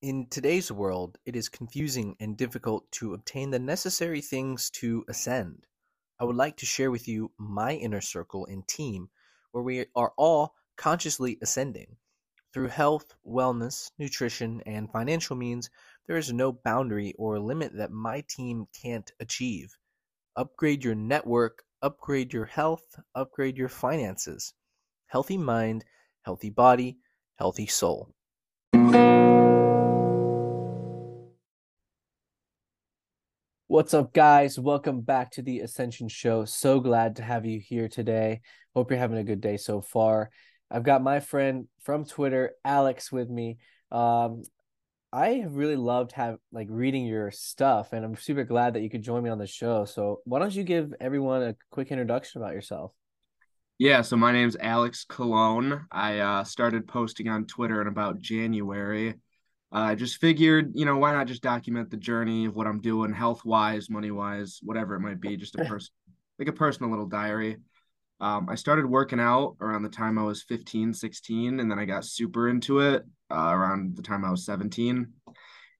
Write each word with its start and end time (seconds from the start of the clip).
In 0.00 0.26
today's 0.30 0.72
world, 0.72 1.18
it 1.26 1.36
is 1.36 1.50
confusing 1.50 2.16
and 2.18 2.34
difficult 2.34 2.90
to 2.92 3.12
obtain 3.12 3.50
the 3.50 3.58
necessary 3.58 4.22
things 4.22 4.70
to 4.70 5.04
ascend. 5.06 5.66
I 6.18 6.24
would 6.24 6.36
like 6.36 6.56
to 6.58 6.66
share 6.66 6.90
with 6.90 7.06
you 7.06 7.30
my 7.36 7.74
inner 7.74 8.00
circle 8.00 8.46
and 8.46 8.66
team 8.66 9.10
where 9.52 9.62
we 9.62 9.84
are 9.94 10.14
all 10.16 10.54
consciously 10.76 11.36
ascending. 11.42 11.96
Through 12.54 12.68
health, 12.68 13.14
wellness, 13.26 13.90
nutrition, 13.98 14.62
and 14.64 14.90
financial 14.90 15.36
means, 15.36 15.68
there 16.06 16.16
is 16.16 16.32
no 16.32 16.52
boundary 16.52 17.12
or 17.18 17.38
limit 17.38 17.76
that 17.76 17.90
my 17.90 18.24
team 18.26 18.66
can't 18.82 19.12
achieve. 19.20 19.76
Upgrade 20.36 20.84
your 20.84 20.94
network, 20.94 21.64
upgrade 21.82 22.32
your 22.32 22.44
health, 22.44 22.98
upgrade 23.14 23.56
your 23.56 23.68
finances. 23.68 24.52
Healthy 25.06 25.38
mind, 25.38 25.84
healthy 26.22 26.50
body, 26.50 26.98
healthy 27.36 27.66
soul. 27.66 28.12
What's 33.68 33.94
up, 33.94 34.12
guys? 34.12 34.58
Welcome 34.58 35.02
back 35.02 35.30
to 35.32 35.42
the 35.42 35.60
Ascension 35.60 36.08
Show. 36.08 36.44
So 36.46 36.80
glad 36.80 37.16
to 37.16 37.22
have 37.22 37.46
you 37.46 37.60
here 37.60 37.88
today. 37.88 38.40
Hope 38.74 38.90
you're 38.90 38.98
having 38.98 39.18
a 39.18 39.24
good 39.24 39.40
day 39.40 39.56
so 39.56 39.80
far. 39.80 40.30
I've 40.70 40.82
got 40.82 41.02
my 41.02 41.20
friend 41.20 41.68
from 41.82 42.04
Twitter, 42.04 42.52
Alex, 42.64 43.12
with 43.12 43.30
me. 43.30 43.58
Um, 43.92 44.42
I 45.12 45.28
have 45.34 45.56
really 45.56 45.76
loved 45.76 46.12
have 46.12 46.38
like 46.52 46.66
reading 46.70 47.06
your 47.06 47.30
stuff, 47.30 47.92
and 47.92 48.04
I'm 48.04 48.16
super 48.16 48.44
glad 48.44 48.74
that 48.74 48.82
you 48.82 48.90
could 48.90 49.02
join 49.02 49.22
me 49.22 49.30
on 49.30 49.38
the 49.38 49.46
show. 49.46 49.86
So 49.86 50.20
why 50.24 50.38
don't 50.38 50.54
you 50.54 50.64
give 50.64 50.92
everyone 51.00 51.42
a 51.42 51.56
quick 51.70 51.90
introduction 51.90 52.42
about 52.42 52.52
yourself? 52.52 52.92
Yeah, 53.78 54.02
so 54.02 54.16
my 54.16 54.32
name's 54.32 54.56
Alex 54.60 55.04
Colon. 55.08 55.86
I 55.90 56.18
uh, 56.18 56.44
started 56.44 56.86
posting 56.86 57.28
on 57.28 57.46
Twitter 57.46 57.80
in 57.80 57.86
about 57.86 58.18
January. 58.18 59.14
I 59.70 59.92
uh, 59.92 59.94
just 59.94 60.20
figured, 60.20 60.72
you 60.74 60.84
know, 60.84 60.96
why 60.96 61.12
not 61.12 61.26
just 61.26 61.42
document 61.42 61.90
the 61.90 61.96
journey 61.96 62.46
of 62.46 62.54
what 62.54 62.66
I'm 62.66 62.80
doing, 62.80 63.12
health 63.12 63.44
wise, 63.44 63.88
money 63.88 64.10
wise, 64.10 64.60
whatever 64.62 64.94
it 64.94 65.00
might 65.00 65.20
be, 65.20 65.36
just 65.36 65.54
a 65.54 65.64
person, 65.64 65.92
like 66.38 66.48
a 66.48 66.52
personal 66.52 66.90
little 66.90 67.06
diary. 67.06 67.58
Um, 68.20 68.48
I 68.48 68.56
started 68.56 68.86
working 68.86 69.20
out 69.20 69.56
around 69.60 69.84
the 69.84 69.90
time 69.90 70.18
I 70.18 70.22
was 70.22 70.42
15, 70.42 70.92
16, 70.92 71.60
and 71.60 71.70
then 71.70 71.78
I 71.78 71.84
got 71.84 72.04
super 72.04 72.48
into 72.48 72.80
it 72.80 73.04
uh, 73.30 73.50
around 73.52 73.96
the 73.96 74.02
time 74.02 74.24
I 74.24 74.30
was 74.30 74.44
17. 74.44 75.12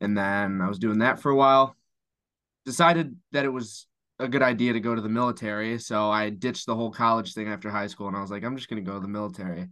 And 0.01 0.17
then 0.17 0.61
I 0.61 0.69
was 0.69 0.79
doing 0.79 0.99
that 0.99 1.21
for 1.21 1.31
a 1.31 1.37
while. 1.37 1.77
Decided 2.65 3.17
that 3.33 3.45
it 3.45 3.53
was 3.53 3.87
a 4.19 4.29
good 4.29 4.43
idea 4.43 4.73
to 4.73 4.81
go 4.81 4.95
to 4.95 5.01
the 5.01 5.09
military. 5.09 5.79
So 5.79 6.11
I 6.11 6.31
ditched 6.31 6.67
the 6.67 6.75
whole 6.75 6.91
college 6.91 7.35
thing 7.35 7.49
after 7.49 7.71
high 7.71 7.87
school 7.87 8.09
and 8.09 8.17
I 8.17 8.21
was 8.21 8.31
like, 8.31 8.45
I'm 8.45 8.57
just 8.57 8.69
going 8.69 8.85
to 8.85 8.89
go 8.89 8.97
to 8.97 9.03
the 9.03 9.09
military. 9.09 9.69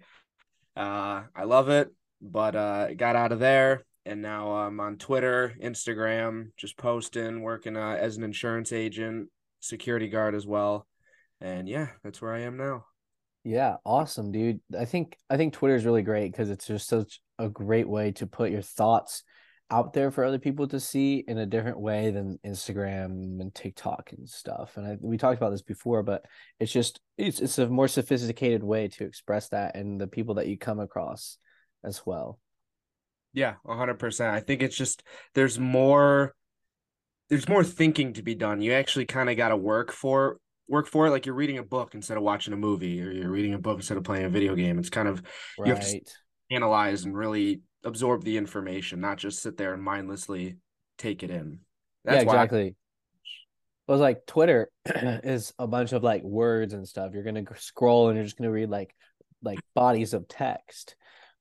Uh, 0.76 1.22
I 1.34 1.44
love 1.44 1.68
it, 1.68 1.92
but 2.20 2.54
uh, 2.54 2.94
got 2.94 3.16
out 3.16 3.32
of 3.32 3.38
there 3.38 3.84
and 4.06 4.22
now 4.22 4.52
I'm 4.52 4.78
on 4.78 4.96
Twitter, 4.96 5.54
Instagram, 5.60 6.52
just 6.56 6.76
posting, 6.76 7.42
working 7.42 7.76
uh, 7.76 7.98
as 8.00 8.16
an 8.16 8.22
insurance 8.22 8.72
agent, 8.72 9.28
security 9.60 10.08
guard 10.08 10.34
as 10.34 10.46
well, 10.46 10.86
and 11.40 11.68
yeah, 11.68 11.88
that's 12.04 12.22
where 12.22 12.32
I 12.32 12.42
am 12.42 12.56
now. 12.56 12.84
Yeah, 13.42 13.76
awesome, 13.84 14.30
dude. 14.30 14.60
I 14.78 14.84
think 14.84 15.16
I 15.28 15.36
think 15.36 15.52
Twitter 15.52 15.74
is 15.74 15.84
really 15.84 16.02
great 16.02 16.30
because 16.30 16.50
it's 16.50 16.66
just 16.66 16.88
such 16.88 17.20
a 17.38 17.48
great 17.48 17.88
way 17.88 18.12
to 18.12 18.26
put 18.26 18.50
your 18.50 18.62
thoughts 18.62 19.22
out 19.70 19.92
there 19.92 20.10
for 20.10 20.24
other 20.24 20.38
people 20.38 20.68
to 20.68 20.78
see 20.78 21.24
in 21.26 21.38
a 21.38 21.46
different 21.46 21.80
way 21.80 22.10
than 22.10 22.38
Instagram 22.46 23.40
and 23.40 23.54
TikTok 23.54 24.12
and 24.16 24.28
stuff. 24.28 24.76
And 24.76 24.86
I, 24.86 24.96
we 25.00 25.18
talked 25.18 25.38
about 25.38 25.50
this 25.50 25.62
before, 25.62 26.02
but 26.02 26.24
it's 26.60 26.72
just 26.72 27.00
it's 27.18 27.40
it's 27.40 27.58
a 27.58 27.68
more 27.68 27.88
sophisticated 27.88 28.62
way 28.62 28.88
to 28.88 29.04
express 29.04 29.48
that 29.48 29.76
and 29.76 30.00
the 30.00 30.06
people 30.06 30.36
that 30.36 30.46
you 30.46 30.56
come 30.56 30.78
across 30.78 31.38
as 31.84 32.02
well. 32.06 32.38
Yeah, 33.32 33.54
100%. 33.66 34.30
I 34.30 34.40
think 34.40 34.62
it's 34.62 34.76
just 34.76 35.02
there's 35.34 35.58
more 35.58 36.34
there's 37.28 37.48
more 37.48 37.64
thinking 37.64 38.12
to 38.14 38.22
be 38.22 38.36
done. 38.36 38.60
You 38.60 38.72
actually 38.72 39.06
kind 39.06 39.28
of 39.28 39.36
got 39.36 39.48
to 39.48 39.56
work 39.56 39.90
for 39.90 40.38
work 40.68 40.86
for 40.86 41.06
it 41.06 41.10
like 41.10 41.26
you're 41.26 41.34
reading 41.34 41.58
a 41.58 41.62
book 41.62 41.94
instead 41.94 42.16
of 42.16 42.22
watching 42.22 42.52
a 42.52 42.56
movie 42.56 43.00
or 43.02 43.10
you're 43.10 43.30
reading 43.30 43.54
a 43.54 43.58
book 43.58 43.78
instead 43.78 43.96
of 43.96 44.04
playing 44.04 44.24
a 44.24 44.30
video 44.30 44.54
game. 44.54 44.78
It's 44.78 44.90
kind 44.90 45.08
of 45.08 45.22
right. 45.58 45.68
you 45.68 45.74
have 45.74 45.84
to 45.84 46.00
analyze 46.50 47.04
and 47.04 47.16
really 47.16 47.62
absorb 47.84 48.24
the 48.24 48.36
information, 48.36 49.00
not 49.00 49.18
just 49.18 49.42
sit 49.42 49.56
there 49.56 49.74
and 49.74 49.82
mindlessly 49.82 50.56
take 50.98 51.22
it 51.22 51.30
in. 51.30 51.60
That's 52.04 52.16
yeah, 52.16 52.22
exactly. 52.22 52.62
I... 52.62 52.74
It 53.88 53.92
was 53.92 54.00
like 54.00 54.26
Twitter 54.26 54.70
is 54.86 55.52
a 55.58 55.66
bunch 55.66 55.92
of 55.92 56.02
like 56.02 56.22
words 56.22 56.72
and 56.72 56.86
stuff. 56.86 57.12
You're 57.14 57.22
gonna 57.22 57.44
scroll 57.56 58.08
and 58.08 58.16
you're 58.16 58.24
just 58.24 58.36
gonna 58.36 58.50
read 58.50 58.70
like 58.70 58.94
like 59.42 59.60
bodies 59.74 60.14
of 60.14 60.28
text 60.28 60.96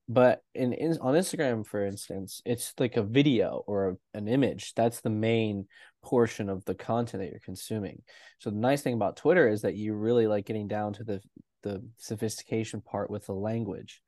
but 0.07 0.41
in, 0.53 0.73
in 0.73 0.97
on 1.01 1.15
instagram 1.15 1.65
for 1.65 1.83
instance 1.83 2.41
it's 2.45 2.73
like 2.79 2.97
a 2.97 3.03
video 3.03 3.63
or 3.67 3.97
an 4.13 4.27
image 4.27 4.73
that's 4.75 5.01
the 5.01 5.09
main 5.09 5.65
portion 6.03 6.49
of 6.49 6.63
the 6.65 6.75
content 6.75 7.21
that 7.21 7.31
you're 7.31 7.39
consuming 7.39 8.01
so 8.39 8.49
the 8.49 8.55
nice 8.55 8.81
thing 8.81 8.93
about 8.93 9.17
twitter 9.17 9.47
is 9.47 9.61
that 9.61 9.75
you 9.75 9.93
really 9.93 10.27
like 10.27 10.45
getting 10.45 10.67
down 10.67 10.93
to 10.93 11.03
the 11.03 11.19
the 11.63 11.83
sophistication 11.97 12.79
part 12.81 13.09
with 13.09 13.25
the 13.25 13.33
language 13.33 14.01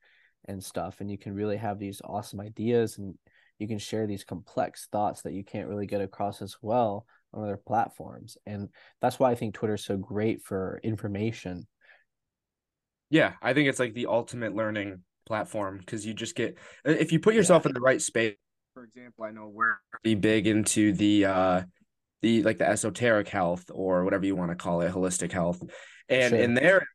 and 0.48 0.62
stuff 0.62 0.96
and 1.00 1.10
you 1.10 1.18
can 1.18 1.34
really 1.34 1.56
have 1.56 1.78
these 1.78 2.00
awesome 2.04 2.40
ideas 2.40 2.98
and 2.98 3.14
you 3.58 3.66
can 3.66 3.78
share 3.78 4.06
these 4.06 4.24
complex 4.24 4.88
thoughts 4.90 5.22
that 5.22 5.32
you 5.32 5.44
can't 5.44 5.68
really 5.68 5.86
get 5.86 6.00
across 6.00 6.42
as 6.42 6.56
well 6.62 7.06
on 7.34 7.42
other 7.42 7.56
platforms 7.56 8.36
and 8.46 8.68
that's 9.00 9.18
why 9.18 9.30
i 9.30 9.34
think 9.34 9.54
twitter 9.54 9.74
is 9.74 9.84
so 9.84 9.96
great 9.96 10.42
for 10.42 10.80
information 10.82 11.66
yeah 13.10 13.32
i 13.42 13.52
think 13.52 13.68
it's 13.68 13.78
like 13.78 13.94
the 13.94 14.06
ultimate 14.06 14.54
learning 14.54 15.02
platform 15.28 15.78
because 15.78 16.04
you 16.04 16.14
just 16.14 16.34
get 16.34 16.58
if 16.84 17.12
you 17.12 17.20
put 17.20 17.34
yourself 17.34 17.64
yeah. 17.64 17.68
in 17.68 17.74
the 17.74 17.80
right 17.80 18.02
space. 18.02 18.34
For 18.74 18.82
example, 18.82 19.24
I 19.24 19.30
know 19.30 19.48
we're 19.52 19.76
pretty 19.92 20.16
big 20.16 20.48
into 20.48 20.92
the 20.92 21.26
uh 21.26 21.62
the 22.22 22.42
like 22.42 22.58
the 22.58 22.68
esoteric 22.68 23.28
health 23.28 23.66
or 23.72 24.04
whatever 24.04 24.26
you 24.26 24.34
want 24.34 24.50
to 24.50 24.56
call 24.56 24.80
it, 24.80 24.92
holistic 24.92 25.30
health. 25.30 25.62
And 26.08 26.30
sure. 26.30 26.38
in 26.38 26.54
there 26.54 26.86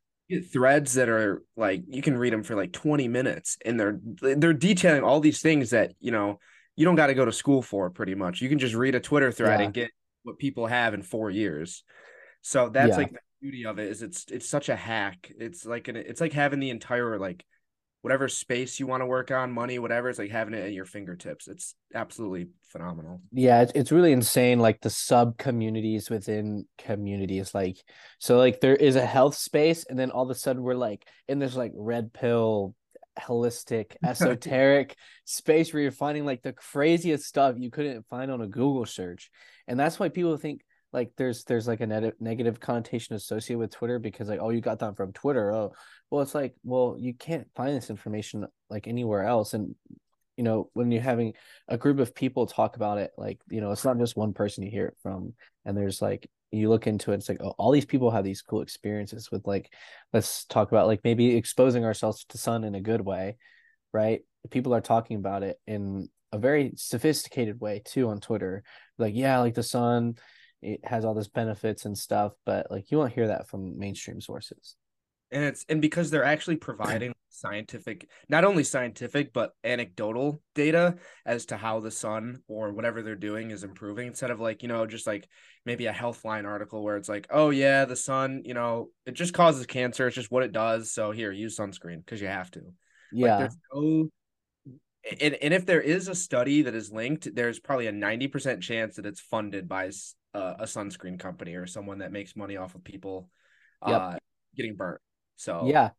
threads 0.52 0.94
that 0.94 1.08
are 1.08 1.42
like 1.56 1.82
you 1.86 2.02
can 2.02 2.16
read 2.16 2.32
them 2.32 2.42
for 2.42 2.54
like 2.54 2.72
20 2.72 3.08
minutes 3.08 3.58
and 3.64 3.78
they're 3.78 4.00
they're 4.02 4.52
detailing 4.52 5.02
all 5.02 5.20
these 5.20 5.40
things 5.40 5.70
that, 5.70 5.92
you 6.00 6.10
know, 6.10 6.38
you 6.76 6.84
don't 6.84 6.96
got 6.96 7.08
to 7.08 7.14
go 7.14 7.24
to 7.24 7.32
school 7.32 7.62
for 7.62 7.90
pretty 7.90 8.14
much. 8.14 8.40
You 8.40 8.48
can 8.48 8.58
just 8.58 8.74
read 8.74 8.94
a 8.94 9.00
Twitter 9.00 9.30
thread 9.30 9.60
yeah. 9.60 9.66
and 9.66 9.74
get 9.74 9.90
what 10.22 10.38
people 10.38 10.66
have 10.66 10.94
in 10.94 11.02
4 11.02 11.30
years. 11.30 11.84
So 12.40 12.68
that's 12.68 12.90
yeah. 12.90 12.96
like 12.96 13.12
the 13.12 13.18
beauty 13.40 13.66
of 13.66 13.78
it 13.78 13.88
is 13.88 14.02
it's 14.02 14.24
it's 14.30 14.48
such 14.48 14.68
a 14.68 14.76
hack. 14.76 15.30
It's 15.38 15.64
like 15.66 15.88
an 15.88 15.96
it's 15.96 16.20
like 16.20 16.32
having 16.32 16.60
the 16.60 16.70
entire 16.70 17.18
like 17.18 17.44
whatever 18.04 18.28
space 18.28 18.78
you 18.78 18.86
want 18.86 19.00
to 19.00 19.06
work 19.06 19.30
on, 19.30 19.50
money, 19.50 19.78
whatever. 19.78 20.10
It's 20.10 20.18
like 20.18 20.30
having 20.30 20.52
it 20.52 20.62
at 20.62 20.74
your 20.74 20.84
fingertips. 20.84 21.48
It's 21.48 21.74
absolutely 21.94 22.48
phenomenal. 22.68 23.22
Yeah, 23.32 23.62
it's, 23.62 23.72
it's 23.74 23.92
really 23.92 24.12
insane. 24.12 24.58
Like 24.58 24.82
the 24.82 24.90
sub 24.90 25.38
communities 25.38 26.10
within 26.10 26.66
communities, 26.76 27.54
like 27.54 27.78
so, 28.18 28.36
like 28.36 28.60
there 28.60 28.76
is 28.76 28.96
a 28.96 29.06
health 29.06 29.36
space, 29.36 29.86
and 29.88 29.98
then 29.98 30.10
all 30.10 30.24
of 30.24 30.30
a 30.30 30.34
sudden 30.34 30.62
we're 30.62 30.74
like 30.74 31.08
in 31.28 31.38
this 31.38 31.56
like 31.56 31.72
red 31.74 32.12
pill 32.12 32.74
holistic 33.18 33.96
esoteric 34.04 34.96
space 35.24 35.72
where 35.72 35.82
you're 35.82 35.90
finding 35.90 36.26
like 36.26 36.42
the 36.42 36.52
craziest 36.52 37.24
stuff 37.24 37.54
you 37.56 37.70
couldn't 37.70 38.04
find 38.08 38.28
on 38.28 38.40
a 38.40 38.46
google 38.48 38.84
search 38.84 39.30
and 39.68 39.78
that's 39.78 40.00
why 40.00 40.08
people 40.08 40.36
think 40.36 40.62
like 40.94 41.10
there's 41.16 41.42
there's 41.44 41.66
like 41.66 41.80
a 41.80 42.12
negative 42.20 42.60
connotation 42.60 43.16
associated 43.16 43.58
with 43.58 43.72
Twitter 43.72 43.98
because 43.98 44.28
like 44.28 44.38
oh 44.40 44.50
you 44.50 44.60
got 44.60 44.78
that 44.78 44.96
from 44.96 45.12
Twitter. 45.12 45.52
Oh 45.52 45.72
well 46.10 46.22
it's 46.22 46.36
like 46.36 46.54
well 46.62 46.96
you 46.98 47.12
can't 47.12 47.48
find 47.56 47.76
this 47.76 47.90
information 47.90 48.46
like 48.70 48.86
anywhere 48.86 49.24
else. 49.24 49.54
And 49.54 49.74
you 50.36 50.44
know 50.44 50.70
when 50.72 50.92
you're 50.92 51.02
having 51.02 51.34
a 51.68 51.76
group 51.76 51.98
of 51.98 52.14
people 52.14 52.46
talk 52.46 52.76
about 52.76 52.98
it 52.98 53.10
like 53.18 53.40
you 53.50 53.60
know 53.60 53.72
it's 53.72 53.84
not 53.84 53.98
just 53.98 54.16
one 54.16 54.32
person 54.32 54.62
you 54.62 54.70
hear 54.70 54.86
it 54.86 54.96
from. 55.02 55.34
And 55.64 55.76
there's 55.76 56.00
like 56.00 56.30
you 56.52 56.70
look 56.70 56.86
into 56.86 57.10
it 57.10 57.16
it's 57.16 57.28
like 57.28 57.42
oh 57.42 57.54
all 57.58 57.72
these 57.72 57.84
people 57.84 58.12
have 58.12 58.22
these 58.22 58.42
cool 58.42 58.62
experiences 58.62 59.32
with 59.32 59.44
like 59.48 59.72
let's 60.12 60.44
talk 60.44 60.70
about 60.70 60.86
like 60.86 61.00
maybe 61.02 61.34
exposing 61.36 61.84
ourselves 61.84 62.24
to 62.28 62.38
sun 62.38 62.62
in 62.62 62.76
a 62.76 62.80
good 62.80 63.00
way 63.00 63.36
right? 63.92 64.22
People 64.50 64.74
are 64.74 64.80
talking 64.80 65.16
about 65.16 65.44
it 65.44 65.56
in 65.68 66.08
a 66.32 66.38
very 66.38 66.72
sophisticated 66.74 67.60
way 67.60 67.80
too 67.84 68.08
on 68.08 68.20
Twitter. 68.20 68.62
Like 68.96 69.14
yeah 69.16 69.40
like 69.40 69.54
the 69.54 69.62
sun 69.64 70.16
it 70.64 70.80
has 70.84 71.04
all 71.04 71.14
this 71.14 71.28
benefits 71.28 71.84
and 71.84 71.96
stuff, 71.96 72.32
but 72.46 72.70
like 72.70 72.90
you 72.90 72.98
won't 72.98 73.12
hear 73.12 73.28
that 73.28 73.48
from 73.48 73.78
mainstream 73.78 74.20
sources. 74.20 74.76
And 75.30 75.44
it's 75.44 75.64
and 75.68 75.80
because 75.80 76.10
they're 76.10 76.24
actually 76.24 76.56
providing 76.56 77.14
scientific, 77.28 78.08
not 78.28 78.44
only 78.44 78.64
scientific 78.64 79.32
but 79.32 79.52
anecdotal 79.62 80.40
data 80.54 80.96
as 81.26 81.46
to 81.46 81.56
how 81.56 81.80
the 81.80 81.90
sun 81.90 82.40
or 82.48 82.72
whatever 82.72 83.02
they're 83.02 83.14
doing 83.14 83.50
is 83.50 83.62
improving, 83.62 84.06
instead 84.06 84.30
of 84.30 84.40
like 84.40 84.62
you 84.62 84.68
know 84.68 84.86
just 84.86 85.06
like 85.06 85.28
maybe 85.66 85.86
a 85.86 85.92
Healthline 85.92 86.46
article 86.46 86.82
where 86.82 86.96
it's 86.96 87.08
like, 87.08 87.26
oh 87.30 87.50
yeah, 87.50 87.84
the 87.84 87.96
sun, 87.96 88.42
you 88.44 88.54
know, 88.54 88.88
it 89.04 89.12
just 89.12 89.34
causes 89.34 89.66
cancer. 89.66 90.06
It's 90.06 90.16
just 90.16 90.30
what 90.30 90.44
it 90.44 90.52
does. 90.52 90.92
So 90.92 91.10
here, 91.10 91.30
use 91.30 91.58
sunscreen 91.58 91.98
because 91.98 92.20
you 92.20 92.28
have 92.28 92.50
to. 92.52 92.62
Yeah. 93.12 93.36
Like, 93.36 93.38
there's 93.40 93.56
no 93.74 94.08
and, 95.20 95.34
and 95.34 95.52
if 95.52 95.66
there 95.66 95.80
is 95.80 96.08
a 96.08 96.14
study 96.14 96.62
that 96.62 96.74
is 96.74 96.90
linked, 96.90 97.34
there's 97.34 97.60
probably 97.60 97.86
a 97.86 97.92
90% 97.92 98.62
chance 98.62 98.96
that 98.96 99.06
it's 99.06 99.20
funded 99.20 99.68
by 99.68 99.90
a, 100.34 100.56
a 100.60 100.64
sunscreen 100.64 101.18
company 101.18 101.54
or 101.54 101.66
someone 101.66 101.98
that 101.98 102.12
makes 102.12 102.36
money 102.36 102.56
off 102.56 102.74
of 102.74 102.84
people 102.84 103.30
yep. 103.86 104.00
uh, 104.00 104.16
getting 104.56 104.76
burnt. 104.76 105.00
So 105.36 105.66
yeah, 105.66 105.90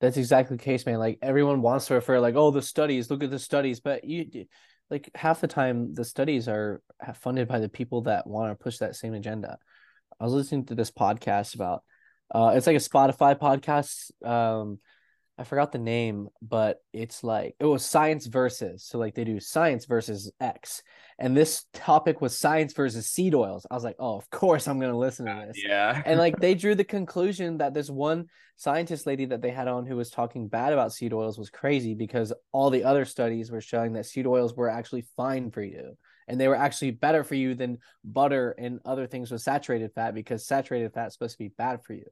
that's 0.00 0.16
exactly 0.16 0.56
the 0.56 0.62
case, 0.62 0.84
man. 0.84 0.98
Like 0.98 1.18
everyone 1.22 1.62
wants 1.62 1.86
to 1.86 1.94
refer, 1.94 2.20
like, 2.20 2.34
oh, 2.34 2.50
the 2.50 2.62
studies, 2.62 3.10
look 3.10 3.22
at 3.22 3.30
the 3.30 3.38
studies, 3.38 3.80
but 3.80 4.04
you, 4.04 4.46
like, 4.90 5.08
half 5.14 5.40
the 5.40 5.48
time 5.48 5.94
the 5.94 6.04
studies 6.04 6.48
are 6.48 6.82
funded 7.14 7.48
by 7.48 7.60
the 7.60 7.68
people 7.68 8.02
that 8.02 8.26
want 8.26 8.50
to 8.50 8.62
push 8.62 8.78
that 8.78 8.96
same 8.96 9.14
agenda. 9.14 9.58
I 10.20 10.24
was 10.24 10.34
listening 10.34 10.66
to 10.66 10.74
this 10.74 10.90
podcast 10.90 11.54
about, 11.54 11.82
uh, 12.34 12.52
it's 12.54 12.66
like 12.66 12.76
a 12.76 12.80
Spotify 12.80 13.38
podcast. 13.38 14.10
Um, 14.26 14.78
I 15.38 15.44
forgot 15.44 15.72
the 15.72 15.78
name, 15.78 16.28
but 16.42 16.82
it's 16.92 17.24
like 17.24 17.56
it 17.58 17.64
was 17.64 17.84
science 17.84 18.26
versus. 18.26 18.84
So 18.84 18.98
like 18.98 19.14
they 19.14 19.24
do 19.24 19.40
science 19.40 19.86
versus 19.86 20.30
X, 20.40 20.82
and 21.18 21.36
this 21.36 21.64
topic 21.72 22.20
was 22.20 22.38
science 22.38 22.72
versus 22.74 23.08
seed 23.08 23.34
oils. 23.34 23.66
I 23.70 23.74
was 23.74 23.84
like, 23.84 23.96
oh, 23.98 24.16
of 24.16 24.28
course 24.30 24.68
I'm 24.68 24.78
gonna 24.78 24.98
listen 24.98 25.26
to 25.26 25.32
uh, 25.32 25.46
this. 25.46 25.62
Yeah. 25.64 26.02
and 26.04 26.18
like 26.18 26.38
they 26.38 26.54
drew 26.54 26.74
the 26.74 26.84
conclusion 26.98 27.58
that 27.58 27.74
this 27.74 27.88
one 27.88 28.26
scientist 28.56 29.06
lady 29.06 29.24
that 29.24 29.42
they 29.42 29.50
had 29.50 29.68
on 29.68 29.86
who 29.86 29.96
was 29.96 30.10
talking 30.10 30.48
bad 30.48 30.72
about 30.72 30.92
seed 30.92 31.12
oils 31.12 31.38
was 31.38 31.50
crazy 31.50 31.94
because 31.94 32.32
all 32.52 32.70
the 32.70 32.84
other 32.84 33.04
studies 33.04 33.50
were 33.50 33.60
showing 33.60 33.94
that 33.94 34.06
seed 34.06 34.26
oils 34.26 34.54
were 34.54 34.68
actually 34.68 35.04
fine 35.16 35.50
for 35.50 35.62
you 35.62 35.96
and 36.28 36.40
they 36.40 36.48
were 36.48 36.56
actually 36.56 36.90
better 36.90 37.24
for 37.24 37.34
you 37.34 37.54
than 37.54 37.78
butter 38.04 38.54
and 38.58 38.80
other 38.84 39.06
things 39.06 39.30
with 39.30 39.42
saturated 39.42 39.92
fat 39.94 40.14
because 40.14 40.46
saturated 40.46 40.92
fat 40.92 41.08
is 41.08 41.12
supposed 41.14 41.32
to 41.32 41.44
be 41.44 41.52
bad 41.56 41.82
for 41.84 41.94
you. 41.94 42.06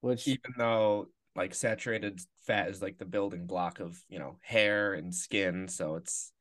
Which 0.00 0.26
even 0.28 0.52
though 0.58 1.08
like 1.34 1.54
saturated 1.54 2.20
fat 2.46 2.68
is 2.68 2.82
like 2.82 2.98
the 2.98 3.04
building 3.04 3.46
block 3.46 3.80
of 3.80 4.02
you 4.08 4.18
know 4.18 4.36
hair 4.42 4.94
and 4.94 5.14
skin 5.14 5.68
so 5.68 5.96
it's 5.96 6.32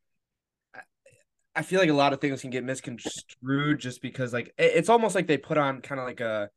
i 1.55 1.61
feel 1.61 1.79
like 1.79 1.89
a 1.89 1.93
lot 1.93 2.13
of 2.13 2.21
things 2.21 2.41
can 2.41 2.49
get 2.49 2.63
misconstrued 2.63 3.79
just 3.79 4.01
because 4.01 4.33
like 4.33 4.53
it's 4.57 4.89
almost 4.89 5.15
like 5.15 5.27
they 5.27 5.37
put 5.37 5.57
on 5.57 5.81
kind 5.81 5.99
of 5.99 6.07
like 6.07 6.19
a, 6.19 6.49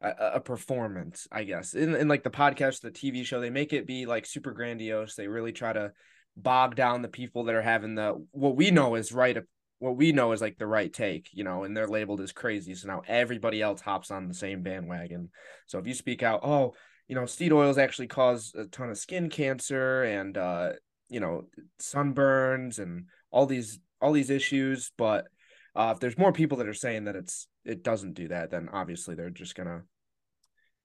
a 0.00 0.08
a, 0.34 0.40
performance 0.40 1.28
i 1.30 1.44
guess 1.44 1.74
in, 1.74 1.94
in 1.94 2.08
like 2.08 2.24
the 2.24 2.30
podcast 2.30 2.80
the 2.80 2.90
tv 2.90 3.24
show 3.24 3.40
they 3.40 3.50
make 3.50 3.72
it 3.72 3.86
be 3.86 4.06
like 4.06 4.26
super 4.26 4.52
grandiose 4.52 5.14
they 5.14 5.28
really 5.28 5.52
try 5.52 5.72
to 5.72 5.92
bog 6.36 6.74
down 6.74 7.02
the 7.02 7.08
people 7.08 7.44
that 7.44 7.54
are 7.54 7.62
having 7.62 7.94
the 7.94 8.12
what 8.32 8.56
we 8.56 8.70
know 8.70 8.94
is 8.94 9.12
right 9.12 9.36
what 9.82 9.96
we 9.96 10.12
know 10.12 10.30
is 10.30 10.40
like 10.40 10.58
the 10.58 10.66
right 10.66 10.92
take, 10.92 11.28
you 11.32 11.42
know, 11.42 11.64
and 11.64 11.76
they're 11.76 11.88
labeled 11.88 12.20
as 12.20 12.30
crazy. 12.30 12.72
So 12.76 12.86
now 12.86 13.02
everybody 13.08 13.60
else 13.60 13.80
hops 13.80 14.12
on 14.12 14.28
the 14.28 14.34
same 14.34 14.62
bandwagon. 14.62 15.30
So 15.66 15.80
if 15.80 15.88
you 15.88 15.94
speak 15.94 16.22
out, 16.22 16.44
oh, 16.44 16.74
you 17.08 17.14
know, 17.14 17.26
seed 17.26 17.52
oils 17.52 17.78
actually 17.78 18.08
cause 18.08 18.52
a 18.56 18.64
ton 18.66 18.90
of 18.90 18.98
skin 18.98 19.28
cancer 19.28 20.04
and 20.04 20.36
uh, 20.36 20.70
you 21.08 21.20
know, 21.20 21.44
sunburns 21.80 22.78
and 22.78 23.06
all 23.30 23.46
these 23.46 23.78
all 24.00 24.12
these 24.12 24.30
issues. 24.30 24.92
But 24.96 25.26
uh, 25.74 25.92
if 25.94 26.00
there's 26.00 26.18
more 26.18 26.32
people 26.32 26.58
that 26.58 26.68
are 26.68 26.74
saying 26.74 27.04
that 27.04 27.16
it's 27.16 27.46
it 27.64 27.82
doesn't 27.82 28.14
do 28.14 28.28
that, 28.28 28.50
then 28.50 28.68
obviously 28.72 29.14
they're 29.14 29.30
just 29.30 29.54
gonna 29.54 29.82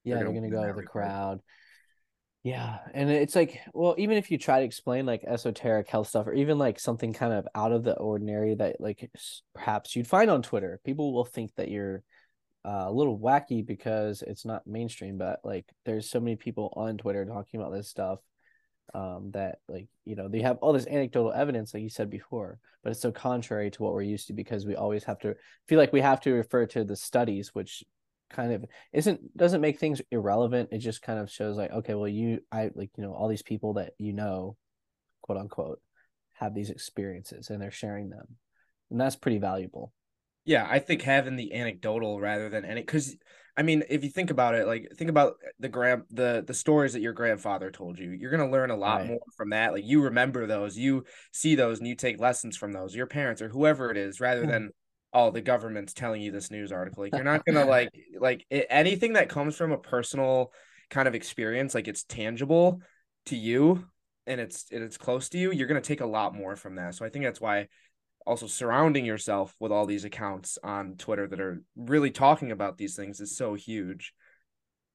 yeah, 0.03 0.15
they're 0.15 0.25
gonna, 0.25 0.41
they're 0.41 0.49
gonna 0.51 0.67
go 0.69 0.75
with 0.75 0.85
the 0.85 0.89
crowd. 0.89 1.39
Yeah, 2.43 2.77
and 2.93 3.09
it's 3.09 3.35
like, 3.35 3.59
well, 3.73 3.95
even 3.97 4.15
if 4.15 4.31
you 4.31 4.37
try 4.37 4.59
to 4.59 4.65
explain 4.65 5.05
like 5.05 5.23
esoteric 5.25 5.89
health 5.89 6.07
stuff, 6.07 6.27
or 6.27 6.33
even 6.33 6.57
like 6.57 6.79
something 6.79 7.11
kind 7.11 7.33
of 7.33 7.47
out 7.53 7.73
of 7.73 7.83
the 7.83 7.95
ordinary 7.95 8.55
that 8.55 8.79
like 8.79 9.09
perhaps 9.53 9.95
you'd 9.95 10.07
find 10.07 10.29
on 10.29 10.41
Twitter, 10.41 10.79
people 10.85 11.13
will 11.13 11.25
think 11.25 11.53
that 11.55 11.69
you're 11.69 12.03
uh, 12.67 12.85
a 12.87 12.91
little 12.91 13.17
wacky 13.17 13.65
because 13.65 14.21
it's 14.21 14.43
not 14.43 14.67
mainstream, 14.67 15.17
but 15.17 15.39
like 15.45 15.65
there's 15.85 16.09
so 16.09 16.19
many 16.19 16.35
people 16.35 16.73
on 16.75 16.97
Twitter 16.97 17.23
talking 17.23 17.61
about 17.61 17.71
this 17.71 17.87
stuff 17.87 18.19
um, 18.93 19.31
that 19.31 19.59
like 19.69 19.87
you 20.03 20.15
know 20.15 20.27
they 20.27 20.41
have 20.41 20.57
all 20.57 20.73
this 20.73 20.87
anecdotal 20.87 21.31
evidence, 21.31 21.73
like 21.73 21.83
you 21.83 21.89
said 21.89 22.09
before, 22.09 22.59
but 22.83 22.91
it's 22.91 23.01
so 23.01 23.11
contrary 23.11 23.71
to 23.71 23.83
what 23.83 23.93
we're 23.93 24.01
used 24.01 24.27
to 24.27 24.33
because 24.33 24.65
we 24.65 24.75
always 24.75 25.05
have 25.05 25.19
to 25.19 25.35
feel 25.69 25.79
like 25.79 25.93
we 25.93 26.01
have 26.01 26.19
to 26.21 26.33
refer 26.33 26.65
to 26.65 26.83
the 26.83 26.95
studies, 26.97 27.55
which 27.55 27.85
kind 28.29 28.51
of 28.51 28.65
isn't 28.91 29.37
doesn't 29.37 29.61
make 29.61 29.79
things 29.79 30.01
irrelevant. 30.11 30.69
It 30.73 30.79
just 30.79 31.01
kind 31.01 31.19
of 31.19 31.31
shows 31.31 31.55
like 31.55 31.71
okay, 31.71 31.93
well 31.93 32.09
you 32.09 32.41
I 32.51 32.71
like 32.75 32.91
you 32.97 33.03
know 33.03 33.13
all 33.13 33.29
these 33.29 33.43
people 33.43 33.75
that 33.75 33.93
you 33.97 34.11
know, 34.11 34.57
quote 35.21 35.37
unquote, 35.37 35.79
have 36.33 36.53
these 36.53 36.69
experiences 36.69 37.49
and 37.49 37.61
they're 37.61 37.71
sharing 37.71 38.09
them, 38.09 38.35
and 38.91 38.99
that's 38.99 39.15
pretty 39.15 39.37
valuable. 39.37 39.93
Yeah, 40.47 40.65
I 40.67 40.79
think 40.79 41.01
having 41.01 41.35
the 41.35 41.53
anecdotal 41.53 42.21
rather 42.21 42.47
than 42.47 42.63
any 42.63 42.79
because 42.79 43.17
I 43.57 43.63
mean, 43.63 43.83
if 43.89 44.05
you 44.05 44.09
think 44.09 44.31
about 44.31 44.55
it, 44.55 44.65
like 44.65 44.87
think 44.95 45.09
about 45.09 45.33
the 45.59 45.67
grand 45.67 46.03
the 46.09 46.41
the 46.47 46.53
stories 46.53 46.93
that 46.93 47.01
your 47.01 47.11
grandfather 47.11 47.69
told 47.69 47.99
you, 47.99 48.11
you're 48.11 48.31
gonna 48.31 48.49
learn 48.49 48.71
a 48.71 48.77
lot 48.77 49.01
right. 49.01 49.07
more 49.07 49.19
from 49.35 49.49
that. 49.49 49.73
Like 49.73 49.83
you 49.83 50.03
remember 50.03 50.47
those, 50.47 50.77
you 50.77 51.03
see 51.33 51.55
those, 51.55 51.79
and 51.79 51.87
you 51.87 51.95
take 51.95 52.21
lessons 52.21 52.55
from 52.55 52.71
those. 52.71 52.95
Your 52.95 53.07
parents 53.07 53.41
or 53.41 53.49
whoever 53.49 53.91
it 53.91 53.97
is, 53.97 54.21
rather 54.21 54.45
than 54.45 54.69
oh 55.11 55.31
the 55.31 55.41
government's 55.41 55.93
telling 55.93 56.21
you 56.21 56.31
this 56.31 56.49
news 56.49 56.71
article. 56.71 57.03
Like 57.03 57.13
you're 57.13 57.25
not 57.25 57.43
gonna 57.43 57.65
like 57.69 57.89
like 58.17 58.45
it, 58.49 58.67
anything 58.69 59.13
that 59.13 59.27
comes 59.27 59.57
from 59.57 59.73
a 59.73 59.77
personal 59.77 60.53
kind 60.89 61.09
of 61.09 61.15
experience, 61.15 61.75
like 61.75 61.89
it's 61.89 62.05
tangible 62.05 62.79
to 63.25 63.35
you 63.35 63.85
and 64.27 64.39
it's 64.39 64.65
and 64.71 64.81
it's 64.81 64.97
close 64.97 65.27
to 65.29 65.37
you. 65.37 65.51
You're 65.51 65.67
gonna 65.67 65.81
take 65.81 65.99
a 66.01 66.05
lot 66.05 66.33
more 66.33 66.55
from 66.55 66.75
that. 66.75 66.95
So 66.95 67.05
I 67.05 67.09
think 67.09 67.25
that's 67.25 67.41
why 67.41 67.67
also 68.27 68.45
surrounding 68.45 69.05
yourself 69.05 69.55
with 69.59 69.71
all 69.71 69.85
these 69.85 70.03
accounts 70.03 70.57
on 70.61 70.95
Twitter 70.97 71.27
that 71.27 71.39
are 71.39 71.63
really 71.75 72.11
talking 72.11 72.51
about 72.51 72.77
these 72.77 72.95
things 72.95 73.21
is 73.21 73.37
so 73.37 73.53
huge 73.53 74.13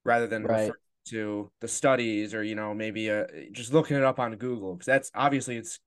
rather 0.05 0.26
than 0.26 0.44
right. 0.44 0.70
to 1.08 1.50
the 1.61 1.69
studies 1.69 2.34
or 2.34 2.43
you 2.43 2.55
know 2.55 2.75
maybe 2.75 3.11
uh, 3.11 3.25
just 3.52 3.73
looking 3.73 3.96
it 3.96 4.05
up 4.05 4.20
on 4.20 4.37
Google 4.37 4.75
because 4.75 4.87
that's 4.87 5.11
obviously 5.14 5.56
it's 5.56 5.81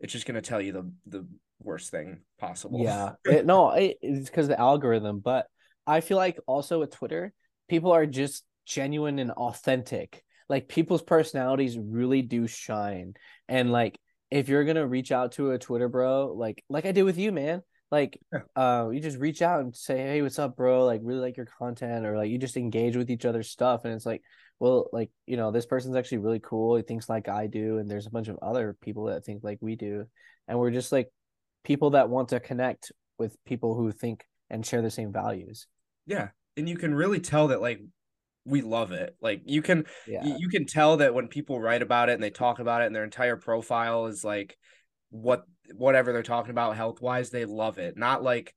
it's 0.00 0.12
just 0.12 0.26
going 0.26 0.34
to 0.34 0.42
tell 0.42 0.60
you 0.60 0.72
the 0.72 0.90
the 1.06 1.26
worst 1.62 1.90
thing 1.90 2.20
possible. 2.38 2.82
Yeah. 2.82 3.12
It, 3.24 3.46
no, 3.46 3.70
it, 3.70 3.98
it's 4.02 4.28
because 4.28 4.48
the 4.48 4.58
algorithm, 4.58 5.20
but 5.20 5.46
I 5.86 6.00
feel 6.00 6.16
like 6.16 6.38
also 6.46 6.80
with 6.80 6.90
Twitter, 6.90 7.32
people 7.68 7.92
are 7.92 8.06
just 8.06 8.44
genuine 8.66 9.18
and 9.18 9.30
authentic. 9.30 10.24
Like 10.48 10.68
people's 10.68 11.02
personalities 11.02 11.78
really 11.78 12.22
do 12.22 12.46
shine. 12.46 13.14
And 13.48 13.70
like 13.70 13.98
if 14.30 14.48
you're 14.48 14.64
gonna 14.64 14.86
reach 14.86 15.12
out 15.12 15.32
to 15.32 15.52
a 15.52 15.58
Twitter 15.58 15.88
bro, 15.88 16.32
like 16.34 16.64
like 16.68 16.86
I 16.86 16.92
did 16.92 17.04
with 17.04 17.18
you, 17.18 17.32
man, 17.32 17.62
like 17.90 18.20
uh, 18.56 18.88
you 18.92 19.00
just 19.00 19.18
reach 19.18 19.42
out 19.42 19.60
and 19.60 19.74
say, 19.74 19.98
Hey, 19.98 20.22
what's 20.22 20.38
up, 20.38 20.56
bro? 20.56 20.84
Like 20.84 21.00
really 21.04 21.20
like 21.20 21.36
your 21.36 21.46
content, 21.58 22.06
or 22.06 22.16
like 22.16 22.30
you 22.30 22.38
just 22.38 22.56
engage 22.56 22.96
with 22.96 23.10
each 23.10 23.24
other's 23.24 23.50
stuff, 23.50 23.84
and 23.84 23.94
it's 23.94 24.06
like, 24.06 24.22
well, 24.58 24.88
like 24.92 25.10
you 25.26 25.36
know, 25.36 25.50
this 25.50 25.66
person's 25.66 25.96
actually 25.96 26.18
really 26.18 26.40
cool. 26.40 26.76
He 26.76 26.82
thinks 26.82 27.08
like 27.08 27.28
I 27.28 27.46
do, 27.46 27.78
and 27.78 27.90
there's 27.90 28.06
a 28.06 28.10
bunch 28.10 28.28
of 28.28 28.38
other 28.42 28.76
people 28.80 29.04
that 29.04 29.24
think 29.24 29.44
like 29.44 29.58
we 29.60 29.76
do, 29.76 30.06
and 30.48 30.58
we're 30.58 30.70
just 30.70 30.92
like 30.92 31.10
people 31.64 31.90
that 31.90 32.08
want 32.08 32.30
to 32.30 32.40
connect 32.40 32.92
with 33.18 33.36
people 33.44 33.74
who 33.74 33.92
think 33.92 34.24
and 34.50 34.64
share 34.64 34.82
the 34.82 34.90
same 34.90 35.12
values. 35.12 35.66
Yeah, 36.06 36.28
and 36.56 36.68
you 36.68 36.76
can 36.76 36.94
really 36.94 37.20
tell 37.20 37.48
that 37.48 37.60
like 37.60 37.80
we 38.46 38.62
love 38.62 38.92
it. 38.92 39.16
Like 39.20 39.42
you 39.44 39.60
can 39.60 39.84
yeah. 40.06 40.24
you 40.24 40.48
can 40.48 40.64
tell 40.64 40.98
that 40.98 41.14
when 41.14 41.28
people 41.28 41.60
write 41.60 41.82
about 41.82 42.08
it 42.08 42.12
and 42.14 42.22
they 42.22 42.30
talk 42.30 42.60
about 42.60 42.80
it 42.80 42.86
and 42.86 42.94
their 42.94 43.04
entire 43.04 43.36
profile 43.36 44.06
is 44.06 44.24
like 44.24 44.56
what 45.10 45.44
whatever 45.74 46.12
they're 46.12 46.22
talking 46.22 46.52
about 46.52 46.76
health 46.76 47.02
wise, 47.02 47.30
they 47.30 47.44
love 47.44 47.78
it. 47.78 47.96
Not 47.96 48.22
like 48.22 48.54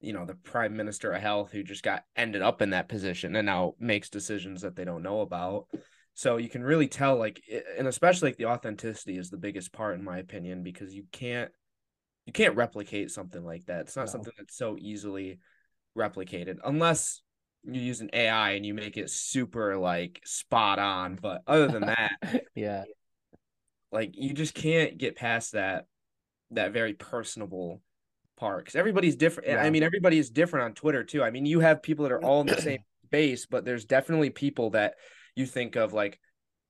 you 0.00 0.12
know 0.12 0.26
the 0.26 0.34
prime 0.34 0.76
minister 0.76 1.12
of 1.12 1.22
health 1.22 1.52
who 1.52 1.62
just 1.62 1.84
got 1.84 2.04
ended 2.16 2.42
up 2.42 2.60
in 2.60 2.70
that 2.70 2.88
position 2.88 3.36
and 3.36 3.46
now 3.46 3.74
makes 3.78 4.10
decisions 4.10 4.62
that 4.62 4.74
they 4.74 4.84
don't 4.84 5.04
know 5.04 5.20
about. 5.20 5.66
So 6.14 6.36
you 6.36 6.48
can 6.48 6.64
really 6.64 6.88
tell 6.88 7.16
like 7.16 7.40
and 7.78 7.86
especially 7.86 8.30
like 8.30 8.38
the 8.38 8.46
authenticity 8.46 9.16
is 9.16 9.30
the 9.30 9.36
biggest 9.36 9.72
part 9.72 9.94
in 9.94 10.04
my 10.04 10.18
opinion 10.18 10.64
because 10.64 10.92
you 10.92 11.04
can't 11.12 11.50
you 12.26 12.32
can't 12.32 12.56
replicate 12.56 13.10
something 13.10 13.44
like 13.44 13.66
that. 13.66 13.82
It's 13.82 13.96
not 13.96 14.06
no. 14.06 14.12
something 14.12 14.32
that's 14.36 14.56
so 14.56 14.76
easily 14.78 15.38
replicated 15.96 16.56
unless 16.64 17.22
you 17.64 17.80
use 17.80 18.00
an 18.00 18.10
AI 18.12 18.52
and 18.52 18.66
you 18.66 18.74
make 18.74 18.96
it 18.96 19.10
super 19.10 19.76
like 19.76 20.20
spot 20.24 20.78
on. 20.78 21.18
But 21.20 21.42
other 21.46 21.68
than 21.68 21.86
that, 21.86 22.12
yeah, 22.54 22.84
like 23.90 24.12
you 24.14 24.32
just 24.34 24.54
can't 24.54 24.98
get 24.98 25.16
past 25.16 25.52
that 25.52 25.86
that 26.50 26.72
very 26.72 26.94
personable 26.94 27.80
part 28.36 28.64
because 28.64 28.76
everybody's 28.76 29.16
different. 29.16 29.48
Yeah. 29.48 29.62
I 29.62 29.70
mean, 29.70 29.82
everybody 29.82 30.18
is 30.18 30.30
different 30.30 30.64
on 30.64 30.74
Twitter 30.74 31.04
too. 31.04 31.22
I 31.22 31.30
mean, 31.30 31.46
you 31.46 31.60
have 31.60 31.82
people 31.82 32.04
that 32.04 32.12
are 32.12 32.22
all 32.22 32.40
in 32.40 32.48
the 32.48 32.60
same 32.60 32.80
base, 33.10 33.46
but 33.46 33.64
there's 33.64 33.84
definitely 33.84 34.30
people 34.30 34.70
that 34.70 34.94
you 35.36 35.46
think 35.46 35.76
of 35.76 35.92
like 35.92 36.18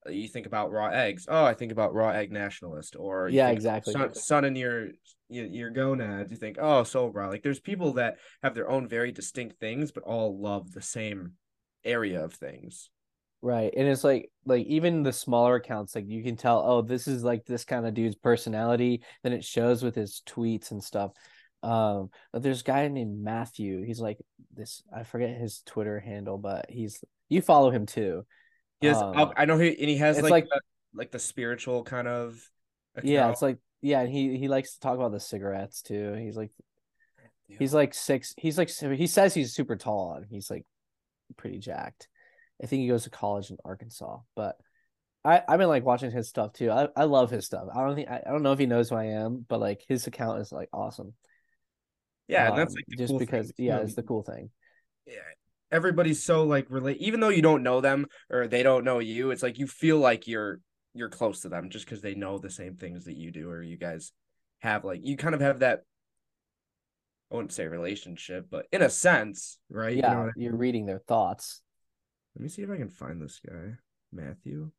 you 0.07 0.27
think 0.27 0.45
about 0.45 0.71
raw 0.71 0.87
eggs. 0.87 1.25
Oh, 1.27 1.43
I 1.43 1.53
think 1.53 1.71
about 1.71 1.93
raw 1.93 2.09
egg 2.09 2.31
nationalist, 2.31 2.95
or 2.97 3.29
yeah, 3.29 3.49
exactly. 3.49 3.93
Sun, 3.93 4.13
sun 4.15 4.45
in 4.45 4.55
your 4.55 4.89
your 5.33 5.69
gonads. 5.69 6.31
You 6.31 6.37
think, 6.37 6.57
oh, 6.59 6.83
Sol 6.83 7.11
Brah. 7.11 7.29
Like 7.29 7.43
there's 7.43 7.59
people 7.59 7.93
that 7.93 8.17
have 8.41 8.55
their 8.55 8.69
own 8.69 8.87
very 8.87 9.11
distinct 9.11 9.59
things, 9.59 9.91
but 9.91 10.03
all 10.03 10.39
love 10.39 10.71
the 10.71 10.81
same 10.81 11.33
area 11.83 12.23
of 12.23 12.33
things. 12.33 12.89
Right, 13.41 13.73
and 13.75 13.87
it's 13.87 14.03
like 14.03 14.31
like 14.45 14.65
even 14.67 15.03
the 15.03 15.11
smaller 15.11 15.55
accounts, 15.55 15.95
like 15.95 16.07
you 16.07 16.23
can 16.23 16.37
tell, 16.37 16.63
oh, 16.65 16.81
this 16.81 17.07
is 17.07 17.23
like 17.23 17.45
this 17.45 17.65
kind 17.65 17.85
of 17.85 17.93
dude's 17.93 18.15
personality. 18.15 19.03
Then 19.23 19.33
it 19.33 19.43
shows 19.43 19.83
with 19.83 19.95
his 19.95 20.21
tweets 20.25 20.71
and 20.71 20.83
stuff. 20.83 21.11
Um, 21.61 22.09
but 22.31 22.43
there's 22.43 22.61
a 22.61 22.65
guy 22.65 22.87
named 22.87 23.21
Matthew. 23.21 23.83
He's 23.83 23.99
like 23.99 24.19
this. 24.53 24.83
I 24.95 25.03
forget 25.03 25.37
his 25.37 25.61
Twitter 25.65 25.99
handle, 25.99 26.37
but 26.37 26.67
he's 26.69 27.03
you 27.29 27.41
follow 27.41 27.71
him 27.71 27.85
too 27.85 28.25
has, 28.87 29.01
um, 29.01 29.33
I 29.35 29.45
know 29.45 29.57
he 29.57 29.69
and 29.69 29.89
he 29.89 29.97
has 29.97 30.21
like 30.21 30.31
like 30.31 30.45
the, 30.45 30.61
like 30.93 31.11
the 31.11 31.19
spiritual 31.19 31.83
kind 31.83 32.07
of. 32.07 32.41
Account. 32.95 33.11
Yeah, 33.11 33.29
it's 33.31 33.41
like 33.41 33.57
yeah, 33.83 34.05
he 34.05 34.37
he 34.37 34.47
likes 34.47 34.73
to 34.73 34.79
talk 34.79 34.95
about 34.95 35.11
the 35.11 35.19
cigarettes 35.19 35.81
too. 35.83 36.13
He's 36.13 36.37
like, 36.37 36.51
he's 37.47 37.73
like 37.73 37.93
six. 37.93 38.33
He's 38.37 38.57
like 38.57 38.69
he 38.69 39.07
says 39.07 39.33
he's 39.33 39.53
super 39.53 39.75
tall 39.75 40.13
and 40.15 40.25
he's 40.29 40.49
like 40.49 40.65
pretty 41.37 41.59
jacked. 41.59 42.07
I 42.63 42.67
think 42.67 42.81
he 42.81 42.87
goes 42.87 43.03
to 43.03 43.09
college 43.09 43.49
in 43.51 43.57
Arkansas, 43.65 44.19
but 44.35 44.57
I 45.25 45.41
I've 45.47 45.59
been 45.59 45.67
like 45.67 45.85
watching 45.85 46.11
his 46.11 46.29
stuff 46.29 46.53
too. 46.53 46.71
I, 46.71 46.87
I 46.95 47.03
love 47.05 47.29
his 47.29 47.45
stuff. 47.45 47.67
I 47.73 47.85
don't 47.85 47.95
think 47.95 48.09
I, 48.09 48.21
I 48.25 48.31
don't 48.31 48.43
know 48.43 48.53
if 48.53 48.59
he 48.59 48.65
knows 48.65 48.89
who 48.89 48.95
I 48.95 49.05
am, 49.05 49.45
but 49.47 49.59
like 49.59 49.83
his 49.87 50.07
account 50.07 50.41
is 50.41 50.51
like 50.51 50.69
awesome. 50.73 51.13
Yeah, 52.27 52.51
Um, 52.51 52.57
that's 52.57 52.75
like 52.75 52.85
the 52.87 52.95
just 52.97 53.11
cool 53.11 53.19
because 53.19 53.47
thing, 53.51 53.65
yeah, 53.65 53.79
it's 53.79 53.95
the 53.95 54.03
cool 54.03 54.23
thing. 54.23 54.49
yeah, 55.05 55.19
everybody's 55.71 56.23
so 56.23 56.43
like 56.43 56.67
relate 56.69 56.97
even 56.97 57.19
though 57.19 57.29
you 57.29 57.41
don't 57.41 57.63
know 57.63 57.81
them 57.81 58.07
or 58.29 58.47
they 58.47 58.63
don't 58.63 58.83
know 58.85 58.99
you, 58.99 59.31
it's 59.31 59.43
like 59.43 59.59
you 59.59 59.67
feel 59.67 59.97
like 59.97 60.27
you're 60.27 60.59
you're 60.93 61.09
close 61.09 61.41
to 61.41 61.49
them 61.49 61.69
just 61.69 61.85
because 61.85 62.01
they 62.01 62.15
know 62.15 62.37
the 62.37 62.49
same 62.49 62.75
things 62.75 63.05
that 63.05 63.17
you 63.17 63.31
do, 63.31 63.49
or 63.49 63.61
you 63.61 63.77
guys 63.77 64.11
have 64.59 64.85
like 64.85 65.01
you 65.03 65.17
kind 65.17 65.35
of 65.35 65.41
have 65.41 65.59
that 65.59 65.83
I 67.31 67.35
wouldn't 67.35 67.51
say 67.51 67.67
relationship, 67.67 68.47
but 68.51 68.67
in 68.71 68.83
a 68.83 68.89
sense, 68.89 69.57
right? 69.69 69.95
You 69.95 70.03
know 70.03 70.07
Yeah, 70.07 70.23
I- 70.25 70.31
you're 70.35 70.55
reading 70.55 70.85
their 70.85 70.99
thoughts. 70.99 71.61
Let 72.35 72.43
me 72.43 72.49
see 72.49 72.61
if 72.61 72.69
I 72.69 72.77
can 72.77 72.89
find 72.89 73.21
this 73.21 73.39
guy. 73.45 73.73
Matthew. 74.11 74.71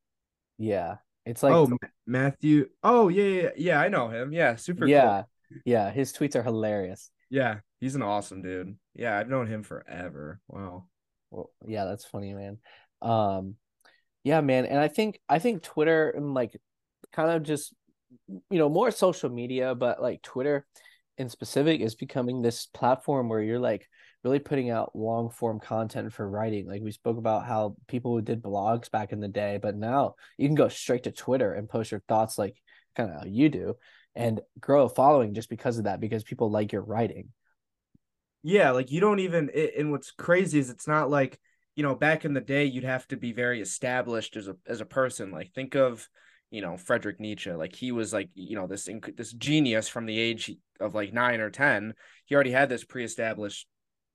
Yeah, 0.57 0.97
it's 1.27 1.43
like 1.43 1.53
oh, 1.53 1.77
Matthew. 2.07 2.69
Oh, 2.83 3.09
yeah, 3.09 3.25
yeah, 3.25 3.51
yeah. 3.57 3.81
I 3.81 3.89
know 3.89 4.09
him. 4.09 4.33
Yeah, 4.33 4.55
super 4.55 4.83
cool. 4.83 4.89
yeah, 4.89 5.25
yeah. 5.65 5.91
His 5.91 6.13
tweets 6.13 6.37
are 6.37 6.43
hilarious. 6.45 7.11
Yeah, 7.31 7.61
he's 7.81 7.97
an 7.97 8.03
awesome 8.03 8.43
dude. 8.43 8.77
Yeah, 8.95 9.19
I've 9.19 9.29
known 9.29 9.49
him 9.49 9.65
forever. 9.65 10.41
Wow. 10.47 10.87
Well, 11.31 11.51
yeah, 11.67 11.87
that's 11.87 12.05
funny, 12.05 12.35
man. 12.35 12.59
Um, 13.03 13.57
yeah, 14.25 14.41
man, 14.41 14.67
and 14.67 14.79
I 14.79 14.89
think 14.89 15.21
I 15.29 15.39
think 15.39 15.63
Twitter 15.63 16.11
and 16.11 16.35
like 16.35 16.57
kind 17.13 17.31
of 17.31 17.43
just 17.43 17.75
you 18.29 18.59
know 18.59 18.69
more 18.69 18.91
social 18.91 19.31
media, 19.31 19.75
but 19.75 20.03
like 20.03 20.23
Twitter 20.23 20.67
in 21.19 21.29
specific 21.29 21.81
is 21.81 21.95
becoming 21.95 22.43
this 22.43 22.67
platform 22.67 23.29
where 23.29 23.41
you're 23.41 23.61
like 23.61 23.89
really 24.25 24.39
putting 24.39 24.71
out 24.71 24.97
long 24.97 25.31
form 25.31 25.61
content 25.61 26.13
for 26.13 26.29
writing. 26.29 26.67
Like 26.67 26.81
we 26.83 26.91
spoke 26.91 27.19
about 27.19 27.47
how 27.47 27.77
people 27.87 28.13
who 28.13 28.23
did 28.23 28.43
blogs 28.43 28.91
back 28.91 29.13
in 29.13 29.21
the 29.21 29.29
day, 29.29 29.59
but 29.63 29.77
now 29.77 30.15
you 30.39 30.49
can 30.49 30.57
go 30.57 30.69
straight 30.69 31.05
to 31.05 31.13
Twitter 31.13 31.53
and 31.53 31.69
post 31.69 31.91
your 31.91 32.03
thoughts 32.09 32.39
like 32.39 32.57
kind 32.97 33.11
of 33.11 33.21
how 33.21 33.27
you 33.27 33.49
do 33.49 33.77
and 34.15 34.41
grow 34.59 34.85
a 34.85 34.89
following 34.89 35.35
just 35.35 35.51
because 35.51 35.79
of 35.79 35.85
that 35.85 36.01
because 36.01 36.25
people 36.25 36.51
like 36.51 36.73
your 36.73 36.83
writing. 36.83 37.29
Yeah, 38.43 38.71
like 38.71 38.91
you 38.91 39.01
don't 39.01 39.21
even 39.21 39.51
it, 39.53 39.75
and 39.79 39.91
what's 39.91 40.11
crazy 40.11 40.59
is 40.59 40.71
it's 40.71 40.89
not 40.89 41.11
like, 41.11 41.39
you 41.75 41.83
know, 41.83 41.95
back 41.95 42.25
in 42.25 42.35
the 42.35 42.41
day 42.41 42.65
you'd 42.65 42.85
have 42.85 43.07
to 43.09 43.17
be 43.17 43.33
very 43.33 43.61
established 43.61 44.37
as 44.37 44.49
a 44.49 44.57
as 44.67 44.81
a 44.81 44.87
person. 44.87 45.31
Like 45.31 45.53
think 45.53 45.75
of, 45.75 46.09
you 46.51 46.61
know, 46.61 46.77
Frederick 46.77 47.21
Nietzsche. 47.21 47.53
Like 47.53 47.75
he 47.75 47.93
was 47.93 48.13
like, 48.13 48.31
you 48.35 48.57
know, 48.57 48.67
this 48.67 48.89
inc- 48.89 49.17
this 49.17 49.33
genius 49.33 49.89
from 49.89 50.07
the 50.07 50.19
age 50.19 50.53
of 50.81 50.95
like 50.95 51.13
9 51.13 51.41
or 51.41 51.51
10. 51.51 51.95
He 52.27 52.35
already 52.35 52.53
had 52.53 52.69
this 52.69 52.85
pre-established 52.85 53.67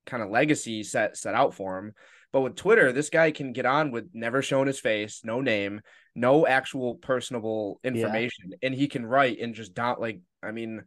kind 0.06 0.24
of 0.24 0.30
legacy 0.30 0.84
set 0.84 1.18
set 1.18 1.36
out 1.36 1.54
for 1.54 1.78
him. 1.78 1.94
But 2.32 2.42
with 2.42 2.56
Twitter, 2.56 2.92
this 2.92 3.10
guy 3.10 3.32
can 3.32 3.54
get 3.54 3.66
on 3.66 3.92
with 3.92 4.10
never 4.14 4.42
showing 4.42 4.68
his 4.68 4.80
face, 4.80 5.22
no 5.24 5.42
name, 5.42 5.82
no 6.16 6.46
actual 6.46 6.96
personable 6.96 7.80
information, 7.84 8.52
and 8.62 8.74
he 8.74 8.88
can 8.88 9.06
write 9.06 9.40
and 9.40 9.56
just 9.56 9.76
not 9.76 10.00
like 10.00 10.22
I 10.44 10.52
mean, 10.52 10.84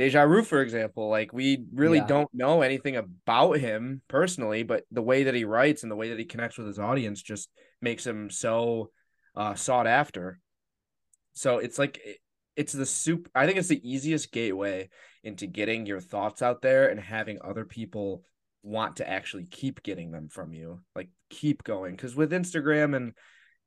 Deja 0.00 0.26
Vu, 0.26 0.42
for 0.42 0.62
example, 0.62 1.10
like 1.10 1.30
we 1.34 1.66
really 1.74 1.98
Yeah. 1.98 2.06
don't 2.06 2.32
know 2.32 2.62
anything 2.62 2.96
about 2.96 3.58
him 3.58 4.00
personally, 4.08 4.62
but 4.62 4.86
the 4.90 5.02
way 5.02 5.24
that 5.24 5.34
he 5.34 5.44
writes 5.44 5.82
and 5.82 5.92
the 5.92 5.96
way 5.96 6.08
that 6.08 6.18
he 6.18 6.24
connects 6.24 6.56
with 6.56 6.66
his 6.68 6.78
audience 6.78 7.20
just 7.20 7.50
makes 7.82 8.06
him 8.06 8.30
so 8.30 8.90
uh, 9.36 9.54
sought 9.54 9.86
after. 9.86 10.40
So 11.34 11.58
it's 11.58 11.78
like 11.78 12.00
it's 12.56 12.72
the 12.72 12.86
soup. 12.86 13.28
I 13.34 13.44
think 13.44 13.58
it's 13.58 13.68
the 13.68 13.86
easiest 13.86 14.32
gateway 14.32 14.88
into 15.22 15.46
getting 15.46 15.84
your 15.84 16.00
thoughts 16.00 16.40
out 16.40 16.62
there 16.62 16.88
and 16.88 16.98
having 16.98 17.38
other 17.44 17.66
people 17.66 18.24
want 18.62 18.96
to 18.96 19.08
actually 19.08 19.44
keep 19.44 19.82
getting 19.82 20.12
them 20.12 20.30
from 20.30 20.54
you, 20.54 20.80
like 20.96 21.10
keep 21.28 21.62
going. 21.62 21.94
Because 21.94 22.16
with 22.16 22.32
Instagram 22.32 22.96
and 22.96 23.12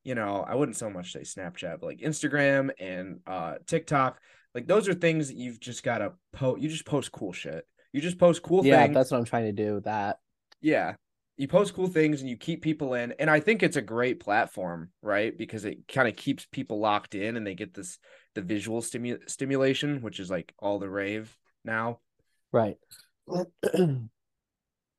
you 0.02 0.16
know, 0.16 0.44
I 0.46 0.56
wouldn't 0.56 0.76
so 0.76 0.90
much 0.90 1.12
say 1.12 1.20
Snapchat, 1.20 1.78
but 1.78 1.86
like 1.86 2.00
Instagram 2.00 2.70
and 2.80 3.20
uh 3.24 3.54
TikTok, 3.68 4.18
like 4.54 4.66
those 4.66 4.88
are 4.88 4.94
things 4.94 5.28
that 5.28 5.36
you've 5.36 5.60
just 5.60 5.82
gotta 5.82 6.12
post. 6.32 6.62
You 6.62 6.68
just 6.68 6.84
post 6.86 7.10
cool 7.12 7.32
shit. 7.32 7.66
You 7.92 8.00
just 8.00 8.18
post 8.18 8.42
cool 8.42 8.64
Yeah, 8.64 8.82
things. 8.82 8.94
that's 8.94 9.10
what 9.10 9.18
I'm 9.18 9.24
trying 9.24 9.44
to 9.46 9.52
do. 9.64 9.74
with 9.74 9.84
That 9.84 10.18
Yeah. 10.60 10.94
You 11.36 11.48
post 11.48 11.74
cool 11.74 11.88
things 11.88 12.20
and 12.20 12.30
you 12.30 12.36
keep 12.36 12.62
people 12.62 12.94
in. 12.94 13.12
And 13.18 13.28
I 13.28 13.40
think 13.40 13.62
it's 13.64 13.76
a 13.76 13.82
great 13.82 14.20
platform, 14.20 14.90
right? 15.02 15.36
Because 15.36 15.64
it 15.64 15.88
kind 15.88 16.06
of 16.06 16.14
keeps 16.14 16.46
people 16.46 16.78
locked 16.78 17.16
in 17.16 17.36
and 17.36 17.44
they 17.44 17.54
get 17.56 17.74
this 17.74 17.98
the 18.36 18.42
visual 18.42 18.80
stimu- 18.82 19.28
stimulation, 19.28 20.00
which 20.00 20.20
is 20.20 20.30
like 20.30 20.54
all 20.60 20.78
the 20.78 20.88
rave 20.88 21.36
now. 21.64 21.98
right. 22.52 22.76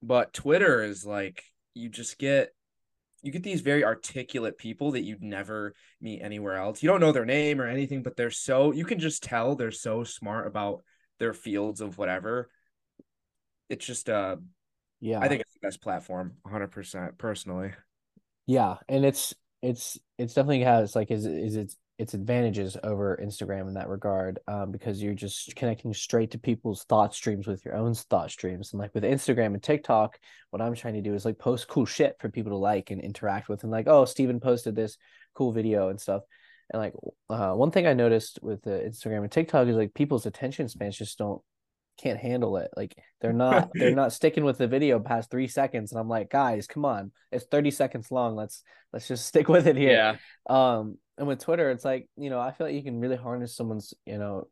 But 0.01 0.33
Twitter 0.33 0.83
is 0.83 1.05
like 1.05 1.43
you 1.73 1.89
just 1.89 2.17
get 2.17 2.53
you 3.25 3.31
get 3.31 3.43
these 3.43 3.61
very 3.61 3.83
articulate 3.83 4.57
people 4.57 4.91
that 4.91 5.03
you'd 5.03 5.23
never 5.23 5.73
meet 5.99 6.21
anywhere 6.21 6.55
else. 6.55 6.83
You 6.83 6.89
don't 6.89 6.99
know 6.99 7.11
their 7.11 7.25
name 7.25 7.59
or 7.59 7.67
anything, 7.67 8.03
but 8.03 8.15
they're 8.15 8.29
so 8.29 8.71
you 8.71 8.85
can 8.85 8.99
just 8.99 9.23
tell 9.23 9.55
they're 9.55 9.71
so 9.71 10.03
smart 10.03 10.47
about 10.47 10.83
their 11.19 11.33
fields 11.33 11.81
of 11.81 11.97
whatever. 11.97 12.49
It's 13.69 13.85
just 13.85 14.09
uh 14.09 14.37
yeah. 15.01 15.19
I 15.19 15.27
think 15.27 15.41
it's 15.41 15.53
the 15.53 15.67
best 15.67 15.81
platform, 15.81 16.35
100% 16.47 17.17
personally. 17.17 17.73
Yeah, 18.45 18.77
and 18.87 19.05
it's 19.05 19.33
it's 19.61 19.97
it's 20.17 20.33
definitely 20.33 20.61
has 20.61 20.95
like 20.95 21.11
is 21.11 21.25
is 21.25 21.55
its 21.55 21.77
its 21.97 22.13
advantages 22.13 22.75
over 22.83 23.17
Instagram 23.23 23.67
in 23.67 23.75
that 23.75 23.87
regard, 23.87 24.39
um, 24.47 24.71
because 24.71 25.01
you're 25.01 25.13
just 25.13 25.55
connecting 25.55 25.93
straight 25.93 26.31
to 26.31 26.37
people's 26.37 26.83
thought 26.83 27.15
streams 27.15 27.47
with 27.47 27.63
your 27.63 27.75
own 27.75 27.93
thought 27.93 28.31
streams, 28.31 28.73
and 28.73 28.79
like 28.79 28.93
with 28.93 29.03
Instagram 29.03 29.53
and 29.53 29.63
TikTok, 29.63 30.19
what 30.49 30.61
I'm 30.61 30.75
trying 30.75 30.95
to 30.95 31.01
do 31.01 31.13
is 31.13 31.25
like 31.25 31.39
post 31.39 31.67
cool 31.67 31.85
shit 31.85 32.17
for 32.19 32.29
people 32.29 32.51
to 32.51 32.57
like 32.57 32.91
and 32.91 33.01
interact 33.01 33.47
with, 33.47 33.63
and 33.63 33.71
like, 33.71 33.87
oh, 33.87 34.05
Steven 34.05 34.39
posted 34.39 34.75
this 34.75 34.97
cool 35.33 35.51
video 35.51 35.89
and 35.89 35.99
stuff, 35.99 36.23
and 36.71 36.81
like, 36.81 36.93
uh, 37.29 37.53
one 37.53 37.71
thing 37.71 37.87
I 37.87 37.93
noticed 37.93 38.39
with 38.41 38.61
the 38.63 38.71
Instagram 38.71 39.23
and 39.23 39.31
TikTok 39.31 39.67
is 39.67 39.75
like 39.75 39.93
people's 39.93 40.25
attention 40.25 40.67
spans 40.67 40.97
just 40.97 41.17
don't 41.17 41.41
can't 41.97 42.19
handle 42.19 42.57
it. 42.57 42.69
Like 42.75 42.95
they're 43.21 43.33
not 43.45 43.71
they're 43.73 43.95
not 43.95 44.13
sticking 44.13 44.43
with 44.43 44.57
the 44.57 44.67
video 44.67 44.99
past 44.99 45.31
three 45.31 45.47
seconds. 45.47 45.91
And 45.91 45.99
I'm 45.99 46.09
like, 46.09 46.29
guys, 46.29 46.67
come 46.67 46.85
on. 46.85 47.11
It's 47.31 47.45
30 47.45 47.71
seconds 47.71 48.11
long. 48.11 48.35
Let's 48.35 48.63
let's 48.93 49.07
just 49.07 49.25
stick 49.27 49.47
with 49.47 49.67
it 49.67 49.75
here. 49.75 50.17
Yeah. 50.49 50.75
Um 50.77 50.97
and 51.17 51.27
with 51.27 51.39
Twitter, 51.39 51.71
it's 51.71 51.85
like, 51.85 52.09
you 52.17 52.29
know, 52.29 52.39
I 52.39 52.51
feel 52.51 52.67
like 52.67 52.75
you 52.75 52.83
can 52.83 52.99
really 52.99 53.15
harness 53.15 53.55
someone's, 53.55 53.93
you 54.05 54.17
know, 54.17 54.47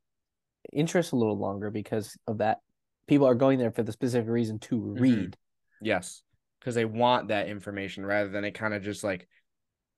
interest 0.71 1.11
a 1.11 1.17
little 1.17 1.37
longer 1.37 1.69
because 1.69 2.17
of 2.27 2.37
that. 2.37 2.59
People 3.07 3.27
are 3.27 3.35
going 3.35 3.59
there 3.59 3.71
for 3.71 3.83
the 3.83 3.91
specific 3.91 4.29
reason 4.29 4.59
to 4.59 4.79
read. 4.79 5.35
Yes. 5.81 6.21
Because 6.59 6.75
they 6.75 6.85
want 6.85 7.27
that 7.27 7.49
information 7.49 8.05
rather 8.05 8.29
than 8.29 8.45
it 8.45 8.51
kind 8.51 8.73
of 8.73 8.81
just 8.81 9.03
like 9.03 9.27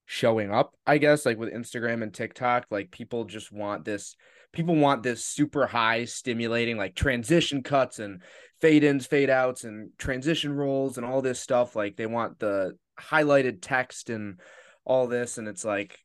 showing 0.05 0.51
up, 0.51 0.73
I 0.87 0.97
guess, 0.97 1.25
like 1.25 1.37
with 1.37 1.53
Instagram 1.53 2.01
and 2.01 2.11
TikTok. 2.11 2.65
Like 2.71 2.89
people 2.89 3.25
just 3.25 3.51
want 3.51 3.85
this, 3.85 4.15
people 4.55 4.75
want 4.75 5.03
this 5.03 5.23
super 5.23 5.67
high 5.67 6.05
stimulating, 6.05 6.77
like 6.77 6.95
transition 6.95 7.61
cuts 7.61 7.99
and 7.99 8.23
fade 8.61 8.83
ins, 8.83 9.05
fade 9.05 9.29
outs, 9.29 9.63
and 9.63 9.91
transition 9.97 10.53
rolls 10.53 10.97
and 10.97 11.05
all 11.05 11.21
this 11.21 11.39
stuff. 11.39 11.75
Like 11.75 11.95
they 11.95 12.07
want 12.07 12.39
the 12.39 12.77
highlighted 12.99 13.59
text 13.61 14.09
and 14.09 14.39
all 14.83 15.07
this. 15.07 15.37
And 15.37 15.47
it's 15.47 15.63
like, 15.63 15.99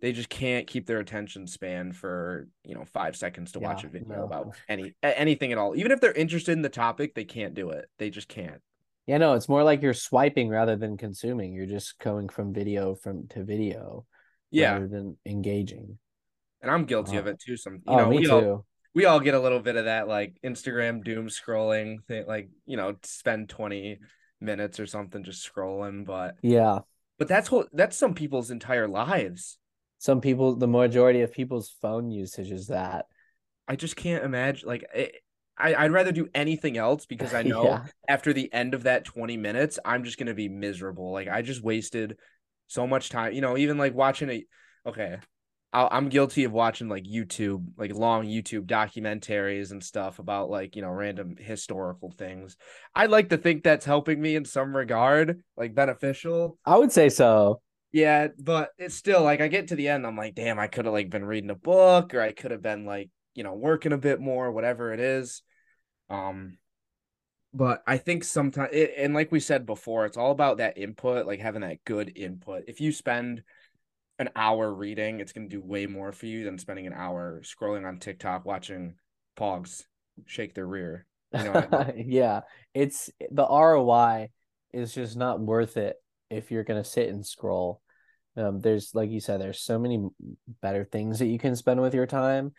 they 0.00 0.12
just 0.12 0.30
can't 0.30 0.66
keep 0.66 0.86
their 0.86 0.98
attention 0.98 1.46
span 1.46 1.92
for 1.92 2.48
you 2.64 2.74
know 2.74 2.84
five 2.86 3.14
seconds 3.16 3.52
to 3.52 3.60
watch 3.60 3.84
a 3.84 3.88
video 3.88 4.16
no. 4.16 4.24
about 4.24 4.56
any 4.66 4.94
anything 5.02 5.52
at 5.52 5.58
all. 5.58 5.76
Even 5.76 5.92
if 5.92 6.00
they're 6.00 6.12
interested 6.12 6.52
in 6.52 6.62
the 6.62 6.70
topic, 6.70 7.14
they 7.14 7.24
can't 7.24 7.52
do 7.52 7.70
it. 7.70 7.86
They 7.98 8.08
just 8.08 8.26
can't. 8.26 8.62
Yeah, 9.06 9.18
no, 9.18 9.34
it's 9.34 9.48
more 9.48 9.62
like 9.62 9.82
you're 9.82 9.92
swiping 9.92 10.48
rather 10.48 10.76
than 10.76 10.96
consuming. 10.96 11.52
You're 11.52 11.66
just 11.66 11.98
going 11.98 12.28
from 12.28 12.54
video 12.54 12.94
from 12.94 13.28
to 13.28 13.44
video 13.44 14.06
Yeah, 14.50 14.72
rather 14.72 14.88
than 14.88 15.18
engaging. 15.26 15.98
And 16.62 16.70
I'm 16.70 16.84
guilty 16.84 17.16
of 17.16 17.26
Uh, 17.26 17.30
it 17.30 17.40
too. 17.40 17.56
Some 17.56 17.80
you 17.84 17.96
oh, 17.96 17.96
know 17.96 18.08
me 18.08 18.18
we 18.18 18.26
too. 18.26 18.32
all 18.32 18.66
we 18.94 19.04
all 19.04 19.20
get 19.20 19.34
a 19.34 19.40
little 19.40 19.60
bit 19.60 19.76
of 19.76 19.84
that 19.86 20.08
like 20.08 20.36
Instagram 20.44 21.04
doom 21.04 21.28
scrolling 21.28 22.04
thing, 22.06 22.26
like 22.26 22.50
you 22.66 22.76
know 22.76 22.96
spend 23.02 23.48
twenty 23.48 23.98
minutes 24.40 24.80
or 24.80 24.86
something 24.86 25.22
just 25.24 25.48
scrolling. 25.48 26.04
But 26.04 26.36
Yeah. 26.42 26.80
but 27.18 27.28
that's 27.28 27.50
what 27.50 27.68
that's 27.72 27.96
some 27.96 28.14
people's 28.14 28.50
entire 28.50 28.88
lives. 28.88 29.58
Some 29.98 30.20
people, 30.20 30.56
the 30.56 30.66
majority 30.66 31.20
of 31.20 31.32
people's 31.32 31.70
phone 31.82 32.10
usage 32.10 32.50
is 32.50 32.68
that. 32.68 33.06
I 33.68 33.76
just 33.76 33.96
can't 33.96 34.24
imagine 34.24 34.68
like. 34.68 34.84
It, 34.94 35.16
I, 35.58 35.74
I'd 35.74 35.92
rather 35.92 36.10
do 36.10 36.26
anything 36.34 36.78
else 36.78 37.04
because 37.04 37.34
I 37.34 37.42
know 37.42 37.64
Yeah. 37.64 37.84
after 38.08 38.32
the 38.32 38.50
end 38.50 38.72
of 38.72 38.84
that 38.84 39.04
20 39.04 39.36
minutes, 39.36 39.78
I'm 39.84 40.04
just 40.04 40.18
gonna 40.18 40.32
be 40.34 40.48
miserable. 40.48 41.12
Like 41.12 41.28
I 41.28 41.42
just 41.42 41.62
wasted 41.62 42.16
so 42.66 42.86
much 42.86 43.10
time. 43.10 43.34
You 43.34 43.42
know, 43.42 43.58
even 43.58 43.76
like 43.76 43.94
watching 43.94 44.30
a 44.30 44.44
okay, 44.86 45.18
i 45.72 45.88
I'm 45.90 46.08
guilty 46.08 46.44
of 46.44 46.52
watching 46.52 46.88
like 46.88 47.04
YouTube, 47.04 47.64
like 47.76 47.94
long 47.94 48.26
YouTube 48.26 48.66
documentaries 48.66 49.70
and 49.70 49.82
stuff 49.82 50.18
about 50.18 50.50
like 50.50 50.76
you 50.76 50.82
know 50.82 50.90
random 50.90 51.36
historical 51.38 52.10
things. 52.10 52.56
I 52.94 53.06
like 53.06 53.30
to 53.30 53.36
think 53.36 53.62
that's 53.62 53.84
helping 53.84 54.20
me 54.20 54.36
in 54.36 54.44
some 54.44 54.74
regard, 54.74 55.42
like 55.56 55.74
beneficial. 55.74 56.58
I 56.64 56.76
would 56.76 56.92
say 56.92 57.08
so. 57.08 57.60
Yeah, 57.92 58.28
but 58.38 58.70
it's 58.78 58.94
still 58.94 59.22
like 59.22 59.40
I 59.40 59.48
get 59.48 59.68
to 59.68 59.76
the 59.76 59.88
end, 59.88 60.06
I'm 60.06 60.16
like, 60.16 60.34
damn, 60.34 60.58
I 60.58 60.68
could 60.68 60.84
have 60.84 60.94
like 60.94 61.10
been 61.10 61.24
reading 61.24 61.50
a 61.50 61.56
book 61.56 62.14
or 62.14 62.20
I 62.20 62.32
could 62.32 62.52
have 62.52 62.62
been 62.62 62.84
like, 62.84 63.10
you 63.34 63.42
know, 63.42 63.54
working 63.54 63.92
a 63.92 63.98
bit 63.98 64.20
more, 64.20 64.52
whatever 64.52 64.92
it 64.92 65.00
is. 65.00 65.42
Um, 66.08 66.58
but 67.52 67.82
I 67.86 67.96
think 67.96 68.22
sometimes, 68.22 68.70
and 68.72 69.12
like 69.12 69.32
we 69.32 69.40
said 69.40 69.66
before, 69.66 70.06
it's 70.06 70.16
all 70.16 70.30
about 70.30 70.58
that 70.58 70.78
input, 70.78 71.26
like 71.26 71.40
having 71.40 71.62
that 71.62 71.84
good 71.84 72.12
input. 72.16 72.64
If 72.68 72.80
you 72.80 72.92
spend 72.92 73.42
an 74.20 74.28
hour 74.36 74.72
reading, 74.72 75.18
it's 75.18 75.32
going 75.32 75.48
to 75.48 75.56
do 75.56 75.66
way 75.66 75.86
more 75.86 76.12
for 76.12 76.26
you 76.26 76.44
than 76.44 76.58
spending 76.58 76.86
an 76.86 76.92
hour 76.92 77.42
scrolling 77.42 77.88
on 77.88 77.98
TikTok 77.98 78.44
watching 78.44 78.94
pogs 79.36 79.84
shake 80.26 80.54
their 80.54 80.66
rear. 80.66 81.06
You 81.32 81.44
know 81.44 81.66
I 81.72 81.92
mean? 81.92 82.04
yeah, 82.10 82.42
it's 82.74 83.08
the 83.30 83.46
ROI 83.46 84.28
is 84.74 84.94
just 84.94 85.16
not 85.16 85.40
worth 85.40 85.78
it 85.78 85.96
if 86.28 86.50
you're 86.50 86.64
going 86.64 86.82
to 86.82 86.88
sit 86.88 87.08
and 87.08 87.26
scroll. 87.26 87.80
Um, 88.36 88.60
there's 88.60 88.94
like 88.94 89.10
you 89.10 89.20
said, 89.20 89.40
there's 89.40 89.62
so 89.62 89.78
many 89.78 90.06
better 90.60 90.84
things 90.84 91.18
that 91.18 91.26
you 91.26 91.38
can 91.38 91.56
spend 91.56 91.80
with 91.80 91.94
your 91.94 92.06
time. 92.06 92.52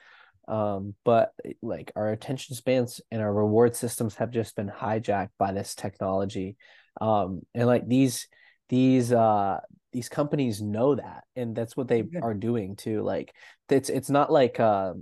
Um, 0.48 0.96
but 1.06 1.32
like 1.62 1.92
our 1.96 2.12
attention 2.12 2.56
spans 2.56 3.02
and 3.12 3.22
our 3.22 3.32
reward 3.32 3.76
systems 3.76 4.16
have 4.16 4.32
just 4.32 4.56
been 4.56 4.70
hijacked 4.70 5.30
by 5.38 5.52
this 5.52 5.76
technology. 5.76 6.58
Um, 7.00 7.44
and 7.54 7.68
like 7.68 7.88
these 7.88 8.28
these 8.72 9.12
uh 9.12 9.60
these 9.92 10.08
companies 10.08 10.62
know 10.62 10.96
that 10.96 11.26
and 11.36 11.56
that's 11.56 11.76
what 11.76 11.90
they 11.90 12.04
yeah. 12.12 12.22
are 12.24 12.34
doing 12.34 12.76
too 12.78 13.02
like 13.02 13.36
it's 13.70 13.90
it's 13.90 14.10
not 14.10 14.32
like 14.32 14.60
uh 14.60 14.94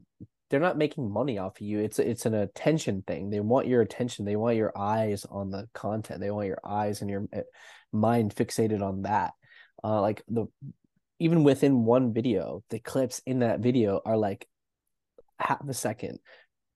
they're 0.49 0.59
not 0.59 0.77
making 0.77 1.09
money 1.09 1.37
off 1.37 1.61
of 1.61 1.61
you 1.61 1.79
it's 1.79 1.99
it's 1.99 2.25
an 2.25 2.33
attention 2.33 3.03
thing 3.05 3.29
they 3.29 3.39
want 3.39 3.67
your 3.67 3.81
attention 3.81 4.25
they 4.25 4.35
want 4.35 4.57
your 4.57 4.75
eyes 4.75 5.23
on 5.29 5.51
the 5.51 5.69
content 5.73 6.19
they 6.19 6.31
want 6.31 6.47
your 6.47 6.59
eyes 6.65 7.01
and 7.01 7.11
your 7.11 7.27
eh, 7.31 7.43
mind 7.93 8.35
fixated 8.35 8.81
on 8.81 9.03
that 9.03 9.33
uh 9.83 10.01
like 10.01 10.23
the 10.27 10.47
even 11.19 11.43
within 11.43 11.85
one 11.85 12.11
video 12.11 12.63
the 12.71 12.79
clips 12.79 13.21
in 13.27 13.39
that 13.39 13.59
video 13.59 14.01
are 14.03 14.17
like 14.17 14.47
half 15.37 15.61
a 15.69 15.73
second 15.75 16.17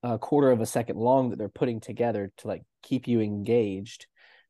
a 0.04 0.20
quarter 0.20 0.52
of 0.52 0.62
a 0.62 0.66
second 0.68 0.98
long 0.98 1.32
that 1.32 1.40
they're 1.40 1.50
putting 1.50 1.80
together 1.80 2.32
to 2.38 2.48
like 2.48 2.62
keep 2.84 3.08
you 3.08 3.20
engaged 3.20 4.06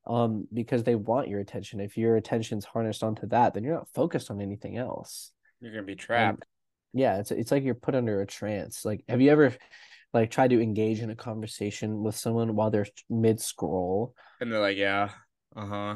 um, 0.06 0.48
because 0.54 0.84
they 0.84 0.96
want 0.96 1.28
your 1.28 1.40
attention. 1.40 1.80
If 1.80 1.98
your 1.98 2.16
attention's 2.18 2.66
harnessed 2.66 3.04
onto 3.04 3.28
that, 3.28 3.54
then 3.54 3.64
you're 3.64 3.76
not 3.76 3.90
focused 3.94 4.30
on 4.30 4.42
anything 4.42 4.78
else. 4.78 5.32
You're 5.62 5.72
gonna 5.72 5.84
be 5.84 5.96
trapped. 5.96 6.46
yeah, 6.94 7.20
it's 7.20 7.32
it's 7.32 7.52
like 7.52 7.64
you're 7.64 7.76
put 7.76 7.96
under 7.96 8.22
a 8.22 8.28
trance. 8.28 8.86
Like, 8.86 9.04
have 9.08 9.22
you 9.22 9.32
ever 9.32 9.56
like 10.14 10.30
tried 10.30 10.50
to 10.50 10.62
engage 10.62 11.00
in 11.00 11.10
a 11.10 11.16
conversation 11.16 12.04
with 12.04 12.16
someone 12.16 12.56
while 12.56 12.70
they're 12.70 12.88
mid 13.10 13.40
scroll? 13.40 14.14
And 14.42 14.52
they're 14.52 14.60
like, 14.60 14.78
"Yeah, 14.78 15.10
uh 15.56 15.66
huh, 15.66 15.96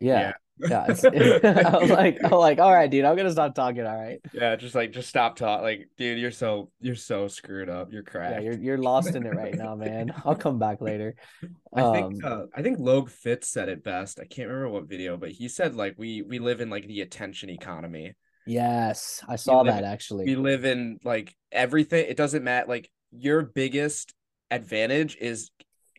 yeah. 0.00 0.20
yeah 0.20 0.32
yeah, 0.58 0.84
I 0.84 0.88
was 0.88 1.02
like, 1.90 2.18
I'm 2.24 2.30
like, 2.30 2.58
all 2.58 2.72
right, 2.72 2.90
dude, 2.90 3.04
I'm 3.04 3.16
gonna 3.16 3.32
stop 3.32 3.54
talking. 3.54 3.86
All 3.86 3.96
right. 3.96 4.20
Yeah, 4.32 4.56
just 4.56 4.74
like, 4.74 4.92
just 4.92 5.08
stop 5.08 5.36
talking. 5.36 5.64
Like, 5.64 5.88
dude, 5.96 6.18
you're 6.18 6.30
so, 6.30 6.70
you're 6.80 6.94
so 6.94 7.28
screwed 7.28 7.68
up. 7.68 7.92
You're 7.92 8.02
cracked. 8.02 8.34
Yeah, 8.34 8.40
you're 8.40 8.58
you're 8.58 8.78
lost 8.78 9.14
in 9.14 9.26
it 9.26 9.34
right 9.34 9.54
now, 9.54 9.74
man. 9.74 10.12
I'll 10.24 10.34
come 10.34 10.58
back 10.58 10.80
later. 10.80 11.14
I 11.74 11.92
think, 11.92 12.24
um, 12.24 12.32
uh, 12.32 12.44
I 12.54 12.62
think 12.62 12.78
Logue 12.78 13.10
Fitz 13.10 13.48
said 13.48 13.68
it 13.68 13.82
best. 13.82 14.20
I 14.20 14.24
can't 14.24 14.48
remember 14.48 14.68
what 14.68 14.88
video, 14.88 15.16
but 15.16 15.30
he 15.30 15.48
said 15.48 15.74
like 15.74 15.94
we 15.96 16.22
we 16.22 16.38
live 16.38 16.60
in 16.60 16.70
like 16.70 16.86
the 16.86 17.00
attention 17.00 17.50
economy. 17.50 18.14
Yes, 18.46 19.22
I 19.28 19.36
saw 19.36 19.62
that 19.64 19.84
actually. 19.84 20.24
We 20.26 20.36
live 20.36 20.64
in 20.64 20.98
like 21.04 21.34
everything. 21.50 22.06
It 22.08 22.16
doesn't 22.16 22.44
matter. 22.44 22.66
Like 22.68 22.90
your 23.10 23.42
biggest 23.42 24.14
advantage 24.50 25.16
is 25.20 25.50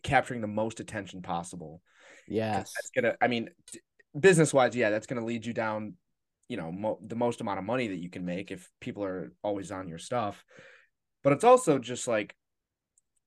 capturing 0.03 0.41
the 0.41 0.47
most 0.47 0.79
attention 0.79 1.21
possible. 1.21 1.81
Yes, 2.27 2.73
that's 2.75 2.89
gonna. 2.91 3.15
I 3.21 3.27
mean, 3.27 3.49
business 4.17 4.53
wise, 4.53 4.75
yeah, 4.75 4.89
that's 4.89 5.07
going 5.07 5.19
to 5.19 5.25
lead 5.25 5.45
you 5.45 5.53
down, 5.53 5.93
you 6.47 6.57
know, 6.57 6.71
mo- 6.71 6.99
the 7.05 7.15
most 7.15 7.41
amount 7.41 7.59
of 7.59 7.65
money 7.65 7.87
that 7.87 8.01
you 8.01 8.09
can 8.09 8.25
make 8.25 8.51
if 8.51 8.69
people 8.79 9.03
are 9.03 9.31
always 9.41 9.71
on 9.71 9.87
your 9.87 9.97
stuff. 9.97 10.43
But 11.23 11.33
it's 11.33 11.43
also 11.43 11.79
just 11.79 12.07
like 12.07 12.35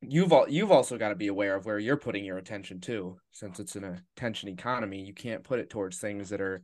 you've 0.03 0.33
all 0.33 0.47
you've 0.49 0.73
also 0.73 0.99
got 0.99 1.09
to 1.09 1.15
be 1.15 1.29
aware 1.29 1.57
of 1.57 1.65
where 1.65 1.79
you're 1.79 1.97
putting 1.97 2.25
your 2.25 2.39
attention 2.39 2.81
to, 2.83 3.19
Since 3.33 3.61
it's 3.61 3.77
an 3.77 4.03
attention 4.17 4.49
economy, 4.49 5.05
you 5.05 5.15
can't 5.15 5.45
put 5.45 5.59
it 5.59 5.71
towards 5.71 5.99
things 5.99 6.31
that 6.31 6.41
are 6.41 6.63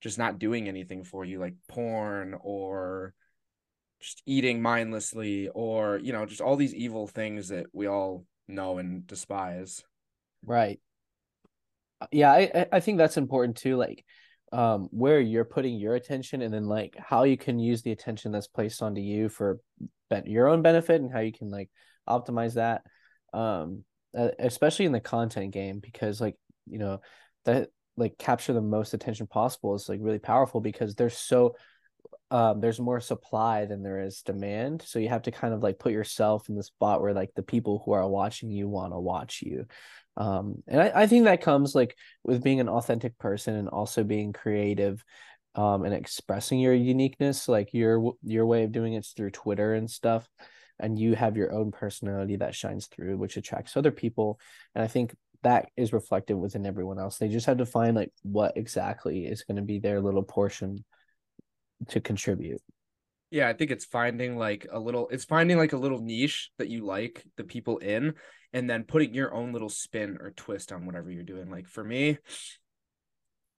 just 0.00 0.18
not 0.18 0.38
doing 0.38 0.68
anything 0.68 1.04
for 1.04 1.24
you, 1.24 1.38
like 1.38 1.54
porn 1.68 2.36
or 2.40 3.14
just 4.00 4.22
eating 4.26 4.62
mindlessly, 4.62 5.48
or 5.48 5.98
you 5.98 6.12
know, 6.12 6.24
just 6.24 6.40
all 6.40 6.56
these 6.56 6.74
evil 6.74 7.08
things 7.08 7.48
that 7.48 7.66
we 7.72 7.86
all 7.86 8.24
know 8.46 8.78
and 8.78 9.06
despise. 9.06 9.82
Right 10.44 10.80
yeah 12.12 12.30
i 12.30 12.66
i 12.72 12.80
think 12.80 12.98
that's 12.98 13.16
important 13.16 13.56
too 13.56 13.76
like 13.76 14.04
um 14.52 14.88
where 14.90 15.20
you're 15.20 15.44
putting 15.44 15.78
your 15.78 15.94
attention 15.94 16.42
and 16.42 16.52
then 16.52 16.64
like 16.64 16.96
how 16.98 17.24
you 17.24 17.36
can 17.36 17.58
use 17.58 17.82
the 17.82 17.92
attention 17.92 18.32
that's 18.32 18.46
placed 18.46 18.82
onto 18.82 19.00
you 19.00 19.28
for 19.28 19.58
your 20.24 20.48
own 20.48 20.62
benefit 20.62 21.00
and 21.00 21.12
how 21.12 21.20
you 21.20 21.32
can 21.32 21.50
like 21.50 21.68
optimize 22.08 22.54
that 22.54 22.82
um 23.34 23.84
especially 24.38 24.86
in 24.86 24.92
the 24.92 25.00
content 25.00 25.52
game 25.52 25.80
because 25.80 26.20
like 26.20 26.36
you 26.66 26.78
know 26.78 27.00
that 27.44 27.68
like 27.96 28.16
capture 28.16 28.52
the 28.52 28.60
most 28.60 28.94
attention 28.94 29.26
possible 29.26 29.74
is 29.74 29.88
like 29.88 29.98
really 30.02 30.18
powerful 30.18 30.60
because 30.60 30.94
there's 30.94 31.16
so 31.16 31.54
um 32.30 32.60
there's 32.60 32.80
more 32.80 33.00
supply 33.00 33.64
than 33.64 33.82
there 33.82 34.00
is 34.00 34.22
demand. 34.22 34.82
So 34.82 34.98
you 34.98 35.08
have 35.08 35.22
to 35.22 35.30
kind 35.30 35.52
of 35.52 35.62
like 35.62 35.78
put 35.78 35.92
yourself 35.92 36.48
in 36.48 36.54
the 36.54 36.62
spot 36.62 37.00
where 37.00 37.14
like 37.14 37.30
the 37.34 37.42
people 37.42 37.82
who 37.84 37.92
are 37.92 38.08
watching 38.08 38.50
you 38.50 38.68
want 38.68 38.92
to 38.92 38.98
watch 38.98 39.42
you 39.42 39.66
um 40.18 40.62
and 40.66 40.80
I, 40.80 40.92
I 40.94 41.06
think 41.06 41.24
that 41.24 41.40
comes 41.40 41.74
like 41.74 41.96
with 42.24 42.42
being 42.42 42.60
an 42.60 42.68
authentic 42.68 43.16
person 43.18 43.54
and 43.54 43.68
also 43.68 44.04
being 44.04 44.32
creative 44.32 45.02
um 45.54 45.84
and 45.84 45.94
expressing 45.94 46.60
your 46.60 46.74
uniqueness 46.74 47.48
like 47.48 47.72
your 47.72 48.12
your 48.22 48.44
way 48.44 48.64
of 48.64 48.72
doing 48.72 48.92
it's 48.92 49.12
through 49.12 49.30
twitter 49.30 49.74
and 49.74 49.90
stuff 49.90 50.28
and 50.78 50.98
you 50.98 51.14
have 51.14 51.36
your 51.36 51.52
own 51.52 51.72
personality 51.72 52.36
that 52.36 52.54
shines 52.54 52.86
through 52.86 53.16
which 53.16 53.36
attracts 53.36 53.76
other 53.76 53.90
people 53.92 54.38
and 54.74 54.84
i 54.84 54.86
think 54.86 55.14
that 55.42 55.70
is 55.76 55.92
reflected 55.92 56.36
within 56.36 56.66
everyone 56.66 56.98
else. 56.98 57.18
They 57.18 57.28
just 57.28 57.46
have 57.46 57.58
to 57.58 57.66
find 57.66 57.96
like 57.96 58.10
what 58.22 58.56
exactly 58.56 59.26
is 59.26 59.44
going 59.44 59.56
to 59.56 59.62
be 59.62 59.78
their 59.78 60.00
little 60.00 60.22
portion 60.22 60.84
to 61.88 62.00
contribute 62.00 62.60
yeah 63.30 63.48
i 63.48 63.52
think 63.52 63.70
it's 63.70 63.84
finding 63.84 64.36
like 64.36 64.66
a 64.70 64.78
little 64.78 65.08
it's 65.10 65.24
finding 65.24 65.56
like 65.56 65.72
a 65.72 65.78
little 65.78 66.00
niche 66.00 66.50
that 66.58 66.68
you 66.68 66.84
like 66.84 67.24
the 67.36 67.44
people 67.44 67.78
in 67.78 68.14
and 68.52 68.68
then 68.68 68.84
putting 68.84 69.14
your 69.14 69.34
own 69.34 69.52
little 69.52 69.68
spin 69.68 70.18
or 70.20 70.30
twist 70.30 70.72
on 70.72 70.86
whatever 70.86 71.10
you're 71.10 71.22
doing. 71.22 71.50
Like 71.50 71.68
for 71.68 71.84
me, 71.84 72.18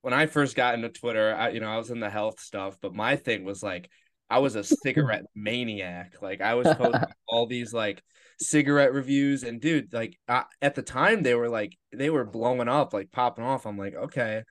when 0.03 0.15
I 0.15 0.27
first 0.27 0.57
got 0.57 0.75
into 0.75 0.89
Twitter, 0.89 1.35
I 1.35 1.51
you 1.51 1.61
know, 1.61 1.71
I 1.71 1.79
was 1.79 1.91
in 1.91 2.01
the 2.01 2.11
health 2.11 2.41
stuff, 2.41 2.79
but 2.81 2.95
my 2.95 3.17
thing 3.17 3.45
was 3.45 3.63
like 3.63 3.91
I 4.29 4.39
was 4.39 4.57
a 4.57 4.65
cigarette 4.65 5.25
maniac. 5.35 6.17
Like 6.21 6.41
I 6.41 6.55
was 6.55 6.67
posting 6.75 7.03
all 7.29 7.47
these 7.47 7.73
like 7.73 8.03
cigarette 8.41 8.93
reviews 8.93 9.43
and 9.43 9.61
dude, 9.61 9.93
like 9.93 10.19
I, 10.27 10.45
at 10.63 10.75
the 10.75 10.83
time 10.83 11.23
they 11.23 11.35
were 11.35 11.49
like 11.49 11.77
they 11.93 12.11
were 12.11 12.25
blowing 12.25 12.69
up, 12.69 12.93
like 12.93 13.13
popping 13.13 13.45
off. 13.45 13.67
I'm 13.67 13.79
like, 13.79 13.95
okay, 13.95 14.43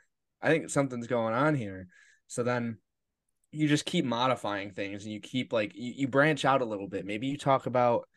I 0.41 0.49
think 0.49 0.69
something's 0.69 1.07
going 1.07 1.33
on 1.33 1.55
here. 1.55 1.87
So 2.27 2.43
then 2.43 2.77
you 3.51 3.67
just 3.67 3.85
keep 3.85 4.05
modifying 4.05 4.71
things 4.71 5.03
and 5.03 5.13
you 5.13 5.19
keep 5.19 5.51
like 5.51 5.71
you, 5.75 5.93
you 5.95 6.07
branch 6.07 6.45
out 6.45 6.61
a 6.61 6.65
little 6.65 6.87
bit. 6.87 7.05
Maybe 7.05 7.27
you 7.27 7.37
talk 7.37 7.65
about 7.65 8.07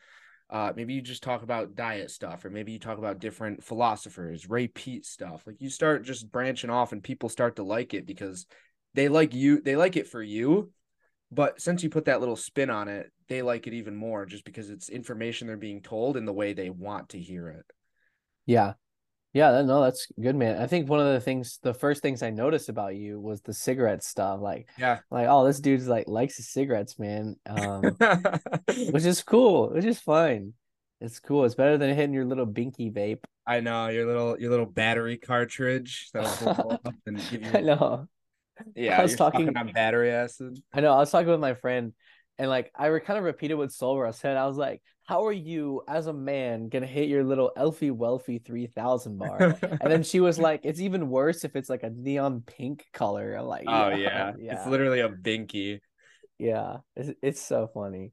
uh, 0.49 0.71
maybe 0.75 0.93
you 0.93 1.01
just 1.01 1.23
talk 1.23 1.41
about 1.41 1.75
diet 1.75 2.11
stuff, 2.11 2.45
or 2.45 2.49
maybe 2.49 2.71
you 2.71 2.79
talk 2.79 2.99
about 2.99 3.19
different 3.19 3.63
philosophers, 3.63 4.49
Ray 4.49 4.67
Peat 4.67 5.05
stuff. 5.05 5.43
Like 5.47 5.55
you 5.59 5.69
start 5.69 6.05
just 6.05 6.31
branching 6.31 6.69
off, 6.69 6.91
and 6.91 7.03
people 7.03 7.29
start 7.29 7.55
to 7.55 7.63
like 7.63 7.93
it 7.93 8.05
because 8.05 8.45
they 8.93 9.07
like 9.07 9.33
you. 9.33 9.61
They 9.61 9.75
like 9.75 9.95
it 9.95 10.07
for 10.07 10.21
you, 10.21 10.71
but 11.31 11.59
since 11.59 11.81
you 11.81 11.89
put 11.89 12.05
that 12.05 12.19
little 12.19 12.35
spin 12.35 12.69
on 12.69 12.87
it, 12.87 13.11
they 13.27 13.41
like 13.41 13.65
it 13.65 13.73
even 13.73 13.95
more 13.95 14.25
just 14.25 14.45
because 14.45 14.69
it's 14.69 14.89
information 14.89 15.47
they're 15.47 15.57
being 15.57 15.81
told 15.81 16.17
in 16.17 16.25
the 16.25 16.33
way 16.33 16.53
they 16.53 16.69
want 16.69 17.09
to 17.09 17.19
hear 17.19 17.49
it. 17.49 17.65
Yeah, 18.45 18.73
yeah, 19.33 19.63
no, 19.63 19.81
that's 19.81 20.07
good, 20.19 20.35
man. 20.35 20.61
I 20.61 20.67
think 20.67 20.87
one 20.87 20.99
of 20.99 21.11
the 21.11 21.19
things, 21.19 21.59
the 21.63 21.73
first 21.73 22.03
things 22.03 22.21
I 22.21 22.29
noticed 22.29 22.69
about 22.69 22.95
you 22.95 23.19
was 23.19 23.41
the 23.41 23.53
cigarette 23.53 24.03
stuff. 24.03 24.39
Like, 24.39 24.69
yeah, 24.77 24.99
like 25.09 25.27
oh, 25.27 25.45
this 25.45 25.59
dude's 25.59 25.87
like 25.87 26.07
likes 26.07 26.37
his 26.37 26.49
cigarettes, 26.49 26.99
man. 26.99 27.35
Um, 27.47 27.81
which 28.91 29.05
is 29.05 29.23
cool, 29.23 29.71
which 29.71 29.85
is 29.85 29.99
fine. 29.99 30.53
It's 31.01 31.19
cool. 31.19 31.45
It's 31.45 31.55
better 31.55 31.79
than 31.79 31.95
hitting 31.95 32.13
your 32.13 32.25
little 32.25 32.45
binky 32.45 32.93
vape. 32.93 33.23
I 33.45 33.59
know 33.59 33.87
your 33.87 34.05
little 34.05 34.39
your 34.39 34.51
little 34.51 34.67
battery 34.67 35.17
cartridge 35.17 36.09
that'll 36.13 36.71
up 36.85 36.95
and 37.07 37.17
give 37.31 37.41
you. 37.41 37.51
I 37.53 37.61
know. 37.61 38.07
Yeah, 38.75 38.99
I 38.99 39.01
was 39.01 39.15
talking 39.15 39.57
on 39.57 39.71
battery 39.71 40.11
acid. 40.11 40.59
I 40.71 40.81
know. 40.81 40.93
I 40.93 40.97
was 40.97 41.09
talking 41.09 41.29
with 41.29 41.39
my 41.39 41.55
friend, 41.55 41.93
and 42.37 42.49
like 42.49 42.71
I 42.75 42.87
kind 42.99 43.19
of 43.19 43.25
repeated 43.25 43.55
what 43.55 43.71
Sol 43.71 43.97
Brah 43.97 44.13
said. 44.13 44.37
I 44.37 44.47
was 44.47 44.57
like, 44.57 44.81
"How 45.05 45.25
are 45.25 45.33
you, 45.33 45.81
as 45.87 46.07
a 46.07 46.13
man, 46.13 46.69
gonna 46.69 46.87
hit 46.87 47.09
your 47.09 47.23
little 47.23 47.51
Elfie 47.55 47.91
Welfie 47.91 48.43
three 48.43 48.67
thousand 48.67 49.17
bar?" 49.17 49.57
and 49.61 49.91
then 49.91 50.03
she 50.03 50.19
was 50.19 50.39
like, 50.39 50.61
"It's 50.63 50.79
even 50.79 51.09
worse 51.09 51.43
if 51.43 51.55
it's 51.55 51.69
like 51.69 51.83
a 51.83 51.89
neon 51.89 52.41
pink 52.45 52.85
color." 52.93 53.35
I'm 53.35 53.45
like, 53.45 53.65
"Oh 53.67 53.89
yeah, 53.89 54.33
yeah. 54.37 54.53
it's 54.53 54.67
literally 54.67 55.01
a 55.01 55.09
binky." 55.09 55.79
Yeah, 56.39 56.77
it's 56.95 57.11
it's 57.21 57.41
so 57.41 57.69
funny. 57.73 58.11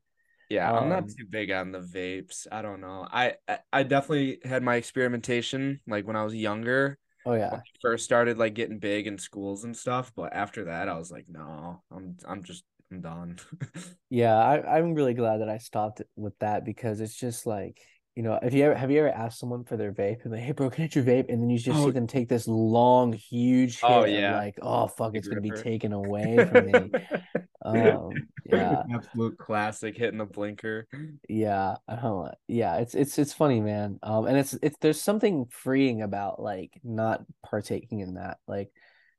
Yeah, 0.51 0.71
um, 0.71 0.85
I'm 0.85 0.89
not 0.89 1.03
um, 1.05 1.09
too 1.09 1.27
big 1.29 1.51
on 1.51 1.73
the 1.73 1.81
vapes. 1.81 2.47
I 2.51 2.61
don't 2.61 2.81
know. 2.81 3.07
I, 3.11 3.35
I 3.49 3.59
I 3.73 3.83
definitely 3.85 4.39
had 4.45 4.63
my 4.63 4.77
experimentation 4.77 5.81
like 5.87 6.07
when 6.07 6.17
I 6.17 6.25
was 6.25 6.35
younger. 6.35 6.99
Oh 7.27 7.35
yeah. 7.35 7.61
first 7.83 8.05
started 8.05 8.39
like 8.39 8.55
getting 8.55 8.79
big 8.79 9.07
in 9.07 9.19
schools 9.19 9.65
and 9.65 9.77
stuff, 9.77 10.13
but 10.17 10.33
after 10.33 10.65
that 10.65 10.89
I 10.89 10.99
was 10.99 11.11
like, 11.11 11.27
no, 11.29 11.83
I'm 11.93 12.17
I'm 12.27 12.43
just 12.43 12.65
I'm 12.91 13.01
done. 13.01 13.39
yeah, 14.11 14.37
I, 14.37 14.79
I'm 14.79 14.95
really 14.95 15.15
glad 15.15 15.39
that 15.39 15.49
I 15.49 15.59
stopped 15.59 16.03
with 16.17 16.39
that 16.41 16.65
because 16.65 17.01
it's 17.01 17.15
just 17.15 17.47
like 17.47 17.81
you 18.17 18.25
know, 18.25 18.39
if 18.43 18.53
you 18.53 18.65
ever 18.65 18.75
have 18.75 18.91
you 18.91 18.99
ever 18.99 19.09
asked 19.09 19.39
someone 19.39 19.65
for 19.65 19.77
their 19.77 19.93
vape 19.93 20.25
and 20.25 20.33
like, 20.33 20.43
hey 20.43 20.53
bro, 20.53 20.69
can 20.69 20.83
I 20.85 20.87
get 20.89 20.97
your 20.97 21.05
vape? 21.05 21.29
And 21.33 21.41
then 21.41 21.49
you 21.49 21.59
just 21.59 21.81
Oh. 21.81 21.87
see 21.87 21.91
them 21.93 22.07
take 22.09 22.29
this 22.29 22.49
long, 22.49 23.13
huge 23.13 23.79
hit 23.79 23.89
Oh, 23.89 24.05
and 24.05 24.13
yeah. 24.13 24.37
like, 24.37 24.59
oh 24.61 24.89
fuck, 24.89 25.15
it's 25.15 25.29
gonna 25.29 25.41
be 25.41 25.53
taken 25.53 25.93
away 25.93 26.45
from 26.49 26.67
me. 26.67 26.91
um, 27.65 28.27
yeah, 28.45 28.83
Absolute 28.93 29.39
classic 29.39 29.97
hitting 29.97 30.19
the 30.19 30.25
blinker. 30.27 30.87
yeah, 31.29 31.77
don't. 31.89 32.35
Yeah, 32.49 32.79
it's 32.79 32.95
it's 32.95 33.17
it's 33.19 33.33
funny, 33.33 33.61
man. 33.61 34.01
Um, 34.03 34.27
and 34.27 34.37
it's 34.37 34.55
it's 34.55 34.77
there's 34.81 35.01
something 35.01 35.47
freeing 35.51 36.03
about 36.03 36.43
like 36.43 36.73
not 36.83 37.23
partaking 37.45 38.01
in 38.01 38.15
that. 38.15 38.39
Like, 38.49 38.71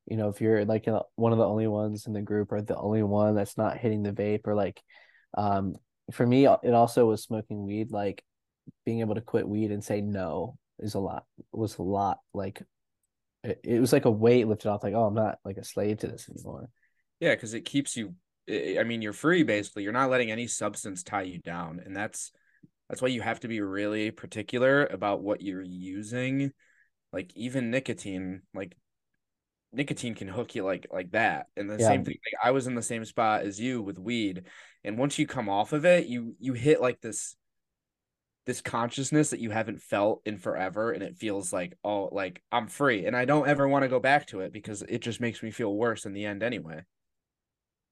you 0.08 0.18
know, 0.18 0.30
if 0.30 0.42
you're 0.42 0.66
like 0.66 0.88
uh, 0.88 1.04
one 1.16 1.32
of 1.32 1.38
the 1.38 1.48
only 1.48 1.68
ones 1.68 2.08
in 2.08 2.14
the 2.14 2.22
group 2.22 2.52
or 2.52 2.62
the 2.62 2.78
only 2.78 3.04
one 3.04 3.36
that's 3.36 3.58
not 3.58 3.78
hitting 3.78 4.04
the 4.04 4.12
vape 4.12 4.48
or 4.48 4.56
like, 4.56 4.82
um, 5.38 5.76
for 6.12 6.26
me, 6.26 6.46
it 6.46 6.74
also 6.74 7.06
was 7.06 7.24
smoking 7.24 7.66
weed. 7.66 7.92
Like, 7.92 8.24
being 8.86 9.00
able 9.00 9.16
to 9.16 9.22
quit 9.22 9.48
weed 9.48 9.72
and 9.72 9.84
say 9.84 10.02
no 10.02 10.58
is 10.80 10.94
a 10.94 11.00
lot. 11.00 11.26
Was 11.52 11.78
a 11.78 11.84
lot. 11.84 12.20
Like, 12.34 12.62
it, 13.44 13.60
it 13.64 13.80
was 13.80 13.94
like 13.94 14.06
a 14.06 14.12
weight 14.12 14.48
lifted 14.48 14.70
off. 14.70 14.84
Like, 14.84 14.94
oh, 14.94 15.06
I'm 15.06 15.14
not 15.14 15.40
like 15.46 15.58
a 15.58 15.64
slave 15.64 16.00
to 16.00 16.08
this 16.08 16.30
anymore. 16.30 16.70
Yeah, 17.20 17.36
because 17.36 17.54
it 17.54 17.66
keeps 17.66 17.96
you. 17.96 18.16
I 18.50 18.78
I 18.80 18.84
mean, 18.84 19.02
you're 19.02 19.14
free 19.14 19.44
basically. 19.44 19.84
You're 19.84 19.94
not 19.94 20.10
letting 20.10 20.32
any 20.32 20.48
substance 20.48 21.04
tie 21.04 21.24
you 21.24 21.40
down, 21.40 21.82
and 21.86 21.96
that's 21.96 22.32
that's 22.90 23.02
why 23.02 23.10
you 23.10 23.22
have 23.22 23.40
to 23.42 23.48
be 23.48 23.62
really 23.62 24.12
particular 24.12 24.86
about 24.86 25.22
what 25.22 25.42
you're 25.42 25.62
using. 25.62 26.52
Like 27.14 27.32
even 27.36 27.72
nicotine, 27.72 28.42
like 28.54 28.76
nicotine 29.73 30.15
can 30.15 30.27
hook 30.27 30.55
you 30.55 30.63
like 30.63 30.88
like 30.91 31.12
that. 31.12 31.47
And 31.57 31.69
the 31.69 31.79
Yeah. 31.79 31.81
same 31.81 32.03
thing. 32.03 32.17
Like 32.25 32.45
I 32.45 32.51
was 32.51 32.67
in 32.67 32.75
the 32.75 32.81
same 32.81 33.05
spot 33.05 33.43
as 33.43 33.60
you 33.60 33.81
with 33.81 33.99
weed, 33.99 34.43
and 34.84 34.97
once 34.97 35.19
you 35.19 35.27
come 35.27 35.49
off 35.49 35.73
of 35.73 35.86
it, 35.86 36.07
you 36.07 36.36
you 36.39 36.53
hit 36.53 36.81
like 36.81 37.01
this 37.01 37.36
this 38.45 38.62
consciousness 38.62 39.29
that 39.29 39.39
you 39.39 39.51
haven't 39.51 39.81
felt 39.81 40.21
in 40.25 40.38
forever 40.38 40.91
and 40.91 41.03
it 41.03 41.15
feels 41.17 41.53
like 41.53 41.77
oh 41.84 42.10
like 42.12 42.41
i'm 42.51 42.67
free 42.67 43.05
and 43.05 43.15
i 43.15 43.23
don't 43.23 43.47
ever 43.47 43.67
want 43.67 43.84
to 43.84 43.89
go 43.89 43.99
back 43.99 44.25
to 44.25 44.39
it 44.41 44.51
because 44.51 44.81
it 44.84 44.99
just 44.99 45.21
makes 45.21 45.43
me 45.43 45.51
feel 45.51 45.73
worse 45.75 46.05
in 46.05 46.13
the 46.13 46.25
end 46.25 46.41
anyway 46.41 46.84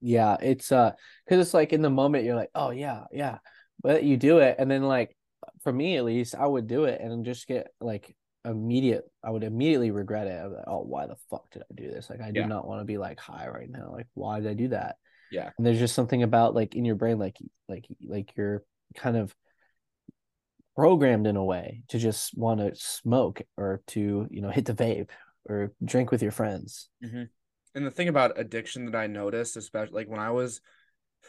Yeah, 0.01 0.37
it's 0.41 0.71
uh, 0.71 0.91
because 1.25 1.45
it's 1.45 1.53
like 1.53 1.73
in 1.73 1.81
the 1.81 1.89
moment 1.89 2.23
you're 2.23 2.35
like, 2.35 2.51
oh 2.55 2.69
yeah, 2.71 3.03
yeah, 3.11 3.39
but 3.81 4.03
you 4.03 4.15
do 4.17 4.39
it, 4.39 4.55
and 4.59 4.71
then 4.71 4.83
like 4.83 5.15
for 5.61 5.73
me 5.73 5.97
at 5.97 6.05
least, 6.05 6.35
I 6.35 6.45
would 6.47 6.67
do 6.67 6.85
it 6.85 7.01
and 7.01 7.25
just 7.25 7.47
get 7.47 7.67
like 7.81 8.15
immediate. 8.49 9.03
I 9.23 9.29
would 9.29 9.43
immediately 9.43 9.91
regret 9.91 10.27
it. 10.27 10.51
Like, 10.51 10.63
oh, 10.67 10.81
why 10.81 11.05
the 11.07 11.15
fuck 11.29 11.49
did 11.51 11.62
I 11.63 11.73
do 11.75 11.89
this? 11.89 12.09
Like, 12.09 12.21
I 12.21 12.31
do 12.31 12.41
Yeah. 12.41 12.47
not 12.47 12.67
want 12.67 12.81
to 12.81 12.85
be 12.85 12.97
like 12.97 13.19
high 13.19 13.47
right 13.47 13.69
now. 13.69 13.91
Like, 13.93 14.07
why 14.13 14.39
did 14.39 14.49
I 14.49 14.53
do 14.53 14.67
that? 14.69 14.97
Yeah. 15.31 15.51
And 15.57 15.65
there's 15.65 15.79
just 15.79 15.95
something 15.95 16.23
about 16.23 16.55
like 16.55 16.75
in 16.75 16.85
your 16.85 16.95
brain, 16.95 17.19
like 17.19 17.38
like 17.67 17.85
like 18.05 18.35
you're 18.35 18.63
kind 18.95 19.15
of 19.17 19.35
programmed 20.75 21.27
in 21.27 21.35
a 21.35 21.43
way 21.43 21.83
to 21.89 21.99
just 21.99 22.35
want 22.38 22.59
to 22.59 22.71
smoke 22.75 23.41
or 23.57 23.81
to 23.88 24.27
you 24.29 24.41
know 24.41 24.49
hit 24.49 24.65
the 24.65 24.73
vape 24.73 25.09
or 25.45 25.73
drink 25.83 26.09
with 26.12 26.21
your 26.21 26.31
friends. 26.31 26.89
Mm-hmm. 27.03 27.23
and 27.75 27.85
the 27.85 27.91
thing 27.91 28.07
about 28.07 28.39
addiction 28.39 28.85
that 28.85 28.95
i 28.95 29.05
noticed 29.07 29.57
especially 29.57 29.93
like 29.93 30.07
when 30.09 30.19
i 30.19 30.31
was 30.31 30.62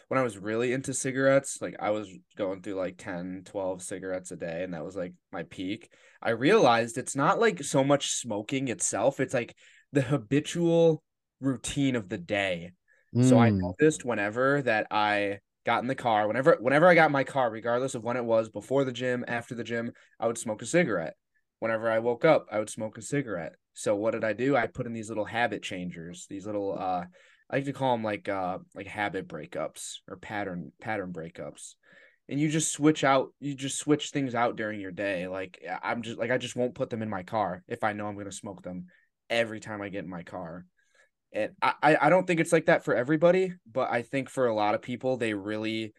when 0.09 0.19
i 0.19 0.23
was 0.23 0.39
really 0.39 0.73
into 0.73 0.93
cigarettes 0.95 1.59
like 1.61 1.75
i 1.81 1.91
was 1.91 2.09
going 2.37 2.63
through 2.63 2.75
like 2.75 2.97
10 2.97 3.43
12 3.45 3.83
cigarettes 3.83 4.31
a 4.31 4.37
day 4.37 4.63
and 4.63 4.75
that 4.75 4.85
was 4.85 4.97
like 4.97 5.13
my 5.33 5.43
peak 5.45 5.91
i 6.23 6.31
realized 6.31 6.99
it's 6.99 7.17
not 7.17 7.39
like 7.41 7.63
so 7.63 7.83
much 7.85 8.13
smoking 8.13 8.69
itself 8.69 9.21
it's 9.21 9.35
like 9.35 9.55
the 9.93 10.03
habitual 10.03 11.03
routine 11.41 11.97
of 11.97 12.09
the 12.09 12.19
day 12.19 12.73
So 13.21 13.39
I 13.39 13.51
Mm, 13.51 13.61
noticed 13.79 14.05
whenever 14.05 14.63
that 14.63 14.87
I 14.91 15.41
got 15.67 15.83
in 15.83 15.89
the 15.89 15.95
car, 15.95 16.27
whenever 16.27 16.57
whenever 16.61 16.87
I 16.87 16.95
got 16.95 17.11
my 17.11 17.25
car, 17.25 17.51
regardless 17.51 17.95
of 17.95 18.03
when 18.03 18.17
it 18.17 18.25
was, 18.25 18.49
before 18.49 18.85
the 18.85 18.93
gym, 18.93 19.25
after 19.29 19.55
the 19.55 19.65
gym, 19.65 19.93
I 20.19 20.27
would 20.27 20.39
smoke 20.39 20.63
a 20.63 20.67
cigarette. 20.67 21.15
Whenever 21.59 21.91
I 21.91 21.99
woke 21.99 22.25
up, 22.25 22.47
I 22.51 22.59
would 22.59 22.71
smoke 22.71 22.97
a 22.97 23.03
cigarette. 23.03 23.55
So 23.75 23.95
what 23.95 24.13
did 24.13 24.25
I 24.25 24.33
do? 24.33 24.57
I 24.57 24.67
put 24.67 24.87
in 24.87 24.93
these 24.95 25.09
little 25.11 25.27
habit 25.27 25.63
changers, 25.63 26.27
these 26.31 26.47
little 26.47 26.77
uh 26.79 27.05
I 27.51 27.57
like 27.57 27.65
to 27.65 27.73
call 27.73 27.95
them 27.95 28.05
like 28.05 28.29
uh 28.29 28.59
like 28.75 28.87
habit 28.87 29.27
breakups 29.27 29.97
or 30.09 30.17
pattern 30.17 30.73
pattern 30.81 31.13
breakups. 31.13 31.75
And 32.29 32.39
you 32.39 32.49
just 32.49 32.71
switch 32.71 33.03
out, 33.03 33.33
you 33.41 33.57
just 33.57 33.79
switch 33.79 34.11
things 34.11 34.37
out 34.37 34.55
during 34.55 34.81
your 34.81 34.93
day. 34.93 35.27
Like 35.27 35.61
I'm 35.83 36.03
just 36.03 36.19
like 36.19 36.31
I 36.31 36.39
just 36.39 36.55
won't 36.55 36.77
put 36.77 36.89
them 36.89 37.03
in 37.03 37.11
my 37.11 37.25
car 37.25 37.65
if 37.67 37.83
I 37.83 37.93
know 37.93 38.07
I'm 38.07 38.17
gonna 38.17 38.31
smoke 38.31 38.63
them 38.63 38.87
every 39.29 39.59
time 39.59 39.83
I 39.83 39.89
get 39.89 40.05
in 40.05 40.11
my 40.11 40.23
car. 40.23 40.65
And 41.33 41.53
I, 41.63 41.97
I 42.01 42.09
don't 42.09 42.27
think 42.27 42.41
it's 42.41 42.53
like 42.53 42.67
that 42.67 42.85
for 42.85 42.95
everybody, 42.95 43.53
but 43.71 43.91
I 43.91 44.03
think 44.03 44.29
for 44.29 44.49
a 44.49 44.55
lot 44.55 44.75
of 44.75 44.83
people, 44.83 45.17
they 45.17 45.33
really 45.33 45.95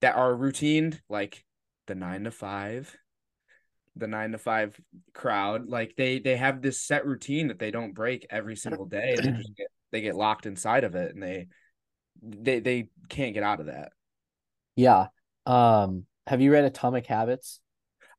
that 0.00 0.16
are 0.16 0.34
routine, 0.34 1.00
like 1.08 1.44
the 1.86 1.94
nine 1.94 2.24
to 2.24 2.32
five, 2.32 2.96
the 3.94 4.08
nine 4.08 4.32
to 4.32 4.38
five 4.38 4.78
crowd, 5.12 5.68
like 5.68 5.94
they 5.96 6.18
they 6.18 6.36
have 6.36 6.60
this 6.60 6.80
set 6.80 7.06
routine 7.06 7.48
that 7.48 7.58
they 7.58 7.70
don't 7.70 7.94
break 7.94 8.26
every 8.30 8.56
single 8.56 8.86
day, 8.86 9.14
they 9.16 9.30
just 9.30 9.56
get 9.56 9.68
they 9.94 10.00
get 10.02 10.16
locked 10.16 10.44
inside 10.44 10.84
of 10.84 10.94
it, 10.96 11.14
and 11.14 11.22
they 11.22 11.46
they 12.20 12.58
they 12.60 12.88
can't 13.08 13.32
get 13.32 13.42
out 13.44 13.60
of 13.60 13.66
that. 13.66 13.92
yeah. 14.76 15.06
Um, 15.46 16.04
have 16.26 16.40
you 16.40 16.50
read 16.50 16.64
Atomic 16.64 17.06
Habits? 17.06 17.60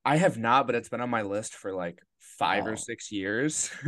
I 0.05 0.17
have 0.17 0.38
not, 0.38 0.67
but 0.67 0.75
it's 0.75 0.89
been 0.89 1.01
on 1.01 1.09
my 1.09 1.23
list 1.23 1.53
for 1.55 1.73
like 1.73 1.99
five 2.19 2.65
Oh. 2.65 2.71
or 2.71 2.75
six 2.75 3.11
years. 3.11 3.71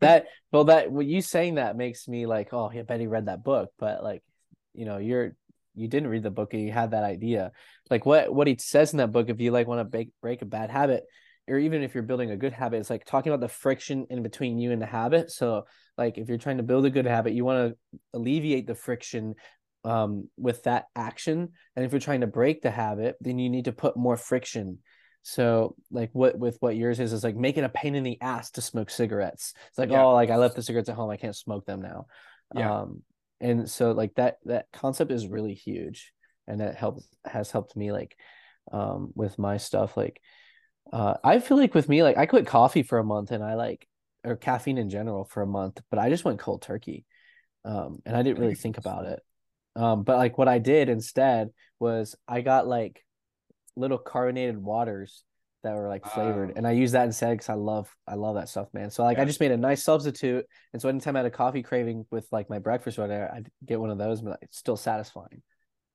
That 0.00 0.26
well, 0.52 0.64
that 0.64 0.90
what 0.90 1.04
you 1.06 1.20
saying 1.20 1.56
that 1.56 1.76
makes 1.76 2.06
me 2.08 2.26
like, 2.26 2.52
oh, 2.54 2.70
yeah, 2.72 2.82
bet 2.82 3.00
he 3.00 3.06
read 3.06 3.26
that 3.26 3.42
book. 3.44 3.70
But 3.78 4.02
like, 4.02 4.22
you 4.72 4.84
know, 4.86 4.98
you're 4.98 5.34
you 5.74 5.88
didn't 5.88 6.08
read 6.10 6.22
the 6.22 6.30
book 6.30 6.54
and 6.54 6.62
you 6.62 6.72
had 6.72 6.92
that 6.92 7.04
idea. 7.04 7.52
Like 7.90 8.06
what 8.06 8.32
what 8.32 8.46
he 8.46 8.56
says 8.58 8.92
in 8.92 8.98
that 8.98 9.12
book, 9.12 9.28
if 9.28 9.40
you 9.40 9.50
like 9.50 9.66
want 9.66 9.80
to 9.80 9.84
break 9.84 10.10
break 10.22 10.42
a 10.42 10.46
bad 10.46 10.70
habit, 10.70 11.04
or 11.48 11.58
even 11.58 11.82
if 11.82 11.94
you're 11.94 12.04
building 12.04 12.30
a 12.30 12.36
good 12.36 12.52
habit, 12.52 12.78
it's 12.78 12.90
like 12.90 13.04
talking 13.04 13.32
about 13.32 13.40
the 13.40 13.52
friction 13.52 14.06
in 14.10 14.22
between 14.22 14.58
you 14.58 14.70
and 14.70 14.80
the 14.80 14.86
habit. 14.86 15.32
So 15.32 15.64
like 15.98 16.18
if 16.18 16.28
you're 16.28 16.38
trying 16.38 16.58
to 16.58 16.62
build 16.62 16.84
a 16.86 16.90
good 16.90 17.06
habit, 17.06 17.32
you 17.34 17.44
want 17.44 17.74
to 17.92 17.98
alleviate 18.14 18.66
the 18.66 18.74
friction 18.74 19.34
um 19.84 20.28
with 20.36 20.62
that 20.64 20.86
action. 20.94 21.50
And 21.74 21.84
if 21.84 21.92
you're 21.92 22.00
trying 22.00 22.20
to 22.20 22.26
break 22.26 22.62
the 22.62 22.70
habit, 22.70 23.16
then 23.20 23.38
you 23.38 23.48
need 23.48 23.64
to 23.66 23.72
put 23.72 23.96
more 23.96 24.16
friction. 24.16 24.78
So 25.22 25.74
like 25.90 26.10
what 26.12 26.38
with 26.38 26.56
what 26.60 26.76
yours 26.76 27.00
is 27.00 27.12
is 27.12 27.24
like 27.24 27.36
making 27.36 27.64
a 27.64 27.68
pain 27.68 27.94
in 27.94 28.04
the 28.04 28.20
ass 28.20 28.50
to 28.52 28.62
smoke 28.62 28.90
cigarettes. 28.90 29.54
It's 29.68 29.78
like, 29.78 29.90
Yeah. 29.90 30.02
oh, 30.04 30.12
like 30.14 30.30
I 30.30 30.36
left 30.36 30.56
the 30.56 30.62
cigarettes 30.62 30.88
at 30.88 30.96
home, 30.96 31.10
I 31.10 31.16
can't 31.16 31.36
smoke 31.36 31.66
them 31.66 31.82
now. 31.82 32.06
Yeah. 32.54 32.80
Um 32.80 33.02
and 33.40 33.68
so 33.70 33.92
like 33.92 34.14
that 34.16 34.36
that 34.44 34.66
concept 34.72 35.10
is 35.10 35.26
really 35.28 35.54
huge 35.54 36.12
and 36.46 36.60
that 36.60 36.76
helps 36.76 37.06
has 37.24 37.50
helped 37.50 37.76
me 37.76 37.90
like 37.92 38.16
um 38.72 39.12
with 39.14 39.38
my 39.38 39.56
stuff 39.56 39.96
like 39.96 40.20
uh 40.92 41.14
I 41.24 41.38
feel 41.38 41.56
like 41.56 41.74
with 41.74 41.88
me 41.88 42.02
like 42.02 42.18
I 42.18 42.26
quit 42.26 42.46
coffee 42.46 42.82
for 42.82 42.98
a 42.98 43.04
month 43.04 43.30
and 43.30 43.42
I 43.42 43.54
like 43.54 43.86
or 44.24 44.36
caffeine 44.36 44.78
in 44.78 44.90
general 44.90 45.24
for 45.24 45.42
a 45.42 45.46
month, 45.46 45.80
but 45.90 45.98
I 45.98 46.10
just 46.10 46.24
went 46.24 46.38
cold 46.38 46.62
turkey. 46.62 47.04
Um 47.64 48.00
and 48.06 48.16
I 48.16 48.22
didn't 48.22 48.40
really 48.40 48.54
think 48.54 48.78
about 48.78 49.06
it. 49.06 49.20
Um 49.76 50.02
but 50.02 50.16
like 50.16 50.38
what 50.38 50.48
I 50.48 50.58
did 50.58 50.88
instead 50.88 51.50
was 51.78 52.16
I 52.28 52.40
got 52.40 52.66
like 52.66 53.04
little 53.76 53.98
carbonated 53.98 54.58
waters 54.58 55.24
that 55.62 55.74
were 55.74 55.88
like 55.88 56.06
flavored 56.06 56.48
Wow. 56.48 56.54
and 56.56 56.66
I 56.66 56.72
use 56.72 56.92
that 56.92 57.04
instead 57.04 57.32
because 57.32 57.50
I 57.50 57.54
love 57.54 57.94
I 58.06 58.14
love 58.14 58.36
that 58.36 58.48
stuff, 58.48 58.68
man. 58.72 58.90
So 58.90 59.02
like 59.04 59.18
I 59.18 59.24
just 59.26 59.40
made 59.40 59.50
a 59.52 59.56
nice 59.56 59.82
substitute. 59.84 60.46
And 60.72 60.80
so 60.80 60.88
anytime 60.88 61.16
I 61.16 61.20
had 61.20 61.26
a 61.26 61.30
coffee 61.30 61.62
craving 61.62 62.06
with 62.10 62.26
like 62.32 62.48
my 62.48 62.58
breakfast 62.58 62.98
or 62.98 63.02
whatever, 63.02 63.30
I'd 63.32 63.50
get 63.64 63.80
one 63.80 63.90
of 63.90 63.98
those, 63.98 64.22
but 64.22 64.38
it's 64.42 64.58
still 64.58 64.76
satisfying. 64.76 65.42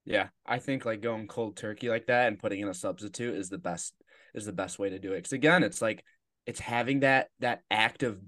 Yeah, 0.05 0.27
I 0.45 0.59
think 0.59 0.85
like 0.85 1.01
going 1.01 1.27
cold 1.27 1.57
turkey 1.57 1.89
like 1.89 2.05
that 2.07 2.27
and 2.27 2.37
putting 2.37 2.59
in 2.59 2.67
a 2.67 2.73
substitute 2.75 3.35
is 3.35 3.49
the 3.49 3.57
best 3.57 3.95
is 4.35 4.45
the 4.45 4.53
best 4.53 4.77
way 4.77 4.89
to 4.89 4.99
do 4.99 5.13
it. 5.13 5.17
Because 5.17 5.33
again, 5.33 5.63
it's 5.63 5.81
like 5.81 6.03
it's 6.45 6.59
having 6.59 7.01
that 7.01 7.29
that 7.39 7.61
act 7.71 8.03
of 8.03 8.19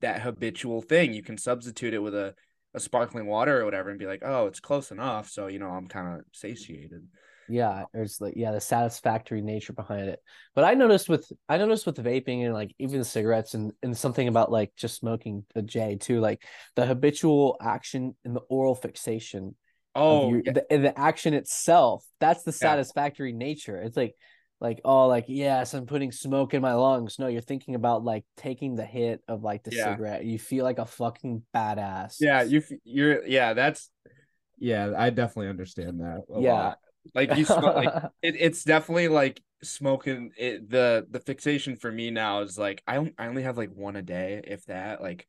that 0.00 0.20
habitual 0.22 0.82
thing. 0.82 1.12
You 1.12 1.22
can 1.22 1.38
substitute 1.38 1.94
it 1.94 2.02
with 2.02 2.14
a 2.14 2.34
a 2.74 2.80
sparkling 2.80 3.26
water 3.26 3.60
or 3.60 3.64
whatever 3.66 3.90
and 3.90 3.98
be 3.98 4.06
like, 4.06 4.22
oh, 4.24 4.46
it's 4.46 4.60
close 4.60 4.90
enough. 4.90 5.28
So 5.28 5.46
you 5.46 5.58
know, 5.58 5.68
I'm 5.68 5.88
kind 5.88 6.20
of 6.20 6.24
satiated. 6.32 7.06
Yeah, 7.48 7.84
there's 7.92 8.20
like 8.20 8.34
yeah, 8.36 8.52
the 8.52 8.60
satisfactory 8.60 9.42
nature 9.42 9.72
behind 9.72 10.08
it. 10.08 10.20
But 10.54 10.64
I 10.64 10.74
noticed 10.74 11.08
with 11.08 11.30
I 11.48 11.58
noticed 11.58 11.86
with 11.86 11.96
vaping 11.96 12.44
and 12.44 12.54
like 12.54 12.72
even 12.78 13.04
cigarettes 13.04 13.54
and 13.54 13.72
and 13.82 13.96
something 13.96 14.28
about 14.28 14.50
like 14.50 14.72
just 14.76 14.96
smoking 14.96 15.44
the 15.54 15.62
J 15.62 15.96
too, 15.96 16.20
like 16.20 16.42
the 16.76 16.86
habitual 16.86 17.56
action 17.60 18.14
and 18.24 18.34
the 18.34 18.40
oral 18.48 18.74
fixation 18.74 19.54
Oh, 19.94 20.28
your, 20.28 20.42
yeah, 20.44 20.52
the, 20.52 20.64
the 20.70 20.98
action 20.98 21.34
itself. 21.34 22.04
That's 22.18 22.44
the 22.44 22.52
Yeah. 22.52 22.58
satisfactory 22.68 23.32
nature. 23.32 23.76
It's 23.76 23.96
like 23.96 24.14
like 24.62 24.80
oh 24.84 25.08
like 25.08 25.24
yes, 25.28 25.74
I'm 25.74 25.86
putting 25.86 26.12
smoke 26.12 26.54
in 26.54 26.62
my 26.62 26.74
lungs. 26.74 27.18
No, 27.18 27.26
you're 27.26 27.40
thinking 27.42 27.74
about 27.74 28.04
like 28.04 28.24
taking 28.36 28.76
the 28.76 28.84
hit 28.86 29.22
of 29.28 29.42
like 29.42 29.64
the 29.64 29.72
Yeah. 29.72 29.84
cigarette. 29.84 30.24
You 30.24 30.38
feel 30.38 30.64
like 30.64 30.78
a 30.78 30.86
fucking 30.86 31.42
badass. 31.54 32.18
yeah, 32.20 32.42
you 32.42 32.58
f- 32.58 32.78
you're 32.84 33.26
yeah, 33.26 33.52
that's 33.54 33.90
yeah, 34.58 34.92
I 34.96 35.10
definitely 35.10 35.48
understand 35.48 36.00
that. 36.00 36.22
a 36.30 36.38
Yeah. 36.38 36.54
lot. 36.54 36.78
Like 37.14 37.34
you 37.34 37.44
smoke 37.44 37.74
like 37.74 37.90
it, 38.22 38.36
it's 38.38 38.62
definitely 38.64 39.08
like 39.08 39.42
smoking 39.64 40.30
it 40.36 40.70
the 40.70 41.06
the 41.10 41.20
fixation 41.20 41.76
for 41.76 41.90
me 41.90 42.10
now 42.10 42.40
is 42.40 42.56
like 42.58 42.82
I 42.86 42.94
don't 42.94 43.14
I 43.18 43.26
only 43.26 43.42
have 43.42 43.56
like 43.56 43.70
one 43.74 43.96
a 43.96 44.02
day 44.02 44.40
if 44.44 44.64
that 44.66 45.02
like 45.02 45.26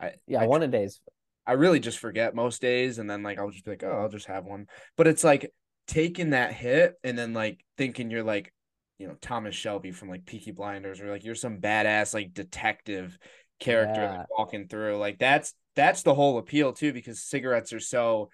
I 0.00 0.12
yeah, 0.26 0.42
I 0.42 0.46
one 0.46 0.62
a 0.62 0.68
days. 0.68 1.00
I 1.46 1.52
really 1.52 1.80
just 1.80 1.98
forget 1.98 2.34
most 2.34 2.60
days 2.60 2.98
and 2.98 3.08
then 3.08 3.22
like 3.22 3.38
I'll 3.38 3.50
just 3.50 3.64
be 3.64 3.72
like 3.72 3.84
oh 3.84 3.90
I'll 4.02 4.08
just 4.08 4.26
have 4.26 4.44
one 4.44 4.66
but 4.96 5.06
it's 5.06 5.24
like 5.24 5.52
taking 5.86 6.30
that 6.30 6.52
hit 6.52 6.94
and 7.04 7.16
then 7.16 7.32
like 7.32 7.64
thinking 7.76 8.10
you're 8.10 8.24
like 8.24 8.52
you 8.98 9.06
know 9.06 9.16
Thomas 9.20 9.54
Shelby 9.54 9.92
from 9.92 10.08
like 10.08 10.26
Peaky 10.26 10.52
Blinders, 10.52 11.00
or 11.00 11.10
like 11.10 11.24
you're 11.24 11.34
some 11.34 11.60
badass 11.60 12.14
like 12.14 12.34
detective 12.34 13.18
character 13.60 14.02
Yeah. 14.02 14.10
like, 14.10 14.30
walking 14.30 14.68
through. 14.68 14.96
Like 14.98 15.18
that's 15.18 15.54
that's 15.74 16.02
the 16.02 16.14
whole 16.14 16.38
appeal 16.38 16.72
too, 16.72 16.92
because 16.92 17.22
cigarettes 17.22 17.72
are 17.72 17.80
so 17.80 18.30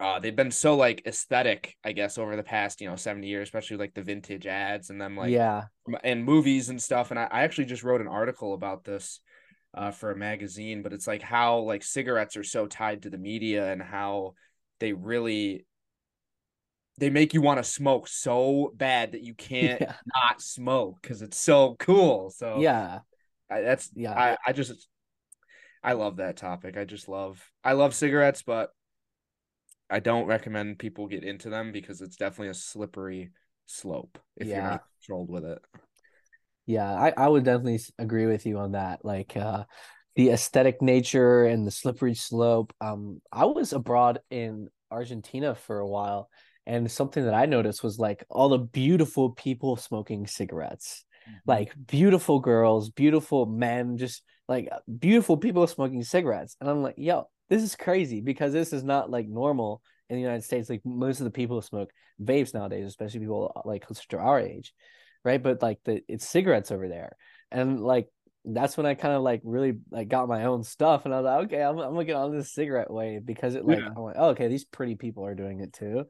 uh 0.00 0.18
they've 0.18 0.36
been 0.36 0.50
so 0.50 0.76
like 0.76 1.02
aesthetic, 1.06 1.76
I 1.84 1.92
guess, 1.92 2.18
over 2.18 2.36
the 2.36 2.42
past, 2.42 2.80
you 2.80 2.88
know, 2.88 2.96
70 2.96 3.28
years, 3.28 3.48
especially 3.48 3.76
like 3.76 3.94
the 3.94 4.02
vintage 4.02 4.46
ads 4.46 4.90
and 4.90 5.00
them 5.00 5.16
like 5.16 5.30
yeah, 5.30 5.68
and 6.02 6.24
movies 6.24 6.68
and 6.68 6.82
stuff. 6.82 7.10
And 7.10 7.18
I, 7.18 7.24
I 7.30 7.42
actually 7.42 7.66
just 7.66 7.82
wrote 7.84 8.00
an 8.00 8.08
article 8.08 8.54
about 8.54 8.84
this 8.84 9.20
uh, 9.74 9.90
for 9.90 10.10
a 10.10 10.16
magazine, 10.16 10.82
but 10.82 10.92
it's 10.92 11.06
like 11.06 11.22
how 11.22 11.58
like 11.60 11.82
cigarettes 11.82 12.36
are 12.36 12.44
so 12.44 12.66
tied 12.66 13.02
to 13.02 13.10
the 13.10 13.18
media 13.18 13.70
and 13.70 13.82
how 13.82 14.34
they 14.80 14.92
really 14.92 15.66
they 16.98 17.10
make 17.10 17.34
you 17.34 17.40
want 17.40 17.58
to 17.58 17.64
smoke 17.64 18.08
so 18.08 18.72
bad 18.74 19.12
that 19.12 19.22
you 19.22 19.34
can't 19.34 19.80
yeah, 19.80 19.94
not 20.14 20.40
smoke 20.40 20.98
because 21.02 21.22
it's 21.22 21.38
so 21.38 21.76
cool. 21.78 22.30
So 22.30 22.60
yeah, 22.60 23.00
I, 23.50 23.60
that's 23.60 23.90
yeah. 23.94 24.12
I, 24.12 24.36
I 24.46 24.52
just 24.52 24.88
I 25.82 25.92
love 25.94 26.16
that 26.16 26.36
topic. 26.36 26.76
I 26.76 26.84
just 26.84 27.08
love 27.08 27.44
I 27.62 27.72
love 27.72 27.94
cigarettes, 27.94 28.42
but 28.42 28.70
I 29.90 30.00
don't 30.00 30.26
recommend 30.26 30.78
people 30.78 31.06
get 31.08 31.24
into 31.24 31.50
them 31.50 31.72
because 31.72 32.00
it's 32.00 32.16
definitely 32.16 32.48
a 32.48 32.54
slippery 32.54 33.32
slope 33.66 34.18
if 34.36 34.48
you're 34.48 34.62
not 34.62 34.84
controlled 35.00 35.30
with 35.30 35.44
it. 35.44 35.58
Yeah, 36.66 36.90
I, 36.90 37.12
I 37.16 37.28
would 37.28 37.44
definitely 37.44 37.80
agree 37.98 38.26
with 38.26 38.46
you 38.46 38.58
on 38.58 38.72
that. 38.72 39.04
Like 39.04 39.36
uh 39.36 39.64
the 40.16 40.30
aesthetic 40.30 40.80
nature 40.80 41.44
and 41.44 41.66
the 41.66 41.70
slippery 41.70 42.14
slope. 42.14 42.72
Um, 42.80 43.20
I 43.32 43.46
was 43.46 43.72
abroad 43.72 44.20
in 44.30 44.68
Argentina 44.90 45.54
for 45.54 45.80
a 45.80 45.88
while, 45.88 46.30
and 46.66 46.90
something 46.90 47.24
that 47.24 47.34
I 47.34 47.46
noticed 47.46 47.82
was 47.82 47.98
like 47.98 48.24
all 48.28 48.48
the 48.48 48.58
beautiful 48.58 49.30
people 49.30 49.76
smoking 49.76 50.26
cigarettes. 50.26 51.04
Like 51.46 51.72
beautiful 51.86 52.38
girls, 52.40 52.90
beautiful 52.90 53.46
men, 53.46 53.96
just 53.96 54.22
like 54.46 54.68
uh, 54.70 54.80
beautiful 54.98 55.38
people 55.38 55.66
smoking 55.66 56.02
cigarettes. 56.02 56.54
And 56.60 56.68
I'm 56.68 56.82
like, 56.82 56.96
yo, 56.98 57.28
this 57.48 57.62
is 57.62 57.76
crazy 57.76 58.20
because 58.20 58.52
this 58.52 58.74
is 58.74 58.84
not 58.84 59.10
like 59.10 59.26
normal 59.26 59.80
in 60.10 60.16
the 60.16 60.22
United 60.22 60.44
States. 60.44 60.68
Like 60.68 60.82
most 60.84 61.20
of 61.20 61.24
the 61.24 61.30
people 61.30 61.62
smoke 61.62 61.90
vapes 62.22 62.52
nowadays, 62.52 62.86
especially 62.86 63.20
people 63.20 63.52
uh, 63.56 63.62
like 63.64 63.86
closer 63.86 64.06
to 64.10 64.18
our 64.18 64.38
age 64.38 64.74
right? 65.24 65.42
But 65.42 65.62
like 65.62 65.78
the 65.84 66.02
it's 66.08 66.28
cigarettes 66.28 66.70
over 66.70 66.88
there, 66.88 67.16
and 67.50 67.80
like 67.80 68.08
that's 68.44 68.76
when 68.76 68.86
I 68.86 68.94
kind 68.94 69.14
of 69.14 69.22
like 69.22 69.40
really 69.42 69.78
like 69.90 70.08
got 70.08 70.28
my 70.28 70.44
own 70.44 70.62
stuff, 70.62 71.04
and 71.04 71.14
I 71.14 71.20
was 71.20 71.24
like, 71.24 71.44
okay, 71.46 71.62
I'm 71.62 71.78
I'm 71.78 71.94
gonna 71.94 72.04
get 72.04 72.16
on 72.16 72.36
this 72.36 72.52
cigarette 72.52 72.90
wave 72.90 73.24
because 73.24 73.54
it 73.54 73.64
like 73.64 73.78
Yeah. 73.78 73.88
I'm 73.96 74.02
like, 74.02 74.16
oh, 74.18 74.28
okay, 74.30 74.48
these 74.48 74.64
pretty 74.64 74.94
people 74.96 75.24
are 75.24 75.34
doing 75.34 75.60
it 75.60 75.72
too, 75.72 76.04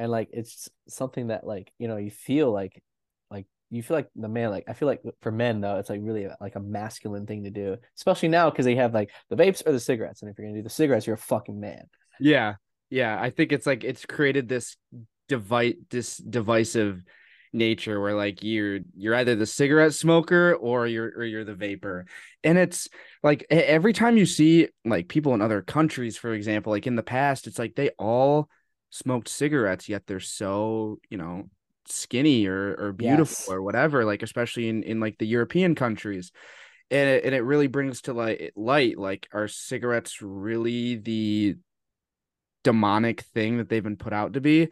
and 0.00 0.10
like 0.10 0.30
it's 0.32 0.70
something 0.88 1.26
that 1.26 1.46
like 1.46 1.70
you 1.78 1.86
know 1.86 1.98
you 1.98 2.10
feel 2.10 2.50
like 2.50 2.82
like 3.30 3.44
you 3.68 3.82
feel 3.82 3.98
like 3.98 4.08
the 4.16 4.28
man 4.28 4.50
like 4.50 4.64
I 4.66 4.72
feel 4.72 4.88
like 4.88 5.02
for 5.20 5.30
men 5.30 5.60
though 5.60 5.76
it's 5.76 5.90
like 5.90 6.00
really 6.02 6.26
like 6.40 6.56
a 6.56 6.60
masculine 6.60 7.26
thing 7.26 7.44
to 7.44 7.50
do, 7.50 7.76
especially 7.98 8.30
now 8.30 8.48
because 8.48 8.64
they 8.64 8.76
have 8.76 8.94
like 8.94 9.10
the 9.28 9.36
vapes 9.36 9.62
or 9.64 9.72
the 9.72 9.78
cigarettes, 9.78 10.22
and 10.22 10.30
if 10.30 10.38
you're 10.38 10.48
gonna 10.48 10.58
do 10.58 10.62
the 10.62 10.70
cigarettes, 10.70 11.06
you're 11.06 11.14
a 11.14 11.18
fucking 11.18 11.60
man. 11.60 11.84
Yeah. 12.18 12.54
Yeah. 12.88 13.16
I 13.20 13.28
think 13.28 13.52
it's 13.52 13.66
like 13.66 13.84
it's 13.84 14.06
created 14.06 14.48
this 14.48 14.76
device 15.28 15.74
this 15.90 16.16
divisive 16.16 17.04
nature 17.52 18.00
where 18.00 18.14
like 18.14 18.42
you're 18.42 18.78
you're 18.96 19.14
either 19.14 19.36
the 19.36 19.44
cigarette 19.44 19.92
smoker 19.92 20.54
or 20.54 20.86
you're 20.86 21.12
or 21.14 21.24
you're 21.24 21.44
the 21.44 21.54
vapor. 21.54 22.06
And 22.42 22.56
it's 22.56 22.88
like 23.22 23.44
every 23.50 23.92
time 23.92 24.16
you 24.16 24.24
see 24.24 24.68
like 24.86 25.08
people 25.08 25.34
in 25.34 25.42
other 25.42 25.60
countries, 25.60 26.16
for 26.16 26.32
example, 26.32 26.72
like 26.72 26.86
in 26.86 26.96
the 26.96 27.02
past, 27.02 27.46
it's 27.46 27.58
like 27.58 27.74
they 27.74 27.90
all 27.98 28.48
smoked 28.90 29.28
cigarettes, 29.28 29.88
yet 29.88 30.06
they're 30.06 30.20
so, 30.20 30.98
you 31.10 31.18
know, 31.18 31.48
skinny 31.86 32.46
or 32.46 32.74
or 32.78 32.92
beautiful 32.92 33.36
Yes. 33.38 33.46
or 33.48 33.62
whatever, 33.62 34.04
like 34.04 34.22
especially 34.22 34.68
in, 34.68 34.82
in 34.82 35.00
like 35.00 35.18
the 35.18 35.26
European 35.26 35.74
countries. 35.74 36.32
And 36.90 37.08
it, 37.08 37.24
and 37.24 37.34
it 37.34 37.42
really 37.42 37.68
brings 37.68 38.02
to 38.02 38.12
light 38.12 38.52
light 38.56 38.98
like 38.98 39.28
are 39.32 39.48
cigarettes 39.48 40.22
really 40.22 40.96
the 40.96 41.56
demonic 42.62 43.22
thing 43.22 43.58
that 43.58 43.68
they've 43.68 43.82
been 43.82 43.96
put 43.96 44.12
out 44.12 44.34
to 44.34 44.40
be? 44.40 44.68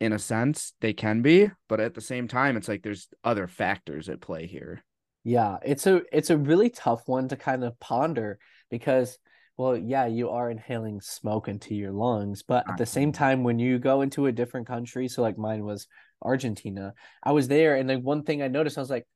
In 0.00 0.12
a 0.12 0.18
sense 0.18 0.74
they 0.80 0.92
can 0.92 1.22
be 1.22 1.50
but 1.68 1.80
at 1.80 1.94
the 1.94 2.00
same 2.00 2.28
time 2.28 2.56
it's 2.56 2.68
like 2.68 2.82
there's 2.82 3.08
other 3.24 3.48
factors 3.48 4.08
at 4.08 4.20
play 4.20 4.46
here. 4.46 4.84
Yeah, 5.24 5.58
it's 5.62 5.86
a 5.86 6.02
it's 6.12 6.30
a 6.30 6.38
really 6.38 6.70
tough 6.70 7.02
one 7.06 7.28
to 7.28 7.36
kind 7.36 7.64
of 7.64 7.78
ponder 7.80 8.38
because 8.70 9.18
well, 9.58 9.76
yeah, 9.76 10.06
you 10.06 10.30
are 10.30 10.50
inhaling 10.50 11.00
smoke 11.00 11.48
into 11.48 11.74
your 11.74 11.90
lungs, 11.90 12.44
but 12.44 12.64
at 12.70 12.78
the 12.78 12.86
same 12.86 13.10
time 13.10 13.42
when 13.42 13.58
you 13.58 13.80
go 13.80 14.02
into 14.02 14.26
a 14.26 14.32
different 14.32 14.68
country, 14.68 15.08
so 15.08 15.20
like 15.20 15.36
mine 15.36 15.64
was 15.64 15.88
Argentina, 16.22 16.94
I 17.22 17.32
was 17.32 17.48
there 17.48 17.74
and 17.74 17.90
the 17.90 17.98
one 17.98 18.22
thing 18.22 18.40
I 18.40 18.48
noticed 18.48 18.78
I 18.78 18.80
was 18.80 18.88
like, 18.88 19.06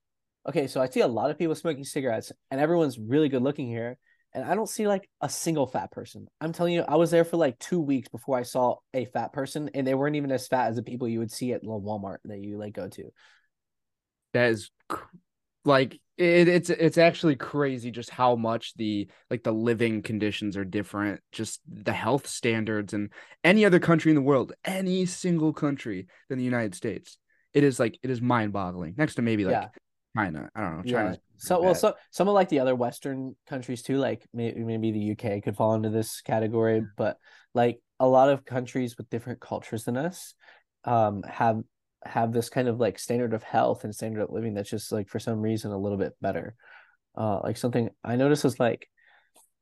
okay, 0.48 0.66
so 0.66 0.83
I 0.83 0.88
see 0.88 1.00
a 1.00 1.07
lot 1.07 1.31
of 1.31 1.38
people 1.38 1.55
smoking 1.55 1.85
cigarettes 1.85 2.33
and 2.50 2.61
everyone's 2.61 2.98
really 2.98 3.28
good 3.28 3.42
looking 3.42 3.68
here 3.68 3.96
and 4.35 4.44
I 4.44 4.57
don't 4.57 4.68
see 4.68 4.88
like 4.88 5.09
a 5.20 5.28
single 5.28 5.68
fat 5.68 5.92
person. 5.92 6.26
I'm 6.40 6.52
telling 6.52 6.74
you, 6.74 6.83
I 6.83 6.96
was 6.96 7.12
there 7.12 7.24
for 7.24 7.37
like 7.37 7.59
2 7.61 7.81
weeks 7.81 8.09
before 8.09 8.37
I 8.37 8.42
saw 8.42 8.76
a 8.92 9.05
fat 9.05 9.33
person 9.33 9.70
and 9.74 9.87
they 9.87 9.94
weren't 9.94 10.16
even 10.16 10.33
as 10.33 10.48
fat 10.48 10.70
as 10.70 10.76
the 10.76 10.83
people 10.83 11.07
you 11.07 11.20
would 11.20 11.31
see 11.31 11.52
at 11.52 11.61
the 11.61 11.68
Walmart 11.68 12.18
that 12.24 12.40
you 12.40 12.59
like 12.59 12.74
go 12.74 12.88
to. 12.88 13.12
that 14.33 14.50
is 14.50 14.70
like 15.64 15.94
it, 16.18 16.48
it's 16.48 16.70
it's 16.70 16.98
actually 16.98 17.37
crazy 17.37 17.90
just 17.90 18.11
how 18.11 18.37
much 18.37 18.75
the 18.75 19.09
like 19.31 19.42
the 19.42 19.53
living 19.53 20.03
conditions 20.03 20.57
are 20.57 20.64
different 20.64 21.20
just 21.33 21.61
the 21.66 21.92
health 21.92 22.27
standards 22.27 22.92
and 22.92 23.11
any 23.44 23.64
other 23.64 23.79
country 23.81 24.11
in 24.11 24.16
the 24.16 24.22
world 24.22 24.53
any 24.64 25.07
single 25.07 25.53
country 25.53 26.07
than 26.29 26.38
the 26.38 26.44
united 26.44 26.75
states 26.75 27.18
it 27.55 27.64
is 27.64 27.81
like 27.81 27.98
it 28.03 28.11
is 28.11 28.20
mind-boggling 28.20 28.94
next 28.96 29.14
to 29.14 29.22
maybe 29.22 29.44
like 29.44 29.55
Yeah. 29.55 29.68
china 30.16 30.51
i 30.55 30.61
don't 30.61 30.77
know 30.77 30.83
Yeah. 30.85 31.16
So 31.38 31.61
well, 31.61 31.75
so 31.75 31.94
some 32.12 32.29
of 32.29 32.35
like 32.35 32.51
the 32.51 32.61
other 32.61 32.77
Western 32.77 33.35
countries 33.48 33.83
too, 33.83 33.98
like 33.98 34.25
maybe 34.33 34.62
maybe 34.62 34.92
the 34.92 35.01
UK 35.16 35.42
could 35.42 35.57
fall 35.57 35.75
into 35.75 35.90
this 35.90 36.20
category, 36.20 36.83
but 36.96 37.18
like 37.53 37.81
a 37.98 38.07
lot 38.07 38.29
of 38.29 38.44
countries 38.44 38.96
with 38.96 39.11
different 39.11 39.40
cultures 39.40 39.83
than 39.85 39.96
us, 39.96 40.35
um, 40.85 41.25
have 41.25 41.62
have 42.05 42.33
this 42.33 42.49
kind 42.49 42.69
of 42.69 42.81
like 42.81 42.99
standard 42.99 43.35
of 43.35 43.43
health 43.43 43.85
and 43.85 43.95
standard 43.95 44.23
of 44.23 44.31
living 44.31 44.55
that's 44.55 44.71
just 44.71 44.93
like 44.93 45.09
for 45.09 45.19
some 45.19 45.41
reason 45.41 45.73
a 45.73 45.79
little 45.79 45.99
bit 45.99 46.15
better. 46.21 46.55
Uh, 47.17 47.41
like 47.43 47.57
something 47.57 47.91
I 48.03 48.17
noticed 48.17 48.45
is 48.45 48.59
like 48.59 48.88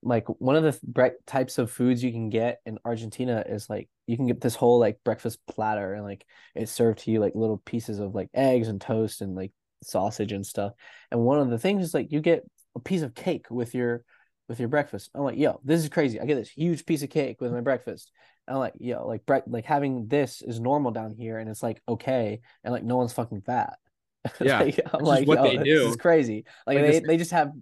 like 0.03 0.27
one 0.41 0.57
of 0.57 0.63
the 0.63 1.13
types 1.27 1.59
of 1.59 1.71
foods 1.71 2.03
you 2.03 2.11
can 2.11 2.31
get 2.31 2.61
in 2.65 2.79
Argentina 2.85 3.45
is 3.47 3.69
like 3.69 3.89
you 4.07 4.17
can 4.17 4.27
get 4.27 4.41
this 4.41 4.55
whole 4.55 4.79
like 4.79 4.99
breakfast 5.05 5.39
platter 5.47 5.93
and 5.93 6.05
like 6.05 6.25
it's 6.55 6.73
served 6.73 7.01
to 7.01 7.11
you 7.11 7.21
like 7.21 7.35
little 7.35 7.59
pieces 7.59 7.99
of 7.99 8.15
like 8.15 8.31
eggs 8.33 8.69
and 8.69 8.81
toast 8.81 9.21
and 9.21 9.35
like 9.35 9.53
sausage 9.83 10.33
and 10.33 10.47
stuff. 10.47 10.73
And 11.11 11.21
one 11.21 11.39
of 11.39 11.51
the 11.51 11.59
things 11.59 11.85
is 11.85 11.95
like 11.95 12.13
you 12.13 12.21
get 12.21 12.45
a 12.75 12.81
piece 12.81 13.03
of 13.03 13.15
cake 13.15 13.47
with 13.51 13.75
your 13.75 14.05
with 14.51 14.59
your 14.61 14.69
breakfast. 14.69 15.09
I'm 15.15 15.23
like, 15.23 15.39
yo, 15.39 15.61
this 15.65 15.81
is 15.83 15.89
crazy. 15.89 16.21
I 16.21 16.27
get 16.27 16.35
this 16.35 16.51
huge 16.51 16.85
piece 16.85 17.03
of 17.03 17.09
cake 17.09 17.41
with 17.41 17.53
my 17.53 17.63
breakfast. 17.63 18.11
And 18.47 18.57
I'm 18.57 18.61
like, 18.61 18.75
yo, 18.79 19.07
like 19.07 19.25
bre- 19.25 19.47
like 19.47 19.65
having 19.65 20.09
this 20.09 20.43
is 20.43 20.61
normal 20.61 20.91
down 20.91 21.15
here 21.15 21.39
and 21.39 21.49
it's 21.49 21.63
like 21.63 21.81
okay 21.89 22.41
and 22.65 22.73
like 22.75 22.83
no 22.85 22.97
one's 22.97 23.13
fucking 23.15 23.43
fat. 23.43 23.79
Yeah, 24.41 24.59
like, 24.61 24.81
I'm 24.93 25.03
like, 25.05 25.27
what 25.29 25.39
yo, 25.39 25.45
they 25.45 25.57
this 25.59 25.65
do. 25.65 25.89
is 25.89 25.97
crazy. 25.97 26.45
Like, 26.67 26.77
Like 26.77 26.85
they, 26.85 26.91
this- 26.99 27.09
they 27.09 27.17
just 27.17 27.31
have 27.31 27.53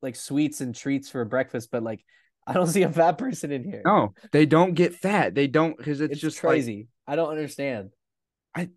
like 0.00 0.16
sweets 0.16 0.62
and 0.62 0.74
treats 0.74 1.10
for 1.10 1.22
breakfast, 1.26 1.70
but 1.70 1.82
like 1.82 2.02
I 2.46 2.54
don't 2.54 2.66
see 2.76 2.82
a 2.84 2.90
fat 2.90 3.18
person 3.18 3.52
in 3.52 3.62
here. 3.64 3.82
no 3.84 4.14
they 4.32 4.46
don't 4.46 4.72
get 4.74 4.94
fat 4.94 5.34
they 5.34 5.48
don't 5.48 5.76
because 5.76 6.00
it's, 6.00 6.12
it's 6.12 6.20
just 6.22 6.42
like 6.42 6.52
crazy. 6.52 6.88
I 7.06 7.16
don't 7.16 7.28
understand. 7.30 7.90
I 8.54 8.70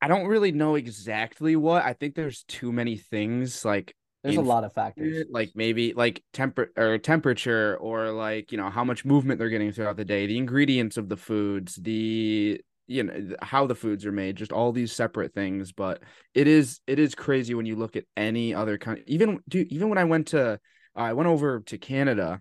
I 0.00 0.08
don't 0.08 0.26
really 0.26 0.52
know 0.52 0.74
exactly 0.74 1.54
what 1.54 1.84
i 1.84 1.92
think 1.92 2.14
there's 2.14 2.42
too 2.44 2.72
many 2.72 2.96
things 2.96 3.64
like 3.64 3.94
There's 4.22 4.36
a 4.36 4.40
lot 4.40 4.64
of 4.64 4.72
factors. 4.72 5.24
like 5.30 5.52
maybe 5.54 5.94
like 5.94 6.22
temper 6.32 6.70
or 6.76 6.98
temperature 6.98 7.76
or 7.78 8.10
like 8.10 8.52
you 8.52 8.58
know 8.58 8.70
how 8.70 8.84
much 8.84 9.04
movement 9.04 9.38
they're 9.38 9.48
getting 9.48 9.72
throughout 9.72 9.96
the 9.96 10.04
day 10.04 10.26
the 10.26 10.38
ingredients 10.38 10.96
of 10.96 11.08
the 11.08 11.16
foods 11.16 11.76
the 11.76 12.60
you 12.86 13.02
know 13.02 13.36
how 13.42 13.66
the 13.66 13.74
foods 13.74 14.04
are 14.06 14.12
made 14.12 14.36
just 14.36 14.52
all 14.52 14.70
these 14.70 14.92
separate 14.92 15.32
things 15.34 15.72
but 15.72 16.02
it 16.34 16.46
is 16.46 16.80
it 16.86 16.98
is 16.98 17.14
crazy 17.14 17.54
when 17.54 17.66
you 17.66 17.74
look 17.76 17.96
at 17.96 18.04
any 18.16 18.54
other 18.54 18.78
country 18.78 19.04
even 19.06 19.40
dude 19.48 19.66
even 19.72 19.88
when 19.88 19.98
i 19.98 20.04
went 20.04 20.28
to 20.28 20.52
uh, 20.52 20.56
i 20.94 21.12
went 21.12 21.28
over 21.28 21.60
to 21.60 21.78
canada 21.78 22.40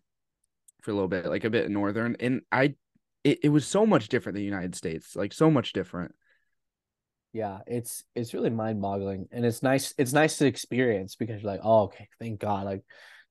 for 0.82 0.92
a 0.92 0.94
little 0.94 1.08
bit 1.08 1.26
like 1.28 1.44
a 1.44 1.50
bit 1.50 1.70
northern 1.70 2.16
and 2.20 2.42
i 2.52 2.74
it, 3.24 3.40
it 3.44 3.50
was 3.50 3.66
so 3.68 3.86
much 3.86 4.10
different 4.10 4.34
than 4.36 4.42
the 4.42 4.46
united 4.46 4.76
states 4.76 5.16
like 5.16 5.32
so 5.32 5.50
much 5.50 5.74
different 5.74 6.14
Yeah, 7.34 7.60
it's 7.66 8.04
it's 8.14 8.34
really 8.34 8.50
mind-boggling, 8.50 9.28
and 9.32 9.46
it's 9.46 9.64
nice. 9.64 9.94
It's 9.98 10.12
nice 10.12 10.38
to 10.38 10.46
experience 10.46 11.16
because 11.16 11.42
you're 11.42 11.52
like, 11.52 11.62
oh, 11.64 11.84
okay, 11.84 12.10
thank 12.20 12.40
God, 12.40 12.66
like 12.66 12.84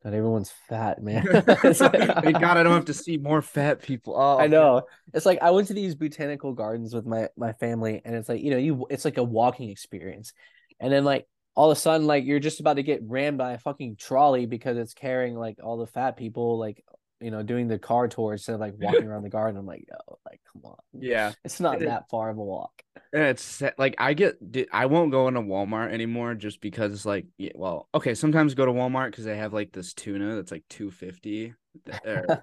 not 0.04 0.14
everyone's 0.14 0.52
fat, 0.68 1.02
man. 1.02 1.22
Thank 1.44 2.40
god 2.40 2.56
i 2.56 2.62
don't 2.62 2.72
have 2.72 2.86
to 2.86 2.94
see 3.06 3.18
more 3.18 3.42
fat 3.42 3.82
people 3.82 4.14
oh 4.16 4.38
I 4.38 4.46
know. 4.46 4.82
It's 5.12 5.26
like 5.26 5.42
I 5.42 5.50
went 5.50 5.68
to 5.68 5.74
these 5.74 5.94
botanical 5.94 6.52
gardens 6.54 6.94
with 6.94 7.06
my 7.06 7.28
my 7.36 7.52
family, 7.54 8.00
and 8.04 8.14
it's 8.14 8.28
like 8.28 8.40
you 8.40 8.50
know, 8.50 8.56
you 8.56 8.86
it's 8.90 9.04
like 9.04 9.18
a 9.18 9.24
walking 9.24 9.70
experience, 9.70 10.32
and 10.78 10.92
then 10.92 11.04
like 11.04 11.26
all 11.54 11.70
of 11.70 11.76
a 11.76 11.80
sudden, 11.80 12.06
like 12.06 12.24
you're 12.24 12.40
just 12.40 12.60
about 12.60 12.74
to 12.74 12.82
get 12.82 13.02
rammed 13.04 13.36
by 13.36 13.52
a 13.52 13.58
fucking 13.58 13.96
trolley 13.96 14.46
because 14.46 14.78
it's 14.78 14.94
carrying 14.94 15.34
like 15.34 15.58
all 15.62 15.76
the 15.76 15.86
fat 15.86 16.16
people, 16.16 16.58
like 16.58 16.82
you 17.20 17.30
know, 17.30 17.42
doing 17.42 17.68
the 17.68 17.78
car 17.78 18.08
tour 18.08 18.32
instead 18.32 18.54
of 18.54 18.60
like 18.60 18.74
walking 18.78 19.06
around 19.06 19.22
the 19.22 19.28
garden. 19.28 19.58
I'm 19.58 19.66
like, 19.66 19.84
yo, 19.88 20.18
like, 20.26 20.40
come 20.52 20.62
on. 20.64 20.76
Yeah. 20.92 21.32
It's 21.44 21.60
not 21.60 21.82
It- 21.82 21.86
that 21.86 22.08
far 22.10 22.30
of 22.30 22.38
a 22.38 22.42
walk. 22.44 22.72
And 23.12 23.24
it's 23.24 23.62
like 23.78 23.96
I 23.98 24.14
get 24.14 24.38
I 24.72 24.86
won't 24.86 25.10
go 25.10 25.26
into 25.26 25.40
Walmart 25.40 25.92
anymore 25.92 26.34
just 26.34 26.60
because 26.60 26.92
it's 26.92 27.06
like 27.06 27.26
yeah, 27.38 27.50
well 27.56 27.88
okay 27.94 28.14
sometimes 28.14 28.54
go 28.54 28.66
to 28.66 28.72
Walmart 28.72 29.10
because 29.10 29.24
they 29.24 29.36
have 29.36 29.52
like 29.52 29.72
this 29.72 29.94
tuna 29.94 30.36
that's 30.36 30.52
like 30.52 30.64
two 30.68 30.90
fifty 30.92 31.54
like 32.06 32.38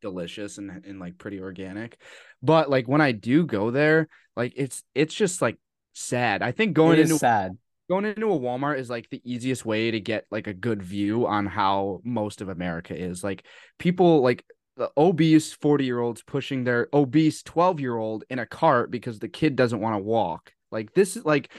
delicious 0.00 0.58
and 0.58 0.70
and 0.86 0.98
like 0.98 1.18
pretty 1.18 1.40
organic, 1.40 1.98
but 2.42 2.70
like 2.70 2.86
when 2.88 3.00
I 3.00 3.12
do 3.12 3.44
go 3.44 3.70
there 3.70 4.08
like 4.36 4.52
it's 4.56 4.82
it's 4.94 5.14
just 5.14 5.42
like 5.42 5.58
sad. 5.94 6.42
I 6.42 6.52
think 6.52 6.74
going 6.74 6.98
into 7.00 7.18
sad. 7.18 7.58
Going 7.88 8.04
into 8.04 8.30
a 8.30 8.38
Walmart 8.38 8.78
is 8.78 8.90
like 8.90 9.08
the 9.10 9.22
easiest 9.24 9.64
way 9.64 9.90
to 9.90 10.00
get 10.00 10.26
like 10.30 10.46
a 10.46 10.54
good 10.54 10.82
view 10.82 11.26
on 11.26 11.46
how 11.46 12.00
most 12.04 12.40
of 12.40 12.48
America 12.48 12.94
is. 12.96 13.24
Like 13.24 13.44
people 13.78 14.20
like 14.22 14.44
the 14.76 14.90
obese 14.96 15.52
40 15.52 15.84
year 15.84 15.98
olds 15.98 16.22
pushing 16.22 16.64
their 16.64 16.88
obese 16.92 17.42
12 17.42 17.80
year 17.80 17.96
old 17.96 18.24
in 18.30 18.38
a 18.38 18.46
cart 18.46 18.90
because 18.90 19.18
the 19.18 19.28
kid 19.28 19.56
doesn't 19.56 19.80
want 19.80 19.94
to 19.94 19.98
walk. 20.02 20.52
Like 20.70 20.92
this 20.94 21.16
is 21.16 21.24
like 21.24 21.50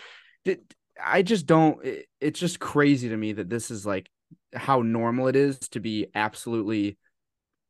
I 1.03 1.21
just 1.21 1.45
don't 1.45 1.83
it- 1.85 2.07
it's 2.19 2.39
just 2.39 2.59
crazy 2.59 3.09
to 3.09 3.17
me 3.17 3.33
that 3.33 3.49
this 3.49 3.71
is 3.71 3.85
like 3.85 4.09
how 4.53 4.81
normal 4.81 5.27
it 5.27 5.35
is 5.35 5.57
to 5.59 5.79
be 5.79 6.07
absolutely 6.15 6.97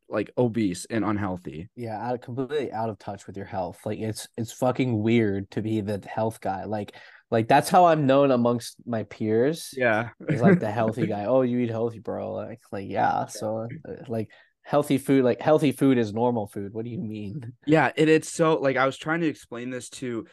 like 0.09 0.31
obese 0.37 0.85
and 0.89 1.05
unhealthy. 1.05 1.69
Yeah, 1.75 1.99
out 1.99 2.21
completely 2.21 2.71
out 2.71 2.89
of 2.89 2.97
touch 2.97 3.27
with 3.27 3.37
your 3.37 3.45
health. 3.45 3.79
Like 3.85 3.99
it's 3.99 4.27
it's 4.37 4.51
fucking 4.51 5.01
weird 5.01 5.49
to 5.51 5.61
be 5.61 5.81
the 5.81 6.03
health 6.07 6.41
guy. 6.41 6.65
Like 6.65 6.95
like 7.31 7.47
that's 7.47 7.69
how 7.69 7.85
I'm 7.85 8.07
known 8.07 8.31
amongst 8.31 8.77
my 8.85 9.03
peers. 9.03 9.73
Yeah. 9.75 10.09
Is 10.27 10.41
like 10.41 10.59
the 10.59 10.71
healthy 10.79 11.05
guy. 11.05 11.25
Oh, 11.25 11.41
you 11.41 11.59
eat 11.59 11.69
healthy, 11.69 11.99
bro. 11.99 12.33
Like 12.33 12.61
like 12.71 12.89
yeah. 12.89 13.27
So 13.27 13.67
uh, 13.87 13.91
like 14.07 14.29
healthy 14.63 14.97
food, 14.97 15.23
like 15.23 15.39
healthy 15.39 15.71
food 15.71 15.97
is 15.97 16.13
normal 16.13 16.47
food. 16.47 16.73
What 16.73 16.85
do 16.85 16.91
you 16.91 16.99
mean? 16.99 17.53
Yeah, 17.65 17.91
it, 17.95 18.09
it's 18.09 18.31
so 18.31 18.55
like 18.55 18.77
I 18.77 18.85
was 18.85 18.97
trying 18.97 19.21
to 19.21 19.27
explain 19.27 19.69
this 19.69 19.89
to 19.89 20.25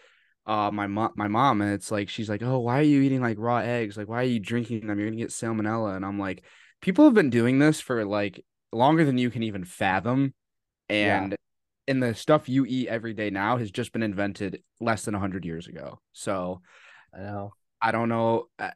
uh 0.47 0.71
my 0.71 0.87
mom 0.87 1.11
my 1.17 1.27
mom 1.27 1.61
and 1.61 1.73
it's 1.73 1.91
like 1.91 2.09
she's 2.09 2.29
like, 2.29 2.43
"Oh, 2.43 2.61
why 2.61 2.79
are 2.79 2.83
you 2.83 3.03
eating 3.03 3.21
like 3.21 3.37
raw 3.39 3.59
eggs? 3.59 3.97
Like 3.97 4.09
why 4.09 4.21
are 4.21 4.25
you 4.25 4.41
drinking 4.41 4.87
them? 4.87 4.99
You're 4.99 5.09
going 5.09 5.19
to 5.19 5.25
get 5.25 5.31
salmonella." 5.31 5.97
And 5.97 6.05
I'm 6.05 6.19
like, 6.19 6.45
"People 6.81 7.05
have 7.05 7.15
been 7.15 7.31
doing 7.31 7.59
this 7.59 7.81
for 7.81 8.05
like 8.07 8.43
longer 8.73 9.05
than 9.05 9.19
you 9.19 9.31
can 9.31 9.43
even 9.43 9.65
fathom." 9.65 10.33
Yeah. 10.89 11.25
And 11.25 11.37
and 11.89 12.03
the 12.03 12.15
stuff 12.15 12.49
you 12.49 12.65
eat 12.67 12.89
every 12.89 13.15
day 13.15 13.31
now 13.31 13.59
has 13.59 13.71
just 13.71 13.93
been 13.93 14.03
invented 14.03 14.63
less 14.81 15.05
than 15.05 15.15
100 15.15 15.45
years 15.45 15.69
ago. 15.69 16.01
So, 16.13 16.63
I 17.17 17.21
know. 17.23 17.55
I 17.81 17.93
don't 17.93 18.09
know 18.09 18.49
I, 18.59 18.73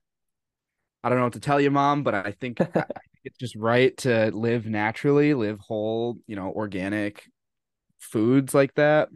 I 1.02 1.08
don't 1.08 1.18
know 1.18 1.24
what 1.24 1.32
to 1.34 1.40
tell 1.40 1.60
you, 1.60 1.70
mom, 1.70 2.02
but 2.02 2.14
I 2.14 2.32
think 2.32 2.60
I 2.60 2.64
think 2.74 2.86
it's 3.24 3.38
just 3.38 3.56
right 3.56 3.96
to 3.98 4.30
live 4.32 4.66
naturally, 4.66 5.34
live 5.34 5.58
whole, 5.58 6.18
you 6.26 6.36
know, 6.36 6.52
organic 6.54 7.24
foods 7.98 8.54
like 8.54 8.74
that. 8.74 9.08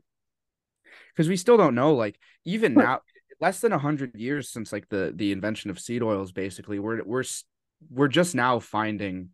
Because 1.13 1.29
we 1.29 1.37
still 1.37 1.57
don't 1.57 1.75
know, 1.75 1.95
like 1.95 2.19
even 2.45 2.75
now, 2.75 3.01
less 3.41 3.61
than 3.61 3.73
a 3.73 3.79
hundred 3.79 4.15
years 4.15 4.51
since 4.51 4.73
like 4.73 4.89
the 4.89 5.13
the 5.15 5.33
invention 5.33 5.71
of 5.71 5.79
seed 5.79 6.03
oils, 6.03 6.33
basically, 6.33 6.79
we're 6.79 7.03
we're 7.05 7.25
we're 7.91 8.09
just 8.09 8.35
now 8.35 8.59
finding, 8.59 9.31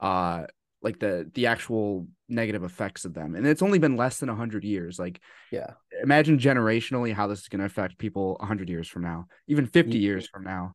uh, 0.00 0.44
like 0.82 0.98
the 1.00 1.30
the 1.34 1.46
actual 1.46 2.06
negative 2.28 2.62
effects 2.64 3.04
of 3.04 3.14
them, 3.14 3.34
and 3.34 3.46
it's 3.46 3.62
only 3.62 3.78
been 3.78 3.96
less 3.96 4.18
than 4.20 4.28
a 4.28 4.34
hundred 4.34 4.64
years. 4.64 4.98
Like, 4.98 5.20
Yeah. 5.50 5.72
imagine 6.02 6.38
generationally 6.38 7.12
how 7.12 7.26
this 7.26 7.40
is 7.40 7.48
going 7.48 7.60
to 7.60 7.66
affect 7.66 7.98
people 7.98 8.36
a 8.40 8.46
hundred 8.46 8.68
years 8.68 8.88
from 8.88 9.02
now, 9.02 9.26
even 9.48 9.66
fifty 9.66 9.98
Ye- 9.98 10.04
years 10.04 10.28
from 10.28 10.44
now. 10.44 10.74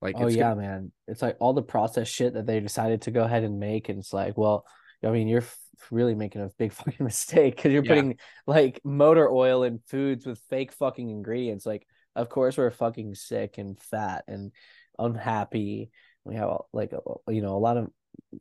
Like, 0.00 0.16
Oh 0.18 0.26
yeah, 0.26 0.50
gonna- 0.50 0.56
man. 0.60 0.92
It's 1.08 1.22
like 1.22 1.36
all 1.40 1.52
the 1.52 1.62
processed 1.62 2.12
shit 2.12 2.34
that 2.34 2.46
they 2.46 2.60
decided 2.60 3.02
to 3.02 3.10
go 3.10 3.22
ahead 3.24 3.44
and 3.44 3.58
make, 3.60 3.88
and 3.88 3.98
it's 4.00 4.12
like, 4.12 4.36
well, 4.36 4.66
I 5.04 5.10
mean, 5.10 5.28
you're 5.28 5.44
really 5.90 6.14
making 6.14 6.42
a 6.42 6.50
big 6.58 6.72
fucking 6.72 7.02
mistake 7.04 7.56
because 7.56 7.72
you're 7.72 7.84
Yeah. 7.84 7.88
putting 7.94 8.18
like 8.46 8.80
motor 8.84 9.28
oil 9.30 9.62
in 9.62 9.78
foods 9.86 10.26
with 10.26 10.40
fake 10.50 10.72
fucking 10.72 11.08
ingredients. 11.08 11.64
Like, 11.64 11.86
of 12.14 12.28
course, 12.28 12.58
we're 12.58 12.70
fucking 12.70 13.14
sick 13.14 13.56
and 13.58 13.80
fat 13.80 14.24
and 14.28 14.52
unhappy. 14.98 15.90
We 16.24 16.34
have 16.36 16.50
like 16.72 16.92
you 17.28 17.42
know 17.42 17.56
a 17.56 17.58
lot 17.58 17.76
of 17.78 17.88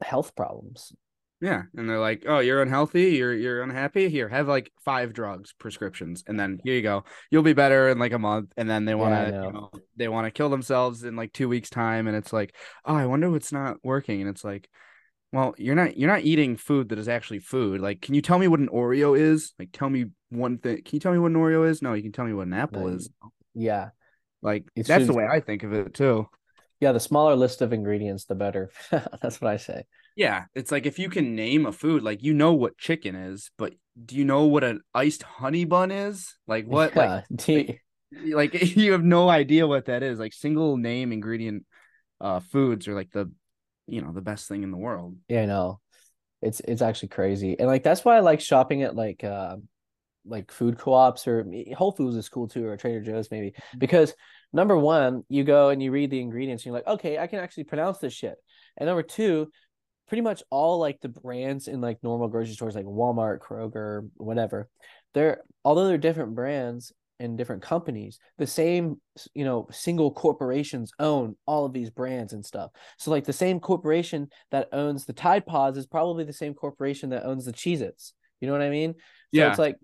health 0.01 0.35
problems. 0.35 0.93
Yeah, 1.41 1.63
and 1.75 1.89
they're 1.89 1.99
like, 1.99 2.23
"Oh, 2.27 2.37
you're 2.37 2.61
unhealthy. 2.61 3.13
You're 3.15 3.33
you're 3.33 3.63
unhappy. 3.63 4.09
Here, 4.09 4.29
have 4.29 4.47
like 4.47 4.71
five 4.85 5.11
drugs 5.11 5.53
prescriptions, 5.57 6.23
and 6.27 6.39
then 6.39 6.59
here 6.63 6.75
you 6.75 6.83
go. 6.83 7.03
You'll 7.31 7.41
be 7.41 7.53
better 7.53 7.89
in 7.89 7.97
like 7.97 8.13
a 8.13 8.19
month." 8.19 8.53
And 8.57 8.69
then 8.69 8.85
they 8.85 8.93
want 8.93 9.15
to, 9.15 9.31
know. 9.31 9.43
you 9.47 9.51
know, 9.51 9.71
they 9.95 10.07
want 10.07 10.27
to 10.27 10.31
kill 10.31 10.49
themselves 10.49 11.03
in 11.03 11.15
like 11.15 11.33
two 11.33 11.49
weeks' 11.49 11.71
time, 11.71 12.05
and 12.07 12.15
it's 12.15 12.31
like, 12.31 12.55
"Oh, 12.85 12.93
I 12.93 13.07
wonder 13.07 13.31
what's 13.31 13.51
not 13.51 13.77
working." 13.83 14.21
And 14.21 14.29
it's 14.29 14.43
like, 14.43 14.69
"Well, 15.31 15.55
you're 15.57 15.73
not 15.73 15.97
you're 15.97 16.11
not 16.11 16.21
eating 16.21 16.57
food 16.57 16.89
that 16.89 16.99
is 16.99 17.09
actually 17.09 17.39
food. 17.39 17.81
Like, 17.81 18.01
can 18.01 18.13
you 18.13 18.21
tell 18.21 18.37
me 18.37 18.47
what 18.47 18.59
an 18.59 18.69
Oreo 18.69 19.17
is? 19.19 19.53
Like, 19.57 19.69
tell 19.71 19.89
me 19.89 20.05
one 20.29 20.59
thing. 20.59 20.83
Can 20.83 20.95
you 20.95 20.99
tell 20.99 21.11
me 21.11 21.17
what 21.17 21.31
an 21.31 21.37
Oreo 21.37 21.67
is? 21.67 21.81
No, 21.81 21.93
you 21.93 22.03
can 22.03 22.11
tell 22.11 22.25
me 22.25 22.33
what 22.33 22.45
an 22.45 22.53
apple 22.53 22.87
No, 22.87 22.95
is. 22.95 23.09
Yeah, 23.55 23.89
Like, 24.43 24.65
It's 24.75 24.87
that's 24.87 25.07
the 25.07 25.13
way 25.13 25.25
I 25.25 25.39
think 25.39 25.63
of 25.63 25.73
it 25.73 25.95
too." 25.95 26.27
Yeah. 26.81 26.91
The 26.91 26.99
smaller 26.99 27.35
list 27.35 27.61
of 27.61 27.71
ingredients, 27.71 28.25
the 28.25 28.35
better. 28.35 28.71
That's 28.91 29.39
what 29.39 29.51
I 29.51 29.57
say. 29.57 29.85
Yeah, 30.17 30.45
it's 30.53 30.71
like 30.71 30.85
if 30.85 30.99
you 30.99 31.09
can 31.09 31.35
name 31.35 31.65
a 31.65 31.71
food, 31.71 32.03
like 32.03 32.21
you 32.21 32.33
know 32.33 32.53
what 32.53 32.77
chicken 32.77 33.15
is, 33.15 33.49
but 33.57 33.73
do 34.03 34.15
you 34.15 34.25
know 34.25 34.45
what 34.45 34.63
an 34.65 34.81
iced 34.93 35.23
honey 35.23 35.63
bun 35.63 35.91
is? 35.91 36.35
Like 36.47 36.65
what? 36.65 36.95
Like 36.95 37.09
Yeah. 37.09 37.21
Do 37.45 37.53
you- 37.53 38.35
like 38.35 38.53
you 38.75 38.91
have 38.91 39.03
no 39.03 39.29
idea 39.29 39.65
what 39.65 39.85
that 39.85 40.03
is. 40.03 40.19
Like 40.19 40.33
single 40.33 40.75
name 40.75 41.13
ingredient 41.13 41.65
uh 42.19 42.41
foods 42.41 42.87
are 42.89 42.93
like 42.93 43.09
the 43.11 43.31
you 43.87 44.01
know 44.01 44.11
the 44.11 44.21
best 44.21 44.49
thing 44.49 44.63
in 44.63 44.71
the 44.71 44.77
world. 44.77 45.15
Yeah, 45.29 45.43
I 45.43 45.45
know. 45.45 45.79
It's 46.41 46.59
it's 46.59 46.81
actually 46.81 47.09
crazy. 47.09 47.57
And 47.57 47.67
like 47.67 47.83
that's 47.83 48.03
why 48.03 48.17
I 48.17 48.19
like 48.19 48.41
shopping 48.41 48.83
at 48.83 48.95
like 48.95 49.23
uh 49.23 49.57
like 50.25 50.51
food 50.51 50.77
co-ops 50.77 51.27
or 51.27 51.45
Whole 51.75 51.93
Foods 51.93 52.15
is 52.15 52.29
cool 52.29 52.47
too 52.47 52.67
or 52.67 52.77
Trader 52.77 53.01
Joe's 53.01 53.31
maybe 53.31 53.53
because 53.77 54.13
number 54.53 54.77
one, 54.77 55.23
you 55.29 55.43
go 55.43 55.69
and 55.69 55.81
you 55.81 55.91
read 55.91 56.11
the 56.11 56.19
ingredients 56.19 56.63
and 56.63 56.67
you're 56.71 56.75
like, 56.75 56.87
okay, 56.87 57.17
I 57.17 57.27
can 57.27 57.39
actually 57.39 57.65
pronounce 57.65 57.99
this 57.99 58.13
shit. 58.13 58.35
And 58.77 58.87
number 58.87 59.03
two, 59.03 59.49
pretty 60.07 60.21
much 60.21 60.43
all 60.49 60.77
like 60.79 60.99
the 61.01 61.09
brands 61.09 61.67
in 61.67 61.79
like 61.81 61.97
normal 62.03 62.27
grocery 62.27 62.53
stores 62.53 62.75
like 62.75 62.85
Walmart, 62.85 63.39
Kroger, 63.39 64.09
whatever, 64.15 64.69
they're 65.13 65.41
although 65.63 65.87
they're 65.87 65.97
different 65.97 66.35
brands 66.35 66.91
and 67.19 67.37
different 67.37 67.61
companies, 67.61 68.19
the 68.37 68.47
same 68.47 68.99
you 69.33 69.45
know 69.45 69.67
single 69.71 70.11
corporations 70.11 70.91
own 70.99 71.35
all 71.45 71.65
of 71.65 71.71
these 71.73 71.89
brands 71.89 72.33
and 72.33 72.45
stuff. 72.45 72.71
So 72.97 73.11
like 73.11 73.25
the 73.25 73.31
same 73.33 73.59
corporation 73.59 74.27
that 74.51 74.69
owns 74.73 75.05
the 75.05 75.13
Tide 75.13 75.45
Pods 75.45 75.77
is 75.77 75.85
probably 75.85 76.23
the 76.23 76.33
same 76.33 76.53
corporation 76.55 77.11
that 77.11 77.25
owns 77.25 77.45
the 77.45 77.53
Cheez-Its. 77.53 78.13
You 78.39 78.47
know 78.47 78.53
what 78.53 78.63
I 78.63 78.69
mean? 78.69 78.93
So 78.95 78.99
Yeah. 79.31 79.49
it's 79.49 79.59
like 79.59 79.77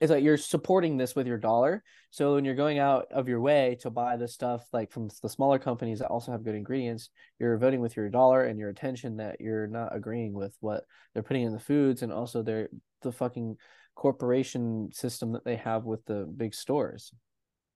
it's 0.00 0.10
like 0.10 0.22
you're 0.22 0.36
supporting 0.36 0.96
this 0.96 1.16
with 1.16 1.26
your 1.26 1.38
dollar. 1.38 1.82
So 2.10 2.34
when 2.34 2.44
you're 2.44 2.54
going 2.54 2.78
out 2.78 3.06
of 3.10 3.28
your 3.28 3.40
way 3.40 3.76
to 3.80 3.90
buy 3.90 4.16
the 4.16 4.28
stuff 4.28 4.64
like 4.72 4.92
from 4.92 5.08
the 5.22 5.28
smaller 5.28 5.58
companies 5.58 5.98
that 5.98 6.08
also 6.08 6.32
have 6.32 6.44
good 6.44 6.54
ingredients, 6.54 7.10
you're 7.38 7.58
voting 7.58 7.80
with 7.80 7.96
your 7.96 8.08
dollar 8.08 8.44
and 8.44 8.58
your 8.58 8.68
attention 8.68 9.16
that 9.16 9.40
you're 9.40 9.66
not 9.66 9.94
agreeing 9.94 10.32
with 10.32 10.56
what 10.60 10.84
they're 11.12 11.22
putting 11.22 11.42
in 11.42 11.52
the 11.52 11.58
foods 11.58 12.02
and 12.02 12.12
also 12.12 12.42
their 12.42 12.68
the 13.02 13.12
fucking 13.12 13.56
corporation 13.94 14.90
system 14.92 15.32
that 15.32 15.44
they 15.44 15.56
have 15.56 15.84
with 15.84 16.04
the 16.04 16.32
big 16.36 16.54
stores. 16.54 17.12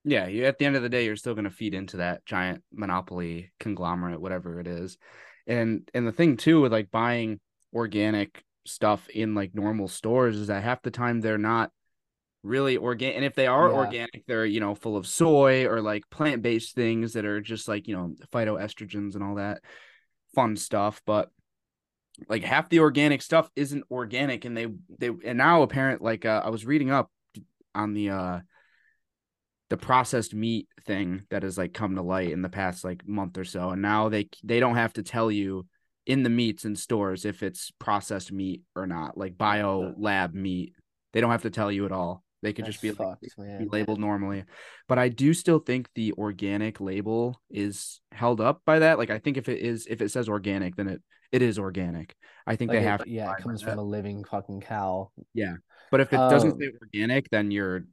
Yeah, 0.05 0.27
you 0.27 0.45
at 0.45 0.59
the 0.59 0.65
end 0.65 0.77
of 0.77 0.83
the 0.83 0.89
day 0.89 1.05
you're 1.05 1.17
still 1.17 1.35
going 1.35 1.45
to 1.45 1.51
feed 1.51 1.75
into 1.75 1.99
that 1.99 2.25
giant 2.25 2.63
monopoly 2.73 3.53
conglomerate 3.59 4.21
whatever 4.21 4.61
it 4.61 4.67
is. 4.69 4.97
And 5.47 5.89
and 5.93 6.07
the 6.07 6.13
thing 6.13 6.37
too 6.37 6.61
with 6.61 6.73
like 6.73 6.91
buying 6.93 7.41
organic 7.75 8.45
stuff 8.65 9.09
in 9.09 9.35
like 9.35 9.55
normal 9.55 9.89
stores 9.89 10.37
is 10.37 10.47
that 10.47 10.63
half 10.63 10.83
the 10.83 10.91
time 10.91 11.21
they're 11.21 11.39
not 11.39 11.73
really 12.43 12.77
organic 12.77 13.17
and 13.17 13.25
if 13.25 13.35
they 13.35 13.47
are 13.47 13.69
Yeah. 13.69 13.77
organic 13.77 14.25
they're 14.27 14.45
you 14.47 14.61
know 14.61 14.75
full 14.75 14.97
of 14.97 15.07
soy 15.07 15.67
or 15.67 15.81
like 15.81 16.03
plant-based 16.11 16.75
things 16.75 17.13
that 17.13 17.25
are 17.25 17.41
just 17.41 17.69
like 17.69 17.87
you 17.87 17.95
know 17.97 18.15
phytoestrogens 18.33 19.15
and 19.15 19.23
all 19.23 19.37
that 19.37 19.63
fun 20.35 20.57
stuff 20.57 21.01
but 21.07 21.31
like 22.29 22.43
half 22.43 22.69
the 22.69 22.81
organic 22.81 23.23
stuff 23.23 23.49
isn't 23.57 23.85
organic 23.91 24.45
and 24.45 24.57
they 24.57 24.67
they 24.99 25.11
and 25.25 25.39
now 25.39 25.63
apparent 25.63 26.03
like 26.03 26.25
uh, 26.25 26.43
I 26.45 26.51
was 26.51 26.67
reading 26.67 26.91
up 26.91 27.11
on 27.75 27.95
the 27.95 28.11
uh 28.11 28.41
the 29.71 29.77
processed 29.79 30.35
meat 30.35 30.69
thing 30.85 31.23
that 31.31 31.45
has 31.45 31.57
like 31.57 31.73
come 31.73 31.95
to 31.95 32.03
light 32.03 32.31
in 32.31 32.43
the 32.43 32.51
past 32.51 32.85
like 32.85 33.07
month 33.09 33.39
or 33.39 33.45
so 33.45 33.71
and 33.71 33.81
now 33.81 34.09
they 34.09 34.29
they 34.45 34.61
don't 34.61 34.75
have 34.77 34.93
to 34.95 35.03
tell 35.03 35.31
you 35.31 35.67
in 36.05 36.25
the 36.25 36.29
meats 36.29 36.65
in 36.65 36.75
stores 36.77 37.25
if 37.25 37.43
it's 37.43 37.71
processed 37.79 38.33
meat 38.33 38.63
or 38.75 38.87
not 38.87 39.17
like 39.17 39.39
bio 39.39 39.95
lab 39.97 40.35
meat. 40.35 40.75
They 41.13 41.21
don't 41.21 41.31
have 41.31 41.43
to 41.43 41.51
tell 41.51 41.71
you 41.71 41.85
at 41.87 41.93
all 41.93 42.25
they 42.43 42.53
could 42.53 42.65
That's 42.67 42.79
just 42.81 42.83
be 42.83 42.91
like, 42.93 43.59
be 43.59 43.67
labeled 43.71 44.01
normally 44.01 44.45
but 44.89 44.99
i 44.99 45.09
do 45.09 45.33
still 45.33 45.59
think 45.59 45.89
the 45.95 46.13
organic 46.15 46.81
label 46.81 47.41
is 47.51 48.01
held 48.11 48.41
up 48.41 48.63
by 48.67 48.81
that 48.81 48.99
like 48.99 49.11
i 49.11 49.19
think 49.19 49.37
if 49.37 49.49
it 49.49 49.61
is 49.61 49.87
if 49.89 50.01
it 50.03 50.11
says 50.11 50.29
organic 50.29 50.77
then 50.77 50.89
it 50.89 51.03
it 51.31 51.41
is 51.43 51.59
organic 51.59 52.15
i 52.47 52.57
think 52.57 52.71
Like 52.71 52.81
they 52.81 52.85
it- 52.85 52.89
have 52.89 53.05
to 53.05 53.11
yeah, 53.11 53.33
it 53.33 53.43
comes 53.43 53.61
that. 53.63 53.71
from 53.71 53.79
a 53.79 53.83
living 53.83 54.25
fucking 54.25 54.61
cow. 54.61 55.11
Yeah. 55.33 55.55
But 55.91 56.01
if 56.01 56.13
it 56.13 56.17
doesn't 56.17 56.53
Um, 56.53 56.59
say 56.59 56.71
organic 56.83 57.31
then 57.31 57.51
you're 57.51 57.85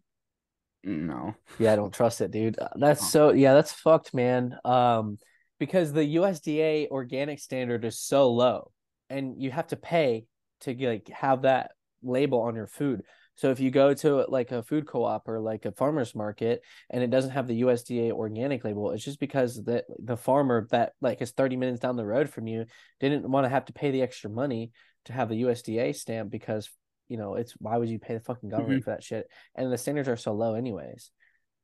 no 0.84 1.36
Yeah, 1.60 1.74
I 1.74 1.76
don't 1.76 1.94
trust 1.94 2.22
it, 2.22 2.32
dude. 2.32 2.58
That's 2.76 3.12
so 3.12 3.32
yeah, 3.32 3.54
that's 3.54 3.72
fucked, 3.74 4.14
man. 4.14 4.56
Um, 4.66 5.18
because 5.60 5.92
the 5.92 6.16
USDA 6.16 6.88
organic 6.90 7.40
standard 7.40 7.84
is 7.84 8.00
so 8.00 8.32
low, 8.32 8.72
and 9.10 9.42
you 9.42 9.52
have 9.52 9.68
to 9.68 9.76
pay 9.76 10.26
to 10.62 10.74
like 10.74 11.10
have 11.10 11.42
that 11.42 11.72
label 12.02 12.40
on 12.42 12.56
your 12.56 12.68
food. 12.68 13.04
So 13.40 13.52
if 13.52 13.62
you 13.62 13.72
go 13.72 13.94
to 13.94 14.26
like 14.28 14.52
a 14.52 14.62
food 14.62 14.86
co-op 14.86 15.30
or 15.30 15.40
like 15.40 15.64
a 15.64 15.72
farmer's 15.72 16.14
market 16.14 16.62
and 16.90 17.02
it 17.02 17.10
doesn't 17.10 17.32
have 17.32 17.48
the 17.48 17.62
USDA 17.62 18.12
organic 18.12 18.66
label, 18.66 18.92
it's 18.92 19.04
just 19.06 19.18
because 19.18 19.64
the 19.64 19.86
the 19.98 20.18
farmer 20.18 20.68
that 20.72 20.92
like 21.00 21.22
is 21.22 21.32
30 21.32 21.56
minutes 21.56 21.80
down 21.80 21.96
the 21.96 22.06
road 22.06 22.30
from 22.30 22.48
you 22.48 22.66
didn't 23.00 23.32
want 23.32 23.46
to 23.46 23.50
have 23.50 23.64
to 23.66 23.74
pay 23.74 23.92
the 23.92 24.02
extra 24.02 24.30
money 24.30 24.72
to 25.06 25.14
have 25.14 25.30
the 25.30 25.44
USDA 25.44 25.96
stamp 25.96 26.30
because 26.30 26.70
you 27.08 27.16
know 27.16 27.36
it's 27.36 27.54
why 27.54 27.78
would 27.78 27.88
you 27.88 27.98
pay 27.98 28.14
the 28.14 28.20
fucking 28.20 28.50
government 28.50 28.82
mm-hmm. 28.82 28.84
for 28.84 28.90
that 28.90 29.06
shit? 29.06 29.30
And 29.56 29.72
the 29.72 29.78
standards 29.78 30.10
are 30.10 30.18
so 30.18 30.34
low 30.34 30.56
anyways. 30.56 31.10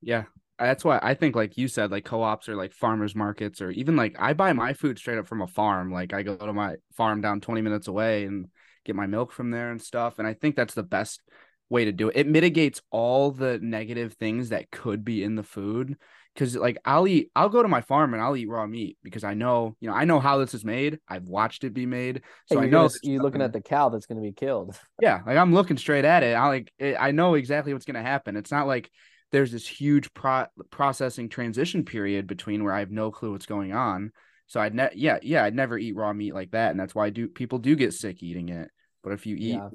Yeah. 0.01 0.23
That's 0.57 0.85
why 0.85 1.01
I 1.03 1.13
think 1.13 1.35
like 1.35 1.57
you 1.57 1.67
said, 1.67 1.91
like 1.91 2.05
co-ops 2.05 2.47
or 2.47 2.55
like 2.55 2.71
farmers 2.71 3.17
markets 3.17 3.59
or 3.61 3.71
even 3.71 3.97
like 3.97 4.15
I 4.17 4.31
buy 4.31 4.53
my 4.53 4.71
food 4.71 4.97
straight 4.97 5.17
up 5.17 5.27
from 5.27 5.41
a 5.41 5.47
farm. 5.47 5.91
Like 5.91 6.13
I 6.13 6.23
go 6.23 6.37
to 6.37 6.53
my 6.53 6.75
farm 6.95 7.19
down 7.19 7.41
20 7.41 7.61
minutes 7.61 7.89
away 7.89 8.23
and 8.23 8.47
get 8.85 8.95
my 8.95 9.07
milk 9.07 9.33
from 9.33 9.51
there 9.51 9.71
and 9.71 9.81
stuff. 9.81 10.19
And 10.19 10.27
I 10.27 10.33
think 10.33 10.55
that's 10.55 10.73
the 10.73 10.83
best 10.83 11.21
way 11.69 11.85
to 11.85 11.91
do 11.91 12.09
it. 12.09 12.17
It 12.17 12.27
mitigates 12.27 12.81
all 12.91 13.31
the 13.31 13.59
negative 13.61 14.13
things 14.13 14.49
that 14.49 14.71
could 14.71 15.03
be 15.03 15.23
in 15.23 15.35
the 15.35 15.43
food. 15.43 15.97
Cause 16.35 16.53
like 16.55 16.77
I'll 16.83 17.07
eat, 17.07 17.31
I'll 17.33 17.47
go 17.47 17.61
to 17.61 17.69
my 17.69 17.79
farm 17.79 18.13
and 18.13 18.21
I'll 18.21 18.35
eat 18.35 18.49
raw 18.49 18.67
meat 18.67 18.97
because 19.01 19.23
I 19.23 19.35
know, 19.35 19.77
you 19.79 19.87
know, 19.87 19.95
I 19.95 20.03
know 20.03 20.19
how 20.19 20.37
this 20.37 20.53
is 20.53 20.65
made. 20.65 20.99
I've 21.07 21.23
watched 21.23 21.63
it 21.63 21.73
be 21.73 21.85
made, 21.85 22.23
so 22.47 22.59
hey, 22.59 22.65
I 22.65 22.69
know 22.69 22.89
you're 23.03 23.23
looking 23.23 23.41
at 23.41 23.53
the 23.53 23.61
cow 23.61 23.87
that's 23.87 24.05
going 24.05 24.21
to 24.21 24.21
be 24.21 24.33
killed. 24.33 24.77
Yeah, 25.01 25.21
like 25.25 25.37
I'm 25.37 25.53
looking 25.53 25.77
straight 25.77 26.03
at 26.03 26.23
it. 26.23 26.35
I 26.35 26.47
like, 26.47 26.73
it, 26.77 26.97
I 26.99 27.11
know 27.11 27.35
exactly 27.35 27.71
what's 27.71 27.85
going 27.85 27.95
to 27.95 28.01
happen. 28.01 28.35
It's 28.35 28.51
not 28.51 28.67
like 28.67 28.91
there's 29.31 29.51
this 29.51 29.67
huge 29.67 30.13
pro- 30.13 30.47
processing 30.71 31.29
transition 31.29 31.85
period 31.85 32.27
between 32.27 32.63
where 32.63 32.73
I 32.73 32.79
have 32.79 32.91
no 32.91 33.11
clue 33.11 33.31
what's 33.31 33.45
going 33.45 33.73
on. 33.73 34.11
So 34.47 34.59
I'd 34.59 34.75
ne- 34.75 34.91
yeah, 34.95 35.19
yeah, 35.21 35.43
I'd 35.43 35.55
never 35.55 35.77
eat 35.77 35.95
raw 35.95 36.13
meat 36.13 36.33
like 36.33 36.51
that, 36.51 36.71
and 36.71 36.79
that's 36.79 36.93
why 36.93 37.07
I 37.07 37.09
do 37.09 37.27
people 37.27 37.59
do 37.59 37.75
get 37.75 37.93
sick 37.93 38.21
eating 38.21 38.49
it. 38.49 38.69
But 39.03 39.13
if 39.13 39.25
you 39.25 39.35
eat, 39.35 39.55
yeah. 39.55 39.69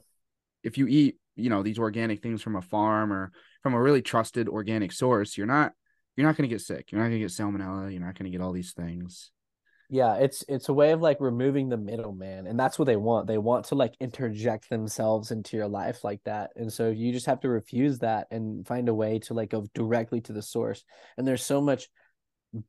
if 0.63 0.79
you 0.79 0.87
eat 0.87 1.17
you 1.37 1.51
know 1.51 1.63
these 1.63 1.79
organic 1.79 2.23
things 2.23 2.43
from 2.43 2.57
a 2.57 2.63
farm 2.63 3.13
or 3.13 3.33
from 3.63 3.75
a 3.75 3.81
really 3.81 4.03
trusted 4.03 4.49
organic 4.49 4.93
source 4.93 5.37
you're 5.37 5.47
not 5.47 5.73
you're 6.21 6.29
not 6.29 6.37
going 6.37 6.49
to 6.49 6.55
get 6.55 6.61
sick. 6.61 6.93
You're 6.93 7.01
not 7.01 7.09
going 7.09 7.21
to 7.21 7.27
get 7.27 7.31
salmonella. 7.31 7.91
You're 7.91 8.05
not 8.05 8.19
going 8.19 8.31
to 8.31 8.37
get 8.37 8.45
all 8.45 8.53
these 8.53 8.73
things. 8.73 9.31
Yeah 9.93 10.17
it's 10.17 10.45
it's 10.49 10.69
a 10.69 10.73
way 10.73 10.93
of 10.93 11.01
like 11.01 11.17
removing 11.19 11.69
the 11.69 11.77
middleman 11.77 12.47
and 12.47 12.61
that's 12.61 12.79
what 12.79 12.85
they 12.85 12.95
want. 12.95 13.27
They 13.27 13.39
want 13.39 13.65
to 13.67 13.75
like 13.75 13.95
interject 13.99 14.71
themselves 14.71 15.33
into 15.33 15.57
your 15.57 15.67
life 15.67 16.05
like 16.05 16.21
that. 16.27 16.51
And 16.55 16.73
so 16.73 16.91
you 16.91 17.11
just 17.11 17.27
have 17.27 17.41
to 17.41 17.49
refuse 17.49 17.99
that 17.99 18.29
and 18.31 18.65
find 18.65 18.89
a 18.89 18.95
way 18.95 19.19
to 19.21 19.35
like 19.35 19.51
go 19.51 19.67
directly 19.75 20.21
to 20.23 20.33
the 20.33 20.43
source. 20.43 20.85
And 21.17 21.27
there's 21.27 21.43
so 21.43 21.61
much 21.61 21.89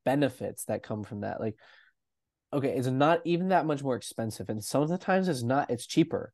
benefits 0.04 0.66
that 0.66 0.82
come 0.82 1.04
from 1.04 1.22
that. 1.22 1.40
Like 1.40 1.56
okay 2.54 2.76
it's 2.76 2.88
not 2.88 3.22
even 3.24 3.50
that 3.50 3.68
much 3.68 3.84
more 3.84 3.96
expensive 3.96 4.50
and 4.50 4.64
some 4.64 4.82
of 4.82 4.90
the 4.90 4.98
times 4.98 5.28
it's 5.28 5.44
not 5.44 5.70
it's 5.70 5.86
cheaper. 5.86 6.34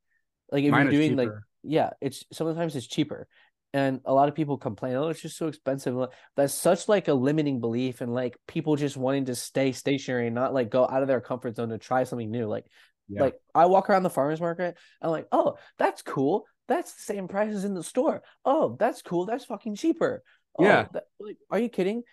Like 0.51 0.63
if 0.63 0.71
Mine 0.71 0.83
you're 0.83 0.91
doing 0.91 1.17
like 1.17 1.31
yeah, 1.67 1.91
it's 2.01 2.23
sometimes 2.31 2.75
it's 2.75 2.87
cheaper. 2.87 3.27
And 3.73 3.99
a 4.05 4.13
lot 4.13 4.29
of 4.29 4.35
people 4.35 4.57
complain, 4.57 4.95
oh, 4.95 5.09
it's 5.09 5.21
just 5.21 5.37
so 5.37 5.47
expensive. 5.47 5.95
That's 6.35 6.53
such 6.53 6.87
like 6.87 7.09
a 7.09 7.13
limiting 7.13 7.59
belief 7.59 8.01
and 8.01 8.13
like 8.13 8.37
people 8.47 8.75
just 8.75 8.95
wanting 8.97 9.25
to 9.25 9.35
stay 9.35 9.73
stationary 9.73 10.27
and 10.27 10.35
not 10.35 10.53
like 10.53 10.69
go 10.69 10.87
out 10.87 11.01
of 11.01 11.07
their 11.07 11.21
comfort 11.21 11.57
zone 11.57 11.69
to 11.69 11.77
try 11.77 12.03
something 12.05 12.31
new. 12.31 12.47
Like 12.47 12.65
yeah. 13.09 13.21
like 13.21 13.35
I 13.53 13.65
walk 13.65 13.89
around 13.89 14.03
the 14.03 14.09
farmers 14.09 14.39
market, 14.39 14.77
I'm 15.01 15.11
like, 15.11 15.27
oh, 15.31 15.57
that's 15.77 16.01
cool. 16.01 16.45
That's 16.67 16.93
the 16.93 17.13
same 17.13 17.27
price 17.27 17.53
as 17.53 17.65
in 17.65 17.73
the 17.73 17.83
store. 17.83 18.23
Oh, 18.45 18.75
that's 18.79 19.01
cool. 19.01 19.25
That's 19.25 19.45
fucking 19.45 19.75
cheaper. 19.75 20.23
Oh, 20.57 20.63
yeah. 20.63 20.87
That, 20.93 21.03
like, 21.19 21.37
are 21.51 21.59
you 21.59 21.69
kidding? 21.69 22.03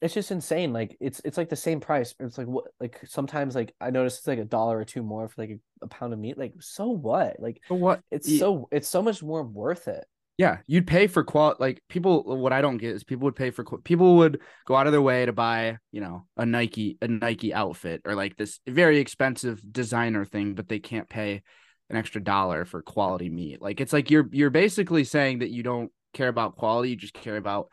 It's 0.00 0.14
just 0.14 0.30
insane. 0.30 0.72
Like 0.72 0.96
it's 1.00 1.20
it's 1.24 1.36
like 1.36 1.48
the 1.48 1.56
same 1.56 1.80
price. 1.80 2.14
It's 2.18 2.38
like 2.38 2.46
what 2.46 2.66
like 2.80 3.00
sometimes 3.06 3.54
like 3.54 3.74
I 3.80 3.90
notice 3.90 4.18
it's 4.18 4.26
like 4.26 4.38
a 4.38 4.44
dollar 4.44 4.78
or 4.78 4.84
two 4.84 5.02
more 5.02 5.28
for 5.28 5.42
like 5.42 5.50
a, 5.50 5.84
a 5.84 5.88
pound 5.88 6.12
of 6.12 6.18
meat. 6.18 6.38
Like 6.38 6.54
so 6.60 6.88
what? 6.88 7.36
Like 7.38 7.60
so 7.68 7.74
what? 7.74 8.00
It's 8.10 8.28
yeah. 8.28 8.38
so 8.38 8.68
it's 8.72 8.88
so 8.88 9.02
much 9.02 9.22
more 9.22 9.42
worth 9.42 9.88
it. 9.88 10.04
Yeah, 10.38 10.58
you'd 10.66 10.86
pay 10.86 11.06
for 11.06 11.22
qual 11.22 11.54
like 11.58 11.82
people. 11.90 12.24
What 12.24 12.54
I 12.54 12.62
don't 12.62 12.78
get 12.78 12.94
is 12.94 13.04
people 13.04 13.24
would 13.24 13.36
pay 13.36 13.50
for 13.50 13.62
people 13.84 14.16
would 14.16 14.40
go 14.66 14.74
out 14.74 14.86
of 14.86 14.92
their 14.92 15.02
way 15.02 15.26
to 15.26 15.34
buy 15.34 15.76
you 15.92 16.00
know 16.00 16.26
a 16.38 16.46
Nike 16.46 16.96
a 17.02 17.08
Nike 17.08 17.52
outfit 17.52 18.00
or 18.06 18.14
like 18.14 18.36
this 18.36 18.58
very 18.66 19.00
expensive 19.00 19.60
designer 19.70 20.24
thing, 20.24 20.54
but 20.54 20.66
they 20.66 20.78
can't 20.78 21.10
pay 21.10 21.42
an 21.90 21.96
extra 21.96 22.22
dollar 22.22 22.64
for 22.64 22.80
quality 22.80 23.28
meat. 23.28 23.60
Like 23.60 23.82
it's 23.82 23.92
like 23.92 24.10
you're 24.10 24.28
you're 24.32 24.48
basically 24.48 25.04
saying 25.04 25.40
that 25.40 25.50
you 25.50 25.62
don't 25.62 25.92
care 26.14 26.28
about 26.28 26.56
quality, 26.56 26.90
you 26.90 26.96
just 26.96 27.12
care 27.12 27.36
about 27.36 27.68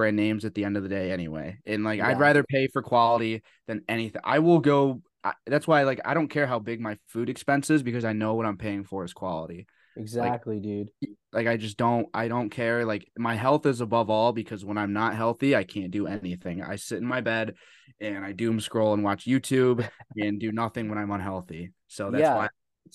brand 0.00 0.16
names 0.16 0.46
at 0.46 0.54
the 0.54 0.64
end 0.64 0.78
of 0.78 0.82
the 0.82 0.88
day 0.88 1.12
anyway. 1.12 1.58
And 1.66 1.84
like 1.84 1.98
yeah. 1.98 2.08
I'd 2.08 2.18
rather 2.18 2.42
pay 2.42 2.68
for 2.68 2.80
quality 2.80 3.42
than 3.66 3.82
anything. 3.86 4.22
I 4.24 4.38
will 4.38 4.58
go 4.58 5.02
I, 5.22 5.34
that's 5.46 5.68
why 5.68 5.82
like 5.82 6.00
I 6.06 6.14
don't 6.14 6.28
care 6.28 6.46
how 6.46 6.58
big 6.58 6.80
my 6.80 6.96
food 7.06 7.28
expense 7.28 7.68
is 7.68 7.82
because 7.82 8.06
I 8.06 8.14
know 8.14 8.32
what 8.32 8.46
I'm 8.46 8.56
paying 8.56 8.84
for 8.84 9.04
is 9.04 9.12
quality. 9.12 9.66
Exactly, 9.98 10.54
like, 10.54 10.62
dude. 10.62 10.90
Like 11.34 11.46
I 11.48 11.58
just 11.58 11.76
don't 11.76 12.08
I 12.14 12.28
don't 12.28 12.48
care 12.48 12.86
like 12.86 13.06
my 13.18 13.34
health 13.34 13.66
is 13.66 13.82
above 13.82 14.08
all 14.08 14.32
because 14.32 14.64
when 14.64 14.78
I'm 14.78 14.94
not 14.94 15.14
healthy, 15.14 15.54
I 15.54 15.64
can't 15.64 15.90
do 15.90 16.06
anything. 16.06 16.62
I 16.62 16.76
sit 16.76 16.96
in 16.96 17.06
my 17.06 17.20
bed 17.20 17.56
and 18.00 18.24
I 18.24 18.32
doom 18.32 18.58
scroll 18.58 18.94
and 18.94 19.04
watch 19.04 19.26
YouTube 19.26 19.86
and 20.16 20.40
do 20.40 20.50
nothing 20.50 20.88
when 20.88 20.96
I'm 20.96 21.10
unhealthy. 21.10 21.72
So 21.88 22.10
that's 22.10 22.22
yeah. 22.22 22.36
why 22.36 22.48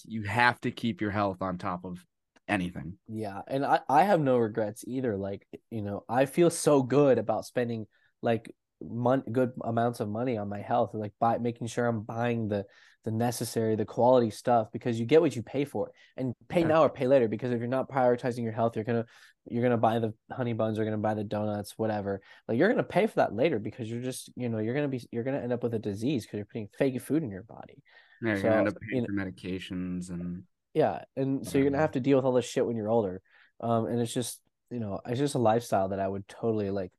you 0.05 0.23
have 0.23 0.59
to 0.61 0.71
keep 0.71 1.01
your 1.01 1.11
health 1.11 1.43
on 1.43 1.59
top 1.59 1.85
of 1.85 2.03
anything. 2.47 2.97
Yeah, 3.07 3.41
and 3.47 3.65
I 3.65 3.79
I 3.89 4.03
have 4.03 4.21
no 4.21 4.37
regrets 4.37 4.83
either. 4.87 5.15
Like 5.17 5.47
you 5.69 5.81
know, 5.81 6.03
I 6.09 6.25
feel 6.25 6.49
so 6.49 6.81
good 6.81 7.17
about 7.17 7.45
spending 7.45 7.87
like 8.21 8.53
mon- 8.81 9.23
good 9.31 9.51
amounts 9.63 9.99
of 9.99 10.09
money 10.09 10.37
on 10.37 10.49
my 10.49 10.61
health, 10.61 10.91
like 10.93 11.13
by 11.19 11.37
making 11.37 11.67
sure 11.67 11.87
I'm 11.87 12.01
buying 12.01 12.47
the 12.47 12.65
the 13.03 13.11
necessary, 13.11 13.75
the 13.75 13.85
quality 13.85 14.31
stuff 14.31 14.71
because 14.73 14.99
you 14.99 15.05
get 15.05 15.21
what 15.21 15.35
you 15.35 15.43
pay 15.43 15.63
for, 15.63 15.91
and 16.17 16.33
pay 16.49 16.61
yeah. 16.61 16.67
now 16.67 16.83
or 16.83 16.89
pay 16.89 17.07
later. 17.07 17.27
Because 17.27 17.51
if 17.51 17.59
you're 17.59 17.67
not 17.67 17.89
prioritizing 17.89 18.43
your 18.43 18.51
health, 18.51 18.75
you're 18.75 18.85
gonna 18.85 19.05
you're 19.47 19.63
gonna 19.63 19.77
buy 19.77 19.99
the 19.99 20.13
honey 20.31 20.53
buns, 20.53 20.77
you're 20.77 20.85
gonna 20.85 20.97
buy 20.97 21.13
the 21.13 21.23
donuts, 21.23 21.75
whatever. 21.77 22.21
Like 22.47 22.57
you're 22.57 22.69
gonna 22.69 22.83
pay 22.83 23.07
for 23.07 23.15
that 23.15 23.33
later 23.33 23.59
because 23.59 23.89
you're 23.89 24.01
just 24.01 24.31
you 24.35 24.49
know 24.49 24.57
you're 24.57 24.73
gonna 24.73 24.87
be 24.87 25.01
you're 25.11 25.23
gonna 25.23 25.39
end 25.39 25.53
up 25.53 25.63
with 25.63 25.73
a 25.73 25.79
disease 25.79 26.25
because 26.25 26.37
you're 26.37 26.45
putting 26.45 26.69
fake 26.77 26.99
food 27.01 27.23
in 27.23 27.29
your 27.29 27.43
body. 27.43 27.81
Yeah, 28.21 28.33
you're 28.33 28.41
gonna 28.41 28.55
end 28.57 28.67
up 28.69 28.77
paying 28.89 29.05
you 29.05 29.15
know, 29.15 29.23
for 29.23 29.31
medications 29.31 30.09
and 30.09 30.43
yeah, 30.75 31.05
and 31.15 31.47
so 31.47 31.57
you're 31.57 31.69
gonna 31.69 31.81
have 31.81 31.93
to 31.93 32.01
deal 32.01 32.17
with 32.17 32.25
all 32.25 32.33
this 32.33 32.45
shit 32.45 32.65
when 32.65 32.75
you're 32.75 32.89
older. 32.89 33.21
Um, 33.61 33.85
and 33.85 33.99
it's 33.99 34.13
just 34.13 34.41
you 34.69 34.79
know, 34.79 34.99
it's 35.07 35.19
just 35.19 35.35
a 35.35 35.39
lifestyle 35.39 35.89
that 35.89 35.99
I 35.99 36.07
would 36.07 36.27
totally 36.27 36.69
like. 36.69 36.91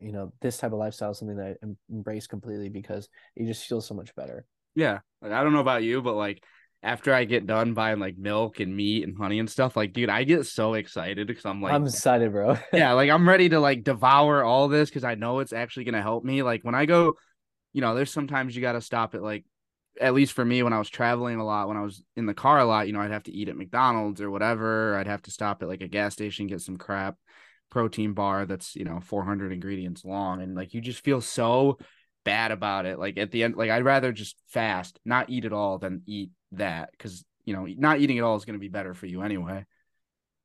You 0.00 0.12
know, 0.12 0.32
this 0.42 0.58
type 0.58 0.72
of 0.72 0.78
lifestyle 0.78 1.12
is 1.12 1.18
something 1.18 1.38
that 1.38 1.56
I 1.62 1.66
embrace 1.88 2.26
completely 2.26 2.68
because 2.68 3.08
you 3.34 3.46
just 3.46 3.66
feel 3.66 3.80
so 3.80 3.94
much 3.94 4.14
better. 4.14 4.44
Yeah, 4.74 4.98
like 5.22 5.32
I 5.32 5.42
don't 5.42 5.54
know 5.54 5.60
about 5.60 5.84
you, 5.84 6.02
but 6.02 6.16
like 6.16 6.42
after 6.82 7.14
I 7.14 7.24
get 7.24 7.46
done 7.46 7.72
buying 7.72 8.00
like 8.00 8.18
milk 8.18 8.60
and 8.60 8.76
meat 8.76 9.04
and 9.04 9.16
honey 9.16 9.38
and 9.38 9.48
stuff, 9.48 9.76
like 9.76 9.92
dude, 9.92 10.10
I 10.10 10.24
get 10.24 10.44
so 10.44 10.74
excited 10.74 11.28
because 11.28 11.46
I'm 11.46 11.62
like, 11.62 11.72
I'm 11.72 11.86
excited, 11.86 12.32
bro. 12.32 12.58
yeah, 12.72 12.92
like 12.92 13.08
I'm 13.08 13.26
ready 13.26 13.48
to 13.50 13.60
like 13.60 13.84
devour 13.84 14.42
all 14.42 14.66
this 14.66 14.90
because 14.90 15.04
I 15.04 15.14
know 15.14 15.38
it's 15.38 15.52
actually 15.52 15.84
gonna 15.84 16.02
help 16.02 16.24
me. 16.24 16.42
Like 16.42 16.62
when 16.62 16.74
I 16.74 16.86
go, 16.86 17.14
you 17.72 17.80
know, 17.80 17.94
there's 17.94 18.12
sometimes 18.12 18.56
you 18.56 18.62
got 18.62 18.72
to 18.72 18.80
stop 18.80 19.14
at 19.14 19.22
like 19.22 19.44
at 20.00 20.14
least 20.14 20.32
for 20.32 20.44
me 20.44 20.62
when 20.62 20.72
I 20.72 20.78
was 20.78 20.88
traveling 20.88 21.38
a 21.38 21.44
lot, 21.44 21.68
when 21.68 21.76
I 21.76 21.82
was 21.82 22.02
in 22.16 22.26
the 22.26 22.34
car 22.34 22.58
a 22.58 22.64
lot, 22.64 22.86
you 22.86 22.92
know, 22.92 23.00
I'd 23.00 23.10
have 23.10 23.24
to 23.24 23.32
eat 23.32 23.48
at 23.48 23.56
McDonald's 23.56 24.20
or 24.20 24.30
whatever. 24.30 24.96
I'd 24.96 25.06
have 25.06 25.22
to 25.22 25.30
stop 25.30 25.62
at 25.62 25.68
like 25.68 25.82
a 25.82 25.88
gas 25.88 26.12
station, 26.12 26.46
get 26.46 26.60
some 26.60 26.76
crap 26.76 27.16
protein 27.70 28.12
bar 28.12 28.46
that's, 28.46 28.76
you 28.76 28.84
know, 28.84 29.00
400 29.00 29.52
ingredients 29.52 30.04
long. 30.04 30.42
And 30.42 30.54
like, 30.54 30.74
you 30.74 30.80
just 30.80 31.04
feel 31.04 31.20
so 31.20 31.78
bad 32.24 32.50
about 32.50 32.86
it. 32.86 32.98
Like 32.98 33.18
at 33.18 33.30
the 33.30 33.44
end, 33.44 33.56
like 33.56 33.70
I'd 33.70 33.84
rather 33.84 34.12
just 34.12 34.36
fast, 34.48 34.98
not 35.04 35.30
eat 35.30 35.44
at 35.44 35.52
all 35.52 35.78
than 35.78 36.02
eat 36.06 36.30
that. 36.52 36.90
Cause, 36.98 37.24
you 37.44 37.54
know, 37.54 37.66
not 37.66 38.00
eating 38.00 38.18
at 38.18 38.24
all 38.24 38.36
is 38.36 38.44
going 38.44 38.58
to 38.58 38.60
be 38.60 38.68
better 38.68 38.94
for 38.94 39.06
you 39.06 39.22
anyway. 39.22 39.64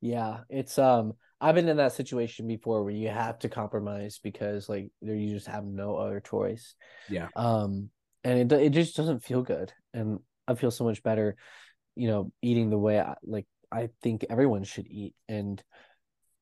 Yeah. 0.00 0.40
It's, 0.48 0.78
um, 0.78 1.14
I've 1.40 1.56
been 1.56 1.68
in 1.68 1.78
that 1.78 1.92
situation 1.92 2.46
before 2.46 2.84
where 2.84 2.92
you 2.92 3.08
have 3.08 3.40
to 3.40 3.48
compromise 3.48 4.20
because 4.22 4.68
like 4.68 4.90
you 5.00 5.28
just 5.28 5.48
have 5.48 5.64
no 5.64 5.96
other 5.96 6.20
choice. 6.20 6.76
Yeah. 7.08 7.28
Um, 7.34 7.90
and 8.24 8.52
it 8.52 8.60
it 8.60 8.70
just 8.70 8.96
doesn't 8.96 9.24
feel 9.24 9.42
good. 9.42 9.72
And 9.92 10.20
I 10.46 10.54
feel 10.54 10.70
so 10.70 10.84
much 10.84 11.02
better, 11.02 11.36
you 11.94 12.08
know, 12.08 12.32
eating 12.42 12.70
the 12.70 12.78
way 12.78 13.00
I 13.00 13.14
like 13.24 13.46
I 13.70 13.88
think 14.02 14.26
everyone 14.28 14.64
should 14.64 14.86
eat. 14.86 15.14
And 15.28 15.62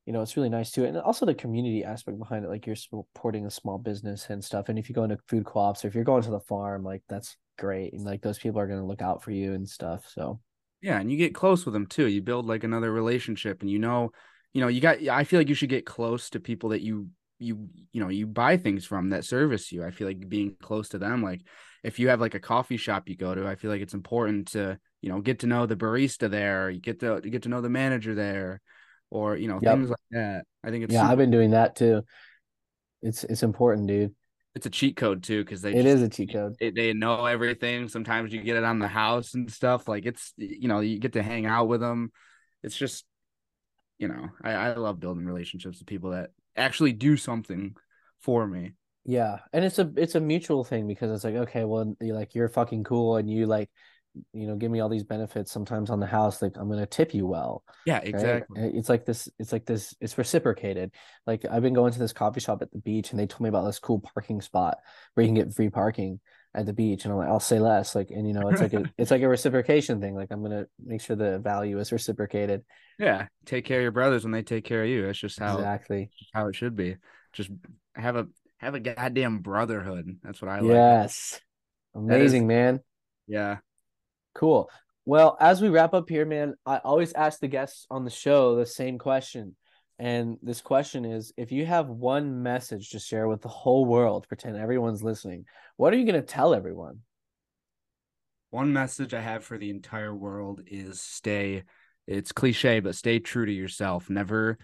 you 0.07 0.13
know, 0.13 0.23
it's 0.23 0.37
really 0.37 0.49
nice 0.49 0.71
too. 0.71 0.85
And 0.85 0.97
also 0.99 1.27
the 1.27 1.35
community 1.35 1.85
aspect 1.85 2.19
behind 2.19 2.45
it, 2.45 2.49
like 2.49 2.67
you're 2.67 2.75
supporting 2.75 3.47
a 3.47 3.51
small 3.51 3.79
business 3.79 4.29
and 4.31 4.43
stuff. 4.43 4.69
And 4.69 4.79
if 4.79 4.89
you 4.89 4.95
go 4.95 5.05
into 5.05 5.19
food 5.29 5.45
co-ops 5.45 5.85
or 5.85 5.89
if 5.89 5.95
you're 5.95 6.05
going 6.05 6.23
to 6.23 6.31
the 6.31 6.41
farm, 6.41 6.83
like 6.83 7.03
that's 7.09 7.37
great. 7.59 7.93
And 7.93 8.03
like 8.03 8.23
those 8.23 8.39
people 8.39 8.61
are 8.61 8.67
going 8.67 8.81
to 8.81 8.87
look 8.87 9.03
out 9.03 9.23
for 9.23 9.31
you 9.31 9.53
and 9.53 9.69
stuff. 9.69 10.05
So 10.09 10.41
yeah, 10.83 10.99
and 10.99 11.11
you 11.11 11.19
get 11.19 11.35
close 11.35 11.65
with 11.65 11.75
them 11.75 11.87
too. 11.87 12.07
You 12.07 12.23
build 12.23 12.47
like 12.47 12.65
another 12.65 12.91
relationship, 12.91 13.61
and 13.61 13.71
you 13.71 13.79
know, 13.79 14.13
you 14.55 14.61
know, 14.61 14.69
you 14.69 14.81
got. 14.81 15.07
I 15.09 15.25
feel 15.25 15.39
like 15.39 15.49
you 15.49 15.55
should 15.55 15.69
get 15.69 15.85
close 15.85 16.31
to 16.31 16.41
people 16.41 16.71
that 16.71 16.81
you 16.81 17.09
you 17.39 17.69
you 17.93 18.01
know 18.01 18.09
you 18.09 18.27
buy 18.27 18.57
things 18.57 18.87
from 18.87 19.11
that 19.11 19.25
service 19.25 19.71
you. 19.73 19.85
I 19.85 19.91
feel 19.91 20.09
like 20.09 20.29
being 20.29 20.57
close 20.61 20.89
to 20.91 20.99
them, 20.99 21.23
like 21.23 21.43
if 21.83 21.99
you 21.99 22.09
have 22.09 22.21
like 22.21 22.35
a 22.35 22.41
coffee 22.41 22.77
shop 22.77 23.09
you 23.09 23.17
go 23.17 23.35
to, 23.35 23.47
I 23.47 23.55
feel 23.55 23.71
like 23.71 23.81
it's 23.81 23.95
important 23.95 24.49
to, 24.53 24.79
you 25.01 25.09
know, 25.11 25.21
get 25.21 25.41
to 25.41 25.47
know 25.47 25.67
the 25.67 25.77
barista 25.77 26.31
there, 26.31 26.71
you 26.71 26.81
get 26.81 27.01
to 27.01 27.21
get 27.21 27.43
to 27.45 27.49
know 27.49 27.61
the 27.61 27.71
manager 27.71 28.15
there, 28.15 28.61
or 29.11 29.37
you 29.37 29.49
know, 29.49 29.59
yep. 29.63 29.77
things 29.77 29.91
like 29.91 29.99
that. 30.11 30.45
I 30.63 30.71
think 30.71 30.85
it's 30.85 30.93
Yeah, 30.93 31.01
super- 31.03 31.13
I've 31.13 31.19
been 31.19 31.31
doing 31.31 31.51
that 31.53 31.77
too. 31.77 32.03
It's 33.03 33.25
it's 33.25 33.43
important, 33.43 33.87
dude. 33.89 34.15
it's 34.55 34.67
a 34.67 34.71
cheat 34.71 34.97
code 34.97 35.23
too 35.23 35.43
because 35.45 35.63
they 35.63 35.71
It 35.71 35.83
just- 35.85 35.87
is 35.87 36.03
a 36.03 36.09
cheat 36.09 36.33
code. 36.33 36.55
they, 36.61 36.71
they 36.71 36.93
know 36.93 37.25
everything. 37.25 37.89
Sometimes 37.89 38.33
you 38.33 38.43
get 38.43 38.57
it 38.57 38.65
on 38.65 38.79
the 38.79 38.89
house 38.89 39.35
and 39.35 39.51
stuff. 39.51 39.89
Like 39.89 40.05
it's 40.07 40.33
you 40.37 40.69
know 40.69 40.81
you 40.81 40.99
get 40.99 41.13
to 41.15 41.23
hang 41.23 41.47
out 41.47 41.69
with 41.69 41.81
them. 41.81 42.11
It's 42.63 42.77
just 42.77 43.05
you 43.99 44.09
know 44.09 44.29
I 44.43 44.53
I 44.53 44.75
love 44.75 45.01
building 45.01 45.25
relationships 45.25 45.79
with 45.79 45.87
people 45.87 46.11
that 46.11 46.31
actually 46.57 46.93
do 46.93 47.17
something 47.17 47.75
for 48.21 48.47
me. 48.47 48.73
Yeah, 49.05 49.39
and 49.53 49.65
it's 49.65 49.79
a 49.79 49.91
it's 49.97 50.15
a 50.15 50.21
mutual 50.21 50.65
thing 50.65 50.87
because 50.87 51.11
it's 51.11 51.25
like 51.25 51.35
okay, 51.49 51.65
well, 51.65 51.95
you 52.01 52.15
like 52.15 52.35
you're 52.35 52.49
fucking 52.49 52.85
cool 52.85 53.17
and 53.17 53.31
you 53.31 53.47
like, 53.47 53.71
you 54.33 54.47
know, 54.47 54.57
give 54.57 54.71
me 54.71 54.81
all 54.81 54.89
these 54.89 55.05
benefits. 55.05 55.51
Sometimes 55.51 55.91
on 55.91 56.01
the 56.01 56.07
house, 56.07 56.43
like 56.43 56.53
I'm 56.57 56.69
gonna 56.69 56.87
tip 56.87 57.15
you 57.15 57.27
well. 57.27 57.65
Yeah, 57.87 58.01
exactly. 58.03 58.61
And 58.61 58.77
It's 58.77 58.89
like 58.89 59.07
this. 59.07 59.29
It's 59.39 59.53
like 59.53 59.65
this. 59.65 59.95
It's 60.01 60.19
reciprocated. 60.19 60.93
Like 61.27 61.45
I've 61.51 61.63
been 61.63 61.75
going 61.75 61.93
to 61.93 61.99
this 61.99 62.13
coffee 62.13 62.41
shop 62.41 62.63
at 62.63 62.71
the 62.73 62.79
beach, 62.79 63.11
and 63.11 63.19
they 63.19 63.27
told 63.27 63.41
me 63.43 63.49
about 63.49 63.65
this 63.65 63.79
cool 63.79 64.01
parking 64.01 64.41
spot 64.41 64.79
where 65.15 65.25
you 65.25 65.29
can 65.29 65.35
get 65.35 65.55
free 65.55 65.71
parking 65.71 66.21
at 66.55 66.67
the 66.67 66.73
beach, 66.73 67.05
and 67.05 67.13
I'm 67.13 67.19
like, 67.19 67.29
I'll 67.29 67.41
say 67.41 67.59
less. 67.59 67.95
Like, 67.95 68.11
and 68.11 68.27
you 68.27 68.35
know, 68.35 68.49
it's 68.49 68.61
like 68.61 68.75
a 68.75 68.85
it's 68.99 69.11
like 69.11 69.23
a 69.23 69.29
reciprocation 69.29 70.01
thing. 70.01 70.15
Like 70.15 70.29
I'm 70.31 70.43
gonna 70.43 70.67
make 70.85 71.01
sure 71.01 71.17
the 71.17 71.39
value 71.39 71.79
is 71.79 71.93
reciprocated. 71.93 72.65
Yeah, 72.99 73.29
take 73.47 73.65
care 73.65 73.79
of 73.79 73.83
your 73.83 73.93
brothers 73.93 74.25
when 74.25 74.33
they 74.33 74.43
take 74.43 74.65
care 74.65 74.83
of 74.83 74.89
you. 74.89 75.07
That's 75.07 75.19
just 75.19 75.39
how 75.39 75.57
Exactly. 75.57 76.11
how 76.35 76.49
it 76.49 76.57
should 76.57 76.77
be. 76.77 76.97
Just 77.33 77.51
have 77.95 78.17
a 78.17 78.27
have 78.61 78.75
a 78.75 78.81
goddamn 78.81 79.39
brotherhood. 79.39 80.19
That's 80.23 80.41
what 80.43 80.51
I 80.51 80.61
like. 80.61 80.71
Yes. 80.71 81.41
Amazing, 81.95 82.47
man. 82.47 82.81
Yeah. 83.27 83.59
Cool. 84.35 84.71
Well, 85.07 85.37
as 85.41 85.63
we 85.63 85.71
wrap 85.71 85.95
up 85.95 86.09
here, 86.09 86.27
man, 86.27 86.55
I 86.67 86.77
always 86.77 87.13
ask 87.15 87.41
the 87.41 87.49
guests 87.49 87.87
on 87.91 88.05
the 88.05 88.11
show 88.11 88.57
the 88.57 88.67
same 88.67 88.99
question. 88.99 89.57
And 89.99 90.37
this 90.43 90.61
question 90.61 91.05
is 91.05 91.33
if 91.37 91.53
you 91.53 91.67
have 91.67 91.89
one 91.89 92.43
message 92.43 92.91
to 92.91 92.99
share 92.99 93.27
with 93.29 93.41
the 93.43 93.49
whole 93.49 93.87
world, 93.87 94.29
pretend 94.29 94.57
everyone's 94.57 95.03
listening, 95.03 95.47
what 95.77 95.93
are 95.93 95.97
you 95.97 96.05
going 96.05 96.21
to 96.21 96.27
tell 96.27 96.55
everyone? 96.55 97.01
One 98.51 98.73
message 98.73 99.15
I 99.15 99.21
have 99.21 99.45
for 99.45 99.57
the 99.57 99.71
entire 99.71 100.15
world 100.15 100.63
is 100.67 101.01
stay 101.01 101.65
it's 102.07 102.33
cliche, 102.33 102.81
but 102.81 102.97
stay 102.97 103.21
true 103.21 103.47
to 103.47 103.53
yourself. 103.53 104.11
Never 104.11 104.59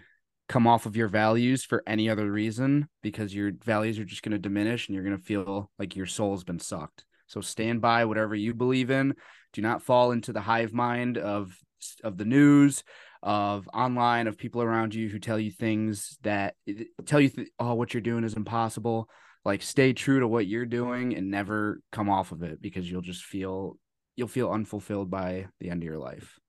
come 0.47 0.65
off 0.65 0.85
of 0.85 0.95
your 0.95 1.07
values 1.07 1.63
for 1.63 1.83
any 1.85 2.09
other 2.09 2.31
reason 2.31 2.87
because 3.03 3.35
your 3.35 3.51
values 3.63 3.99
are 3.99 4.05
just 4.05 4.23
going 4.23 4.31
to 4.31 4.39
diminish 4.39 4.87
and 4.87 4.95
you're 4.95 5.03
going 5.03 5.17
to 5.17 5.23
feel 5.23 5.69
like 5.77 5.95
your 5.95 6.05
soul's 6.05 6.43
been 6.43 6.59
sucked. 6.59 7.05
So 7.27 7.41
stand 7.41 7.81
by 7.81 8.05
whatever 8.05 8.35
you 8.35 8.53
believe 8.53 8.89
in. 8.89 9.15
Do 9.53 9.61
not 9.61 9.81
fall 9.81 10.11
into 10.11 10.31
the 10.31 10.41
hive 10.41 10.73
mind 10.73 11.17
of 11.17 11.57
of 12.03 12.17
the 12.17 12.25
news, 12.25 12.83
of 13.21 13.69
online, 13.73 14.27
of 14.27 14.37
people 14.37 14.61
around 14.61 14.95
you 14.95 15.09
who 15.09 15.19
tell 15.19 15.39
you 15.39 15.51
things 15.51 16.17
that 16.23 16.55
eh, 16.67 16.85
tell 17.05 17.19
you 17.19 17.29
th- 17.29 17.49
oh 17.59 17.73
what 17.73 17.93
you're 17.93 18.01
doing 18.01 18.23
is 18.23 18.35
impossible. 18.35 19.09
Like 19.43 19.61
stay 19.61 19.93
true 19.93 20.19
to 20.21 20.27
what 20.27 20.47
you're 20.47 20.65
doing 20.65 21.15
and 21.15 21.29
never 21.29 21.81
come 21.91 22.09
off 22.09 22.31
of 22.31 22.43
it 22.43 22.61
because 22.61 22.89
you'll 22.89 23.01
just 23.01 23.23
feel 23.23 23.77
you'll 24.15 24.27
feel 24.27 24.51
unfulfilled 24.51 25.11
by 25.11 25.47
the 25.59 25.69
end 25.69 25.83
of 25.83 25.87
your 25.87 25.99
life. 25.99 26.39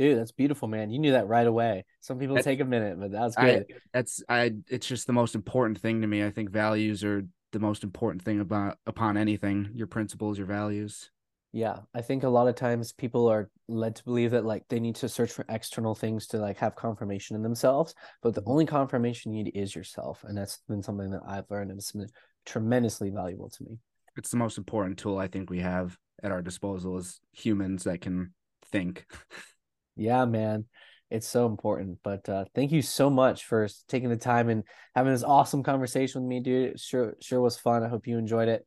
Dude, 0.00 0.16
that's 0.16 0.32
beautiful, 0.32 0.66
man. 0.66 0.88
You 0.90 0.98
knew 0.98 1.12
that 1.12 1.28
right 1.28 1.46
away. 1.46 1.84
Some 2.00 2.18
people 2.18 2.36
That- 2.36 2.44
take 2.44 2.60
a 2.60 2.64
minute, 2.64 2.98
but 2.98 3.10
that 3.12 3.20
was 3.20 3.36
I 3.36 3.44
good. 3.56 3.66
that's 3.92 4.22
I 4.30 4.52
it's 4.70 4.86
just 4.86 5.06
the 5.06 5.12
most 5.12 5.34
important 5.34 5.78
thing 5.78 6.00
to 6.00 6.06
me. 6.06 6.24
I 6.24 6.30
think 6.30 6.48
values 6.48 7.04
are 7.04 7.22
the 7.52 7.58
most 7.58 7.84
important 7.84 8.22
thing 8.22 8.40
about 8.40 8.78
upon 8.86 9.18
anything. 9.18 9.68
Your 9.74 9.86
principles, 9.86 10.38
your 10.38 10.46
values. 10.46 11.10
Yeah, 11.52 11.80
I 11.92 12.00
think 12.00 12.22
a 12.22 12.30
lot 12.30 12.48
of 12.48 12.54
times 12.54 12.94
people 12.94 13.28
are 13.28 13.50
led 13.68 13.94
to 13.96 14.04
believe 14.04 14.30
that 14.30 14.46
like 14.46 14.64
they 14.70 14.80
need 14.80 14.94
to 14.96 15.08
search 15.08 15.32
for 15.32 15.44
external 15.50 15.94
things 15.94 16.26
to 16.28 16.38
like 16.38 16.56
have 16.56 16.76
confirmation 16.76 17.36
in 17.36 17.42
themselves, 17.42 17.94
but 18.22 18.34
the 18.34 18.40
Mhm. 18.40 18.50
only 18.52 18.64
confirmation 18.64 19.34
you 19.34 19.44
need 19.44 19.54
is 19.54 19.74
yourself, 19.76 20.24
and 20.24 20.34
that's 20.38 20.62
been 20.66 20.82
something 20.82 21.10
that 21.10 21.24
I've 21.26 21.50
learned 21.50 21.72
and 21.72 21.78
it's 21.78 21.92
been 21.92 22.08
tremendously 22.46 23.10
valuable 23.10 23.50
to 23.50 23.64
me. 23.64 23.78
It's 24.16 24.30
the 24.30 24.38
most 24.38 24.56
important 24.56 24.98
tool 24.98 25.18
I 25.18 25.26
think 25.28 25.50
we 25.50 25.58
have 25.58 25.98
at 26.22 26.32
our 26.32 26.40
disposal 26.40 26.96
as 26.96 27.20
humans 27.32 27.84
that 27.84 28.00
can 28.00 28.32
think. 28.64 29.04
Yeah, 30.00 30.24
man, 30.24 30.64
it's 31.10 31.28
so 31.28 31.44
important. 31.44 31.98
But 32.02 32.26
uh, 32.26 32.46
thank 32.54 32.72
you 32.72 32.80
so 32.80 33.10
much 33.10 33.44
for 33.44 33.68
taking 33.86 34.08
the 34.08 34.16
time 34.16 34.48
and 34.48 34.64
having 34.94 35.12
this 35.12 35.22
awesome 35.22 35.62
conversation 35.62 36.22
with 36.22 36.28
me, 36.28 36.40
dude. 36.40 36.70
It 36.70 36.80
sure, 36.80 37.16
sure 37.20 37.40
was 37.42 37.58
fun. 37.58 37.84
I 37.84 37.88
hope 37.88 38.06
you 38.06 38.16
enjoyed 38.16 38.48
it. 38.48 38.66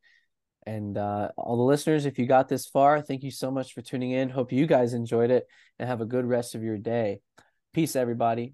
And 0.67 0.95
uh, 0.95 1.29
all 1.36 1.57
the 1.57 1.63
listeners, 1.63 2.05
if 2.05 2.19
you 2.19 2.27
got 2.27 2.49
this 2.49 2.67
far, 2.67 3.01
thank 3.01 3.23
you 3.23 3.31
so 3.31 3.49
much 3.49 3.73
for 3.73 3.81
tuning 3.81 4.11
in. 4.11 4.29
Hope 4.29 4.51
you 4.51 4.67
guys 4.67 4.93
enjoyed 4.93 5.31
it 5.31 5.47
and 5.79 5.89
have 5.89 6.01
a 6.01 6.05
good 6.05 6.25
rest 6.25 6.53
of 6.53 6.61
your 6.61 6.77
day. 6.77 7.19
Peace, 7.73 7.95
everybody. 7.95 8.53